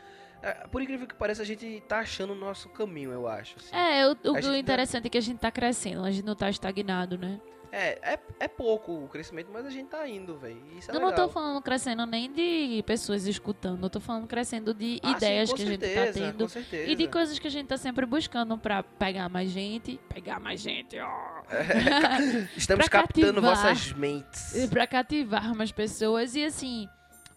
é, 0.41 0.53
por 0.67 0.81
incrível 0.81 1.07
que 1.07 1.15
pareça, 1.15 1.41
a 1.41 1.45
gente 1.45 1.81
tá 1.87 1.99
achando 1.99 2.33
o 2.33 2.35
nosso 2.35 2.69
caminho, 2.69 3.11
eu 3.11 3.27
acho. 3.27 3.55
assim. 3.57 3.75
É, 3.75 4.07
o, 4.07 4.11
o 4.31 4.41
gente 4.41 4.59
interessante 4.59 5.07
é 5.07 5.09
que 5.09 5.17
a 5.17 5.21
gente 5.21 5.39
tá 5.39 5.49
crescendo, 5.51 6.03
a 6.05 6.11
gente 6.11 6.23
não 6.25 6.35
tá 6.35 6.49
estagnado, 6.49 7.17
né? 7.17 7.39
É, 7.77 8.13
é, 8.13 8.19
é 8.39 8.47
pouco 8.47 9.03
o 9.03 9.07
crescimento, 9.09 9.49
mas 9.51 9.65
a 9.65 9.69
gente 9.69 9.89
tá 9.89 10.07
indo, 10.07 10.37
velho. 10.37 10.55
É 10.55 10.95
eu 10.95 11.01
não 11.01 11.09
legal. 11.09 11.27
tô 11.27 11.33
falando 11.33 11.61
crescendo 11.61 12.05
nem 12.05 12.31
de 12.31 12.81
pessoas 12.83 13.27
escutando, 13.27 13.83
eu 13.83 13.89
tô 13.89 13.99
falando 13.99 14.25
crescendo 14.27 14.73
de 14.73 14.97
Ah, 15.03 15.09
sim, 15.09 15.15
ideias 15.17 15.49
com 15.49 15.57
que 15.57 15.61
a 15.61 15.65
gente 15.65 15.79
tá 15.81 15.85
certeza, 15.87 16.19
tendo. 16.19 16.43
Com 16.45 16.47
certeza. 16.47 16.89
E 16.89 16.95
de 16.95 17.07
coisas 17.09 17.37
que 17.37 17.47
a 17.47 17.51
gente 17.51 17.67
tá 17.67 17.75
sempre 17.75 18.05
buscando 18.05 18.57
pra 18.57 18.81
pegar 18.81 19.27
mais 19.27 19.49
gente. 19.49 19.99
Pegar 20.07 20.39
mais 20.39 20.61
gente, 20.61 20.97
ó. 20.97 21.43
Estamos 22.55 22.87
pra 22.87 23.01
captando 23.01 23.41
cativar. 23.41 23.57
vossas 23.57 23.91
mentes. 23.91 24.69
Pra 24.69 24.87
cativar 24.87 25.53
mais 25.53 25.73
pessoas 25.73 26.33
e 26.33 26.45
assim, 26.45 26.87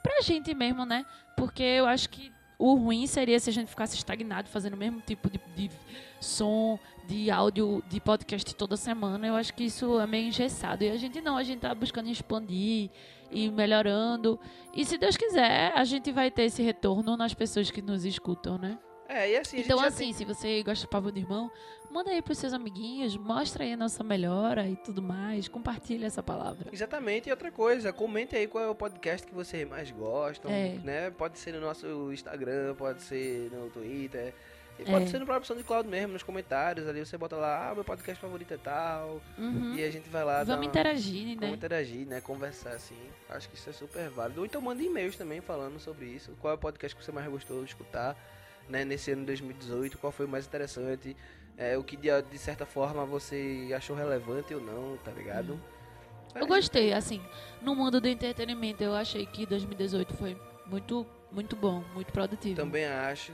pra 0.05 0.21
gente 0.21 0.55
mesmo, 0.55 0.87
né? 0.87 1.05
Porque 1.37 1.65
eu 1.65 1.87
acho 1.87 2.09
que 2.11 2.33
o 2.57 2.75
ruim 2.75 3.09
seria 3.09 3.41
se 3.41 3.51
a 3.51 3.53
gente 3.53 3.71
ficasse 3.71 3.97
estagnado 3.97 4.49
fazendo 4.49 4.75
o 4.75 4.77
mesmo 4.77 5.01
tipo 5.01 5.29
de, 5.29 5.41
de 5.57 5.69
som, 6.21 6.79
de 7.09 7.31
áudio, 7.31 7.83
de 7.89 7.99
podcast 8.01 8.55
toda 8.55 8.77
semana. 8.77 9.27
Eu 9.27 9.35
acho 9.35 9.55
que 9.55 9.65
isso 9.65 9.99
é 9.99 10.07
meio 10.07 10.29
engessado. 10.29 10.85
E 10.85 10.91
a 10.91 10.97
gente 10.97 11.23
não, 11.23 11.39
a 11.39 11.43
gente 11.43 11.61
tá 11.61 11.75
buscando 11.75 12.11
expandir 12.11 12.91
e 13.31 13.51
melhorando. 13.51 14.39
E 14.75 14.85
se 14.85 14.99
Deus 14.99 15.17
quiser, 15.17 15.73
a 15.75 15.85
gente 15.85 16.13
vai 16.13 16.31
ter 16.31 16.43
esse 16.45 16.63
retorno 16.63 17.17
nas 17.17 17.33
pessoas 17.33 17.71
que 17.71 17.81
nos 17.81 18.05
escutam, 18.05 18.59
né? 18.59 18.79
É, 19.09 19.31
e 19.31 19.37
assim, 19.39 19.61
Então, 19.61 19.81
assim, 19.81 20.13
se 20.13 20.23
você 20.23 20.63
gosta 20.63 20.85
de 20.85 20.91
Pavão 20.91 21.11
de 21.11 21.21
Irmão, 21.21 21.51
manda 21.91 22.11
aí 22.11 22.21
pros 22.21 22.37
seus 22.37 22.53
amiguinhos, 22.53 23.17
mostra 23.17 23.65
aí 23.65 23.73
a 23.73 23.77
nossa 23.77 24.05
melhora 24.05 24.69
e 24.69 24.77
tudo 24.77 25.01
mais, 25.01 25.49
compartilha 25.49 26.05
essa 26.05 26.23
palavra. 26.23 26.69
Exatamente, 26.71 27.27
e 27.27 27.31
outra 27.33 27.51
coisa, 27.51 27.91
comente 27.91 28.37
aí 28.37 28.47
qual 28.47 28.63
é 28.63 28.69
o 28.69 28.75
podcast 28.75 29.27
que 29.27 29.35
vocês 29.35 29.67
mais 29.67 29.91
gostam, 29.91 30.51
É. 30.51 30.75
né? 30.85 31.11
Pode 31.11 31.39
ser 31.39 31.55
no 31.55 31.61
nosso 31.61 32.13
Instagram, 32.13 32.75
pode 32.75 33.01
ser 33.01 33.51
no 33.51 33.71
Twitter, 33.71 34.35
e 34.79 34.85
pode 34.85 35.05
É. 35.05 35.07
ser 35.09 35.19
no 35.19 35.27
próprio 35.27 35.47
SoundCloud 35.47 35.89
mesmo, 35.89 36.13
nos 36.13 36.23
comentários 36.23 36.87
ali, 36.87 37.05
você 37.05 37.17
bota 37.19 37.37
lá, 37.37 37.71
ah, 37.71 37.75
meu 37.75 37.85
podcast 37.85 38.21
favorito 38.21 38.55
é 38.55 38.57
tal, 38.57 39.21
Uhum. 39.37 39.75
e 39.75 39.83
a 39.85 39.91
gente 39.91 40.09
vai 40.09 40.25
lá 40.25 40.45
Vamos 40.45 40.61
uma- 40.61 40.65
interagir, 40.67 41.29
né? 41.35 41.37
Como 41.41 41.55
interagir, 41.55 42.07
né? 42.07 42.21
Conversar 42.21 42.71
assim. 42.71 42.97
Acho 43.29 43.49
que 43.49 43.57
isso 43.57 43.69
é 43.69 43.73
super 43.73 44.09
válido. 44.11 44.41
Ou 44.41 44.47
então 44.47 44.61
manda 44.61 44.83
e-mails 44.83 45.17
também 45.17 45.41
falando 45.41 45.79
sobre 45.81 46.07
isso. 46.07 46.37
Qual 46.41 46.53
é 46.53 46.55
o 46.55 46.59
podcast 46.59 46.97
que 46.97 47.05
você 47.05 47.11
mais 47.13 47.27
gostou 47.29 47.61
de 47.63 47.71
escutar, 47.71 48.17
né? 48.69 48.85
Nesse 48.85 49.11
ano 49.11 49.21
de 49.23 49.27
2018, 49.27 49.99
qual 49.99 50.13
foi 50.13 50.27
o 50.27 50.29
mais 50.29 50.47
interessante? 50.47 51.17
É, 51.57 51.77
o 51.77 51.83
que 51.83 51.97
de, 51.97 52.09
de 52.23 52.39
certa 52.39 52.65
forma 52.65 53.05
você 53.05 53.69
achou 53.77 53.97
relevante 53.97 54.55
ou 54.55 54.61
não, 54.61 54.97
tá 54.99 55.11
ligado? 55.11 55.61
Eu 56.35 56.47
gostei, 56.47 56.93
assim, 56.93 57.21
no 57.61 57.75
mundo 57.75 58.01
do 58.01 58.07
entretenimento, 58.07 58.85
eu 58.85 58.95
achei 58.95 59.27
que 59.27 59.45
2018 59.45 60.15
foi 60.15 60.37
muito, 60.67 61.05
muito 61.33 61.57
bom, 61.57 61.83
muito 61.95 62.13
produtivo. 62.13 62.55
Também 62.55 62.85
acho. 62.85 63.33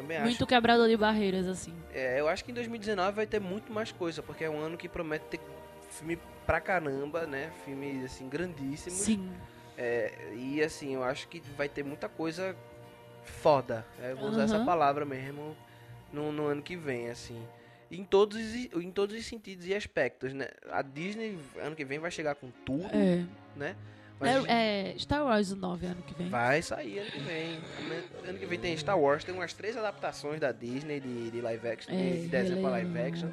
Também 0.00 0.16
acho. 0.16 0.26
muito 0.26 0.46
quebrador 0.46 0.88
de 0.88 0.96
barreiras, 0.96 1.46
assim. 1.46 1.74
É, 1.92 2.18
eu 2.20 2.28
acho 2.28 2.44
que 2.44 2.50
em 2.50 2.54
2019 2.54 3.14
vai 3.16 3.26
ter 3.26 3.40
muito 3.40 3.72
mais 3.72 3.92
coisa, 3.92 4.22
porque 4.22 4.44
é 4.44 4.50
um 4.50 4.58
ano 4.58 4.76
que 4.78 4.88
promete 4.88 5.24
ter 5.26 5.40
filme 5.90 6.18
pra 6.46 6.60
caramba, 6.60 7.26
né? 7.26 7.50
Filmes 7.64 8.04
assim 8.04 8.28
grandíssimos. 8.28 8.98
Sim. 8.98 9.30
É, 9.76 10.32
e 10.34 10.62
assim, 10.62 10.94
eu 10.94 11.02
acho 11.04 11.28
que 11.28 11.40
vai 11.56 11.68
ter 11.68 11.82
muita 11.84 12.08
coisa 12.08 12.56
foda. 13.24 13.84
É, 14.02 14.14
vou 14.14 14.30
usar 14.30 14.42
essa 14.44 14.64
palavra 14.64 15.04
mesmo 15.04 15.56
no, 16.12 16.32
no 16.32 16.46
ano 16.46 16.62
que 16.62 16.76
vem, 16.76 17.08
assim. 17.10 17.40
em 17.90 18.04
todos, 18.04 18.36
os- 18.38 18.82
em 18.84 18.90
todos 18.92 19.16
os 19.16 19.26
sentidos 19.26 19.66
e 19.66 19.74
aspectos, 19.74 20.32
né? 20.32 20.46
A 20.70 20.80
Disney, 20.80 21.36
ano 21.60 21.74
que 21.74 21.84
vem, 21.84 21.98
vai 21.98 22.10
chegar 22.10 22.36
com 22.36 22.48
tudo, 22.64 22.86
É. 22.94 23.24
né? 23.56 23.74
Mas 24.20 24.44
É, 24.46 24.92
é 24.92 24.98
Star 24.98 25.24
Wars 25.24 25.50
o 25.50 25.56
9 25.56 25.86
ano 25.86 26.02
que 26.02 26.14
vem. 26.14 26.28
Vai 26.28 26.60
sair 26.62 26.98
ano 26.98 27.10
que 27.10 27.20
vem. 27.20 27.58
Ano 28.28 28.38
que 28.38 28.46
vem 28.46 28.58
tem 28.58 28.76
Star 28.76 28.98
Wars, 28.98 29.24
tem 29.24 29.34
umas 29.34 29.52
três 29.54 29.76
adaptações 29.76 30.38
da 30.38 30.52
Disney 30.52 31.00
de, 31.00 31.30
de 31.30 31.40
live 31.40 31.66
action, 31.68 31.92
É, 31.94 32.12
de 32.20 32.28
desenho 32.28 32.60
pra 32.60 32.70
live 32.70 32.98
action, 33.00 33.30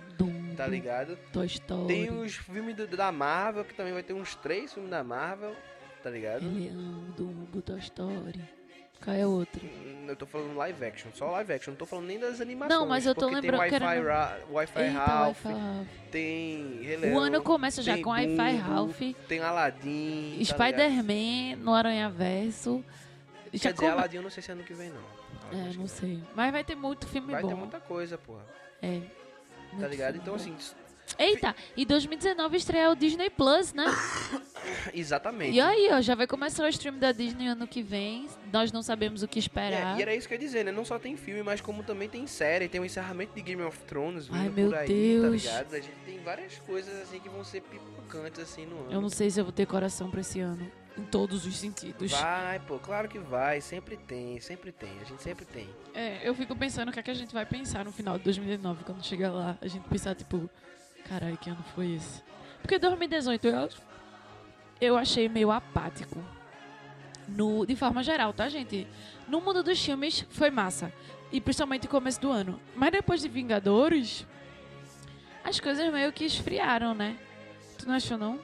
tá 0.56 0.66
ligado? 0.66 1.18
Toy 1.34 1.46
Story. 1.46 1.88
Tem 1.88 2.10
os 2.10 2.34
filmes 2.36 2.76
do- 2.76 2.88
da 2.88 3.12
Marvel, 3.12 3.66
que 3.66 3.74
também 3.74 3.94
vai 3.94 4.02
ter 4.04 4.14
uns 4.14 4.34
três 4.36 4.74
filmes 4.74 4.90
da 4.90 5.04
Marvel, 5.04 5.54
tá 6.02 6.10
ligado? 6.10 6.42
Rei 6.42 6.70
Leão, 6.70 7.04
Dumbo, 7.18 7.62
Toy 7.62 7.80
Story. 7.80 8.42
Qual 9.04 9.16
é 9.16 9.26
outro? 9.26 9.62
Hum, 9.66 10.06
Eu 10.08 10.16
tô 10.16 10.26
falando 10.26 10.56
live 10.56 10.86
action, 10.86 11.10
só 11.14 11.32
live 11.32 11.54
action, 11.54 11.72
não 11.72 11.78
tô 11.78 11.86
falando 11.86 12.06
nem 12.08 12.18
das 12.20 12.40
animações. 12.42 12.80
Não, 12.80 12.86
mas 12.88 13.06
eu 13.06 13.14
tô 13.14 13.28
lembrando 13.28 13.64
que 13.64 13.70
Tem 13.76 13.86
Wi-Fi, 13.88 13.98
era 14.00 14.26
Ra- 14.26 14.38
Wi-Fi 14.50 14.82
Eita, 14.82 15.00
Ralph, 15.00 15.46
Wi-Fi 15.46 15.60
Ralph. 15.62 15.88
tem 16.12 16.82
Rei 16.82 17.14
O 17.14 17.20
ano 17.20 17.42
começa 17.44 17.82
já 17.82 17.98
com 18.02 18.10
Wi-Fi 18.12 18.56
Ralph, 18.58 19.02
Tem 19.28 19.40
Aladdin, 19.40 20.38
tá? 20.40 20.46
Spider-Man 20.46 21.58
no 21.58 21.74
Aranha 21.74 22.10
Verso. 22.10 22.84
Já 23.54 23.70
Quer 23.70 23.74
dizer, 23.74 23.74
come- 23.76 23.92
Aladdin 23.92 24.18
eu 24.18 24.24
não 24.24 24.30
sei 24.30 24.44
se 24.44 24.50
é 24.52 24.54
ano 24.54 24.64
que 24.64 24.74
vem, 24.74 24.90
não. 24.92 25.18
É, 25.60 25.74
não 25.78 25.88
sei. 25.88 26.22
Mas 26.36 26.52
vai 26.52 26.64
ter 26.64 26.76
muito 26.76 27.08
filme 27.08 27.32
Vai 27.34 27.42
bom. 27.42 27.48
ter 27.50 27.56
muita 27.56 27.80
coisa, 27.80 28.18
porra. 28.18 28.46
É. 28.82 29.02
Tá 29.80 29.88
ligado? 29.88 30.16
filme 30.16 30.24
Então, 30.24 30.36
assim, 30.36 30.56
Eita, 31.18 31.56
e 31.76 31.86
2019 31.86 32.58
estreia 32.58 32.92
o 32.92 32.96
Disney 32.96 33.30
Plus, 33.30 33.74
né? 33.74 33.86
exatamente. 34.94 35.56
E 35.56 35.60
aí, 35.60 35.90
ó, 35.92 36.02
já 36.02 36.16
vai 36.16 36.28
começar 36.28 36.64
o 36.64 36.68
stream 36.68 36.98
da 36.98 37.12
Disney 37.12 37.48
ano 37.48 37.68
que 37.68 37.82
vem. 37.82 38.28
Nós 38.52 38.72
não 38.72 38.84
sabemos 38.84 39.24
o 39.24 39.28
que 39.28 39.40
esperar. 39.40 39.96
É, 39.96 40.00
e 40.00 40.02
era 40.02 40.16
isso 40.16 40.28
que 40.28 40.34
eu 40.34 40.40
ia 40.40 40.46
dizer, 40.46 40.66
né? 40.66 40.72
Não 40.72 40.86
só 40.86 41.00
tem 41.00 41.18
filme, 41.18 41.42
mas 41.42 41.60
como 41.62 41.84
também 41.84 42.08
tem 42.08 42.28
série, 42.28 42.68
tem 42.68 42.80
o 42.80 42.86
encerramento 42.86 43.34
de 43.34 43.42
Game 43.42 43.62
of 43.64 43.78
Thrones 43.86 44.28
vindo 44.28 44.38
Ai, 44.38 44.50
meu 44.50 44.70
por 44.70 44.78
aí, 44.78 44.88
Deus. 44.88 45.44
tá 45.44 45.52
ligado? 45.52 45.74
A 45.74 45.80
gente 45.80 45.98
tem 46.06 46.20
várias 46.20 46.58
coisas 46.60 47.02
assim 47.02 47.20
que 47.20 47.30
vão 47.30 47.44
ser 47.44 47.62
pipocantes 47.62 48.40
assim 48.40 48.66
no 48.66 48.78
ano. 48.80 48.92
Eu 48.92 49.02
não 49.02 49.10
sei 49.10 49.30
se 49.30 49.40
eu 49.40 49.44
vou 49.44 49.54
ter 49.54 49.66
coração 49.66 50.10
pra 50.10 50.22
esse 50.22 50.40
ano. 50.40 50.72
Em 50.98 51.04
todos 51.04 51.46
os 51.46 51.56
sentidos. 51.56 52.12
Vai, 52.12 52.60
pô, 52.60 52.80
claro 52.80 53.08
que 53.08 53.20
vai, 53.20 53.62
sempre 53.62 53.96
tem, 53.96 54.40
sempre 54.40 54.72
tem, 54.72 54.90
a 55.00 55.04
gente 55.04 55.22
sempre 55.22 55.46
tem. 55.46 55.70
É, 55.94 56.28
eu 56.28 56.34
fico 56.34 56.56
pensando 56.56 56.90
o 56.90 56.92
que, 56.92 57.00
é 57.00 57.04
que 57.04 57.12
a 57.12 57.14
gente 57.14 57.32
vai 57.36 57.46
pensar 57.46 57.86
no 57.86 57.92
final 57.92 58.18
de 58.18 58.24
2019, 58.24 58.84
quando 58.84 59.06
chegar 59.06 59.32
lá. 59.32 59.56
A 59.62 59.68
gente 59.68 59.88
pensar, 59.88 60.16
tipo, 60.16 60.50
caralho, 61.08 61.38
que 61.38 61.50
ano 61.50 61.64
foi 61.76 61.94
esse? 61.94 62.22
Porque 62.62 62.78
2018 62.78 63.48
eu, 63.48 63.70
eu 64.80 64.98
achei 64.98 65.30
meio 65.30 65.52
apático. 65.52 66.24
No, 67.28 67.66
de 67.66 67.76
forma 67.76 68.02
geral, 68.04 68.34
tá, 68.34 68.48
gente? 68.48 68.88
No 69.28 69.42
mundo 69.42 69.62
dos 69.62 69.84
filmes 69.84 70.26
foi 70.30 70.50
massa. 70.50 70.94
E 71.32 71.42
principalmente 71.42 71.84
no 71.84 71.90
começo 71.90 72.22
do 72.22 72.32
ano. 72.32 72.60
Mas 72.76 72.92
depois 72.92 73.22
de 73.22 73.28
Vingadores, 73.28 74.26
as 75.44 75.60
coisas 75.60 75.92
meio 75.92 76.12
que 76.14 76.24
esfriaram, 76.24 76.94
né? 76.94 77.18
Tu 77.78 77.88
não 77.88 77.96
achou, 77.96 78.18
não? 78.18 78.40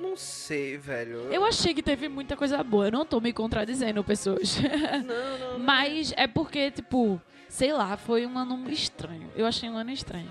Não 0.00 0.16
sei, 0.16 0.78
velho. 0.78 1.18
Eu 1.32 1.44
achei 1.44 1.74
que 1.74 1.82
teve 1.82 2.08
muita 2.08 2.36
coisa 2.36 2.62
boa. 2.62 2.86
Eu 2.86 2.92
não 2.92 3.04
tô 3.04 3.20
me 3.20 3.32
contradizendo, 3.32 4.02
pessoas. 4.04 4.58
Não, 4.60 5.02
não, 5.02 5.52
não. 5.52 5.58
Mas 5.64 6.12
é 6.16 6.26
porque, 6.26 6.70
tipo, 6.70 7.20
sei 7.48 7.72
lá, 7.72 7.96
foi 7.96 8.24
um 8.24 8.38
ano 8.38 8.70
estranho. 8.70 9.30
Eu 9.34 9.44
achei 9.44 9.68
um 9.68 9.76
ano 9.76 9.90
estranho. 9.90 10.30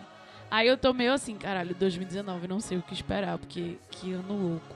Aí 0.49 0.67
eu 0.67 0.77
tô 0.77 0.93
meio 0.93 1.11
assim, 1.13 1.35
caralho, 1.37 1.75
2019, 1.75 2.47
não 2.47 2.59
sei 2.59 2.77
o 2.77 2.81
que 2.81 2.93
esperar, 2.93 3.37
porque 3.37 3.77
que 3.91 4.13
ano 4.13 4.33
louco. 4.51 4.75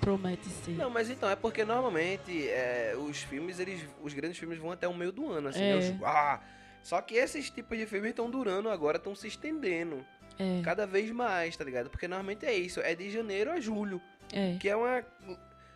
Promete 0.00 0.46
ser. 0.48 0.72
Não, 0.72 0.88
mas 0.90 1.10
então, 1.10 1.28
é 1.28 1.34
porque 1.36 1.64
normalmente 1.64 2.48
é, 2.48 2.94
os 2.96 3.22
filmes, 3.22 3.58
eles. 3.58 3.84
Os 4.02 4.14
grandes 4.14 4.38
filmes 4.38 4.58
vão 4.58 4.70
até 4.70 4.86
o 4.86 4.94
meio 4.94 5.10
do 5.10 5.30
ano, 5.30 5.48
assim, 5.48 5.62
É. 5.62 5.74
né? 5.74 5.78
Os- 5.96 6.02
ah, 6.04 6.40
só 6.82 7.00
que 7.02 7.14
esses 7.16 7.50
tipos 7.50 7.76
de 7.76 7.84
filmes 7.84 8.10
estão 8.10 8.30
durando 8.30 8.70
agora, 8.70 8.96
estão 8.96 9.14
se 9.14 9.26
estendendo. 9.26 10.04
É, 10.38 10.60
Cada 10.62 10.86
vez 10.86 11.10
mais, 11.10 11.56
tá 11.56 11.64
ligado? 11.64 11.90
Porque 11.90 12.06
normalmente 12.06 12.46
é 12.46 12.54
isso, 12.54 12.80
é 12.80 12.94
de 12.94 13.10
janeiro 13.10 13.50
a 13.50 13.58
julho. 13.60 14.00
é. 14.32 14.56
Que 14.60 14.68
é 14.68 14.76
uma. 14.76 15.02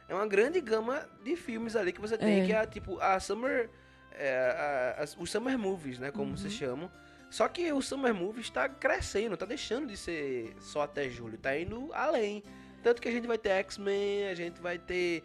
É 0.08 0.14
uma 0.14 0.26
grande 0.26 0.60
gama 0.60 1.06
de 1.24 1.34
filmes 1.36 1.74
ali 1.74 1.90
que 1.90 2.00
você 2.00 2.16
tem, 2.18 2.42
É. 2.42 2.46
que 2.46 2.52
é 2.52 2.66
tipo 2.66 3.00
a 3.00 3.18
Summer. 3.18 3.70
é, 4.14 4.94
a- 4.98 5.02
as- 5.02 5.16
os 5.18 5.30
Summer 5.30 5.58
Movies, 5.58 5.98
né? 5.98 6.10
Como 6.10 6.32
Uhum. 6.32 6.36
se 6.36 6.50
chamam. 6.50 6.90
Só 7.32 7.48
que 7.48 7.72
o 7.72 7.80
Summer 7.80 8.12
Movies 8.14 8.50
tá 8.50 8.68
crescendo, 8.68 9.38
tá 9.38 9.46
deixando 9.46 9.86
de 9.86 9.96
ser 9.96 10.54
só 10.60 10.82
até 10.82 11.08
julho, 11.08 11.38
tá 11.38 11.58
indo 11.58 11.88
além. 11.94 12.44
Tanto 12.82 13.00
que 13.00 13.08
a 13.08 13.10
gente 13.10 13.26
vai 13.26 13.38
ter 13.38 13.48
X-Men, 13.50 14.28
a 14.28 14.34
gente 14.34 14.60
vai 14.60 14.78
ter 14.78 15.24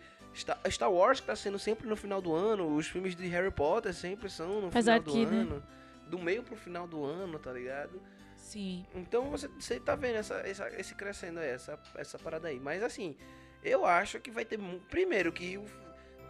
Star, 0.69 0.89
Wars, 0.89 1.19
que 1.19 1.27
tá 1.27 1.35
sendo 1.35 1.59
sempre 1.59 1.85
no 1.85 1.97
final 1.97 2.21
do 2.21 2.33
ano, 2.33 2.73
os 2.75 2.87
filmes 2.87 3.13
de 3.13 3.27
Harry 3.27 3.51
Potter 3.51 3.93
sempre 3.93 4.29
são 4.29 4.61
no 4.61 4.67
Apesar 4.67 5.01
final 5.01 5.03
do 5.03 5.11
que, 5.11 5.25
né? 5.25 5.41
ano. 5.41 5.63
Do 6.07 6.17
meio 6.17 6.43
pro 6.43 6.55
final 6.55 6.87
do 6.87 7.03
ano, 7.03 7.37
tá 7.39 7.51
ligado? 7.51 8.01
Sim. 8.37 8.85
Então 8.95 9.25
você, 9.29 9.49
você 9.49 9.77
tá 9.77 9.93
vendo 9.95 10.15
essa, 10.15 10.35
essa- 10.47 10.69
esse 10.79 10.95
crescendo 10.95 11.41
aí, 11.41 11.49
essa, 11.49 11.77
essa 11.95 12.17
parada 12.17 12.47
aí. 12.47 12.57
Mas 12.57 12.81
assim, 12.83 13.17
eu 13.61 13.85
acho 13.85 14.17
que 14.21 14.31
vai 14.31 14.45
ter. 14.45 14.57
Primeiro, 14.89 15.29
que 15.33 15.59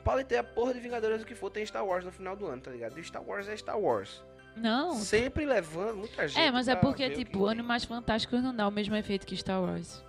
pode 0.04 0.24
ter 0.24 0.38
a 0.38 0.44
porra 0.44 0.74
de 0.74 0.80
Vingadores 0.80 1.22
o 1.22 1.26
que 1.26 1.36
for, 1.36 1.52
tem 1.52 1.64
Star 1.64 1.86
Wars 1.86 2.04
no 2.04 2.12
final 2.12 2.36
do 2.36 2.48
ano, 2.48 2.62
tá 2.64 2.72
ligado? 2.72 2.98
E 3.00 3.04
Star 3.04 3.22
Wars 3.22 3.48
é 3.48 3.56
Star 3.56 3.78
Wars. 3.80 4.24
Não. 4.58 4.96
Sempre 4.96 5.46
levando 5.46 5.98
muita 5.98 6.28
gente. 6.28 6.40
É, 6.40 6.52
mas 6.52 6.68
é 6.68 6.76
porque, 6.76 7.10
tipo. 7.12 7.48
Animais 7.48 7.86
Fantásticos 7.86 8.42
não 8.44 8.56
dá 8.56 8.68
o 8.68 8.72
mesmo 8.72 8.96
efeito 8.96 9.26
que 9.26 9.36
Star 9.38 9.62
Wars. 9.62 10.04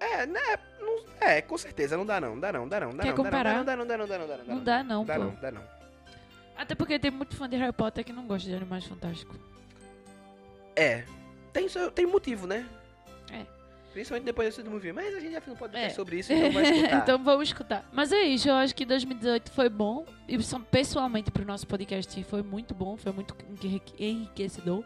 É, 0.00 0.26
né? 0.26 0.40
Não, 0.80 1.04
é, 1.20 1.40
com 1.40 1.56
certeza, 1.56 1.96
não 1.96 2.04
dá 2.04 2.20
não, 2.20 2.38
dá 2.38 2.52
não, 2.52 2.68
dá 2.68 2.80
não, 2.80 2.94
dá 2.94 3.02
Quer 3.02 3.08
não, 3.10 3.16
comparar? 3.16 3.54
não, 3.54 3.64
dá 3.64 3.76
não, 3.76 3.86
dá 3.86 3.96
não, 3.98 4.06
dá 4.06 4.18
não, 4.18 4.26
dá 4.26 4.36
não, 4.36 4.44
dá 4.44 4.44
não. 4.44 4.56
Não 4.56 4.64
dá, 4.64 4.82
não, 4.82 5.04
Dá 5.04 5.14
pô. 5.14 5.20
não, 5.24 5.34
dá 5.40 5.50
não. 5.50 5.62
Até 6.56 6.74
porque 6.74 6.98
tem 6.98 7.10
muito 7.10 7.34
fã 7.34 7.48
de 7.48 7.56
Harry 7.56 7.72
Potter 7.72 8.04
que 8.04 8.12
não 8.12 8.26
gosta 8.26 8.48
de 8.48 8.54
Animais 8.54 8.84
Fantásticos. 8.84 9.36
É, 10.76 11.04
tem, 11.52 11.66
tem 11.94 12.06
motivo, 12.06 12.46
né? 12.46 12.66
É. 13.32 13.46
Principalmente 13.94 14.24
depois 14.26 14.54
desse 14.54 14.68
movie. 14.68 14.92
Mas 14.92 15.14
a 15.14 15.20
gente 15.20 15.32
já 15.32 15.40
fez 15.40 15.54
um 15.56 15.58
podcast 15.58 15.86
É. 15.86 15.94
sobre 15.94 16.18
isso, 16.18 16.30
então 16.34 16.52
vai 16.52 16.62
escutar. 16.70 16.96
então 16.98 17.24
vamos 17.24 17.48
escutar. 17.48 17.88
Mas 17.92 18.12
é 18.12 18.22
isso, 18.24 18.48
eu 18.48 18.54
acho 18.54 18.74
que 18.74 18.84
2018 18.84 19.50
foi 19.50 19.68
bom. 19.70 20.04
E 20.28 20.36
pessoalmente 20.70 21.30
pro 21.30 21.44
nosso 21.46 21.66
podcast 21.66 22.22
foi 22.24 22.42
muito 22.42 22.74
bom, 22.74 22.96
foi 22.96 23.12
muito 23.12 23.34
enrique- 23.62 23.94
enriquecedor. 24.04 24.84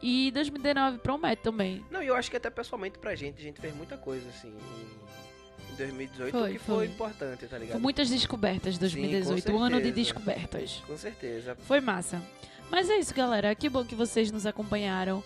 E 0.00 0.30
2019 0.30 0.98
promete 0.98 1.42
também. 1.42 1.84
Não, 1.90 2.02
e 2.02 2.06
eu 2.06 2.14
acho 2.14 2.30
que 2.30 2.36
até 2.36 2.48
pessoalmente 2.50 2.98
pra 2.98 3.14
gente, 3.14 3.38
a 3.40 3.42
gente 3.42 3.60
fez 3.60 3.74
muita 3.74 3.96
coisa, 3.96 4.28
assim, 4.28 4.48
em, 4.48 5.72
em 5.72 5.76
2018, 5.76 6.30
Foi, 6.38 6.52
que 6.52 6.58
foi, 6.58 6.74
foi. 6.76 6.86
importante, 6.86 7.46
tá 7.46 7.56
ligado? 7.58 7.72
Foi 7.72 7.80
muitas 7.80 8.08
descobertas 8.10 8.78
2018, 8.78 9.52
um 9.52 9.58
ano 9.58 9.80
de 9.80 9.90
descobertas. 9.90 10.82
Com 10.86 10.96
certeza. 10.96 11.56
Foi 11.62 11.80
massa. 11.80 12.22
Mas 12.70 12.90
é 12.90 12.98
isso, 12.98 13.14
galera. 13.14 13.54
Que 13.54 13.68
bom 13.68 13.84
que 13.84 13.94
vocês 13.94 14.30
nos 14.30 14.44
acompanharam 14.44 15.22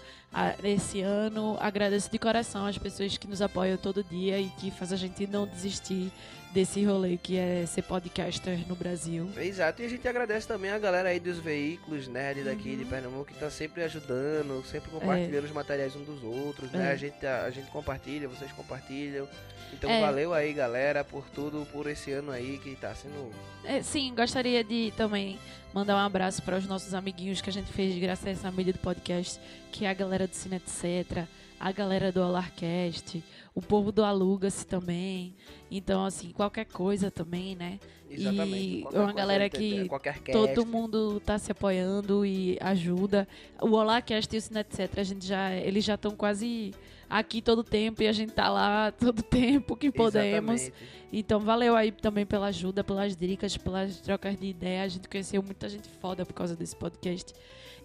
esse 0.63 1.01
ano. 1.01 1.57
Agradeço 1.61 2.11
de 2.11 2.19
coração 2.19 2.67
as 2.67 2.79
pessoas 2.79 3.17
que 3.17 3.27
nos 3.27 3.43
apoiam 3.43 3.77
todo 3.77 4.03
dia 4.05 4.39
e 4.41 4.49
que 4.51 4.71
faz 4.71 4.93
a 4.93 4.97
gente 4.97 5.27
não 5.27 5.47
desistir 5.47 6.11
desse 6.53 6.85
rolê 6.85 7.17
que 7.17 7.37
é 7.37 7.65
ser 7.65 7.83
podcaster 7.83 8.67
no 8.67 8.75
Brasil. 8.75 9.31
Exato, 9.37 9.83
e 9.83 9.85
a 9.85 9.89
gente 9.89 10.07
agradece 10.09 10.49
também 10.49 10.71
a 10.73 10.79
galera 10.81 11.09
aí 11.11 11.21
dos 11.21 11.39
veículos 11.39 12.09
nerd 12.09 12.43
daqui 12.43 12.75
de 12.75 12.83
Uhum. 12.83 12.91
Pernambuco 12.91 13.25
que 13.27 13.35
tá 13.39 13.49
sempre 13.51 13.85
ajudando, 13.85 14.65
sempre 14.67 14.91
compartilhando 14.91 15.45
os 15.45 15.53
materiais 15.53 15.95
uns 15.95 16.07
dos 16.07 16.25
outros, 16.25 16.71
né? 16.73 16.89
É. 16.89 16.93
A, 16.93 16.97
gente, 16.97 17.25
a, 17.25 17.45
a 17.45 17.51
gente 17.51 17.71
compartilha, 17.71 18.27
vocês 18.29 18.51
compartilham. 18.51 19.29
Então 19.73 19.89
É. 19.89 20.01
valeu 20.01 20.35
aí, 20.35 20.53
galera, 20.53 21.05
por 21.05 21.25
tudo, 21.33 21.65
por 21.71 21.87
esse 21.87 22.11
ano 22.11 22.33
aí 22.33 22.59
que 22.59 22.75
tá 22.75 22.93
sendo. 22.97 23.31
É, 23.63 23.81
sim, 23.81 24.13
gostaria 24.13 24.65
de 24.65 24.93
também 24.97 25.39
mandar 25.73 25.95
um 25.95 26.05
abraço 26.05 26.43
para 26.43 26.57
os 26.57 26.67
nossos 26.67 26.93
amiguinhos 26.95 27.41
que 27.41 27.49
a 27.49 27.53
gente 27.53 27.73
fez 27.73 27.97
graças 27.97 28.27
a 28.27 28.31
essa 28.31 28.51
mídia 28.51 28.73
do 28.73 28.81
podcast, 28.81 29.39
que 29.71 29.85
é 29.85 29.91
a 29.91 29.95
galera 29.95 30.27
do 30.27 30.35
Cine 30.35 30.57
Etc., 30.57 31.27
a 31.59 31.73
galera 31.73 32.11
do 32.11 32.23
Alarcast, 32.23 33.23
o 33.55 33.61
povo 33.61 33.93
do 33.93 34.03
Aluga-se 34.03 34.67
também. 34.67 35.35
Então, 35.71 36.07
assim, 36.07 36.31
qualquer 36.31 36.65
coisa 36.65 37.11
também, 37.11 37.55
né? 37.55 37.79
Exatamente. 38.09 38.79
E 38.79 38.83
qualquer 38.83 38.99
uma 38.99 39.13
galera 39.13 39.51
que. 39.51 39.87
Todo 40.33 40.65
mundo 40.65 41.21
tá 41.21 41.39
se 41.39 41.53
apoiando 41.53 42.25
e 42.25 42.57
ajuda. 42.61 43.29
O 43.61 43.73
Olacast 43.73 44.35
e 44.35 44.39
o 44.39 44.41
Cine 44.41 44.61
Etc, 44.61 44.99
a 44.99 45.03
gente 45.03 45.27
já, 45.27 45.53
eles 45.53 45.85
já 45.85 45.97
estão 45.97 46.17
quase 46.17 46.73
aqui 47.11 47.43
todo 47.43 47.63
tempo 47.63 48.03
e 48.03 48.09
a 48.09 48.13
gente 48.13 48.33
tá 48.33 48.49
lá 48.49 48.91
todo 48.93 49.23
tempo 49.23 49.77
que 49.77 49.93
podemos. 49.93 50.63
Exatamente. 50.63 51.01
Então 51.13 51.41
valeu 51.41 51.77
aí 51.77 51.93
também 51.93 52.25
pela 52.25 52.47
ajuda, 52.47 52.83
pelas 52.83 53.15
dicas, 53.17 53.57
pelas 53.57 54.01
trocas 54.01 54.39
de 54.39 54.47
ideia. 54.47 54.83
A 54.83 54.89
gente 54.89 55.09
conheceu 55.09 55.43
muita 55.43 55.69
gente 55.69 55.89
foda 56.01 56.25
por 56.25 56.33
causa 56.33 56.57
desse 56.57 56.75
podcast. 56.75 57.35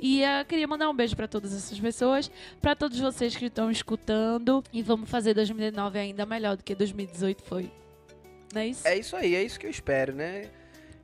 E 0.08 0.22
eu 0.22 0.46
queria 0.46 0.68
mandar 0.68 0.88
um 0.88 0.94
beijo 0.96 1.16
pra 1.16 1.28
todas 1.28 1.52
essas 1.52 1.80
pessoas, 1.80 2.30
pra 2.62 2.76
todos 2.76 3.00
vocês 3.00 3.36
que 3.36 3.46
estão 3.46 3.72
escutando 3.72 4.64
e 4.72 4.84
vamos 4.84 5.10
fazer 5.10 5.34
2019 5.34 5.98
ainda 5.98 6.28
melhor 6.28 6.56
do 6.56 6.64
que 6.64 6.76
2018 6.76 7.42
foi. 7.42 7.72
Não 8.54 8.62
é 8.62 8.68
isso? 8.68 8.88
É 8.88 8.96
isso 8.96 9.16
aí, 9.16 9.34
é 9.34 9.42
isso 9.44 9.60
que 9.60 9.66
eu 9.66 9.72
espero, 9.72 10.14
né? 10.14 10.46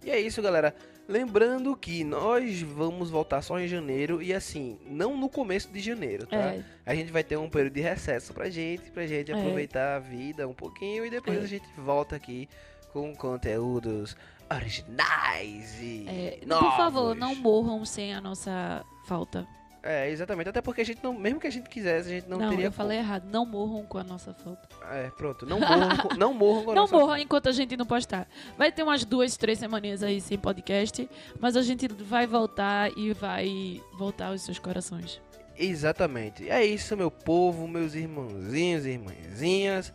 E 0.06 0.12
é 0.12 0.20
isso, 0.20 0.40
galera. 0.40 0.76
Lembrando 1.08 1.76
que 1.76 2.04
nós 2.04 2.62
vamos 2.62 3.10
voltar 3.10 3.42
só 3.42 3.60
em 3.60 3.68
janeiro 3.68 4.22
e 4.22 4.32
assim, 4.36 4.78
não 4.86 5.18
no 5.18 5.28
começo 5.30 5.70
de 5.70 5.80
janeiro, 5.80 6.28
tá? 6.28 6.38
É, 6.38 6.64
A 6.86 6.94
gente 6.94 7.12
vai 7.12 7.24
ter 7.24 7.38
um 7.38 7.50
período 7.50 7.74
de 7.74 7.82
recesso 7.82 8.32
pra 8.36 8.52
gente, 8.52 8.92
pra 8.92 9.08
gente 9.08 9.32
É. 9.32 9.36
aproveitar 9.36 9.96
a 9.96 10.00
vida 10.00 10.48
um 10.48 10.54
pouquinho 10.54 11.04
e 11.04 11.10
depois 11.10 11.40
É. 11.40 11.42
a 11.42 11.48
gente 11.48 11.66
volta 11.76 12.16
aqui 12.16 12.48
com 12.94 13.16
conteúdos 13.16 14.16
originais 14.56 15.80
e 15.82 16.06
é, 16.08 16.40
por 16.48 16.76
favor, 16.78 17.16
não 17.16 17.36
morram 17.36 17.84
sem 17.86 18.14
a 18.14 18.22
nossa 18.22 18.84
falta. 19.06 19.48
É, 19.84 20.12
exatamente. 20.12 20.48
Até 20.48 20.62
porque 20.62 20.82
a 20.82 20.86
gente 20.86 21.04
não, 21.04 21.12
mesmo 21.12 21.40
que 21.40 21.48
a 21.48 21.52
gente 21.52 21.68
quisesse, 21.68 22.08
a 22.08 22.12
gente 22.12 22.30
não, 22.30 22.38
Não, 22.38 22.50
teria. 22.52 22.66
eu 22.68 22.72
falei 22.72 23.00
errado. 23.00 23.26
Não 23.26 23.44
morram 23.48 23.84
com 23.84 23.98
a 23.98 24.04
nossa 24.04 24.32
falta. 24.32 24.70
É, 24.92 25.10
pronto. 25.10 25.44
Não 25.44 25.60
morram, 25.60 25.98
com- 25.98 26.14
não 26.16 26.34
morram 26.36 26.64
com 26.66 26.72
a 26.72 26.76
Não 26.76 26.82
nossa- 26.84 26.96
morram 26.96 27.18
enquanto 27.18 27.50
a 27.50 27.52
gente 27.52 27.76
não 27.76 27.86
postar. 27.88 28.28
Vai 28.56 28.72
ter 28.72 28.84
umas 28.84 29.04
duas, 29.04 29.36
três 29.38 29.58
semaninhas 29.58 30.04
aí 30.04 30.22
sem 30.22 30.38
podcast, 30.38 31.10
mas 31.40 31.56
a 31.58 31.64
gente 31.64 31.88
vai 31.88 32.28
voltar 32.28 32.92
e 32.96 33.12
vai 33.14 33.82
voltar 33.98 34.28
aos 34.28 34.44
seus 34.44 34.60
corações. 34.60 35.20
Exatamente. 35.58 36.48
É 36.48 36.64
isso, 36.64 36.96
meu 36.96 37.10
povo, 37.10 37.68
meus 37.68 37.96
irmãozinhos 37.96 38.86
e 38.86 38.90
irmãzinhas. 38.92 39.92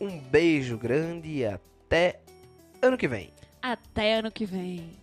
Um 0.00 0.20
beijo 0.20 0.78
grande 0.78 1.28
e 1.28 1.44
até 1.44 2.20
ano 2.80 2.96
que 2.96 3.08
vem. 3.08 3.30
Até 3.72 4.14
ano 4.14 4.30
que 4.30 4.46
vem. 4.46 4.96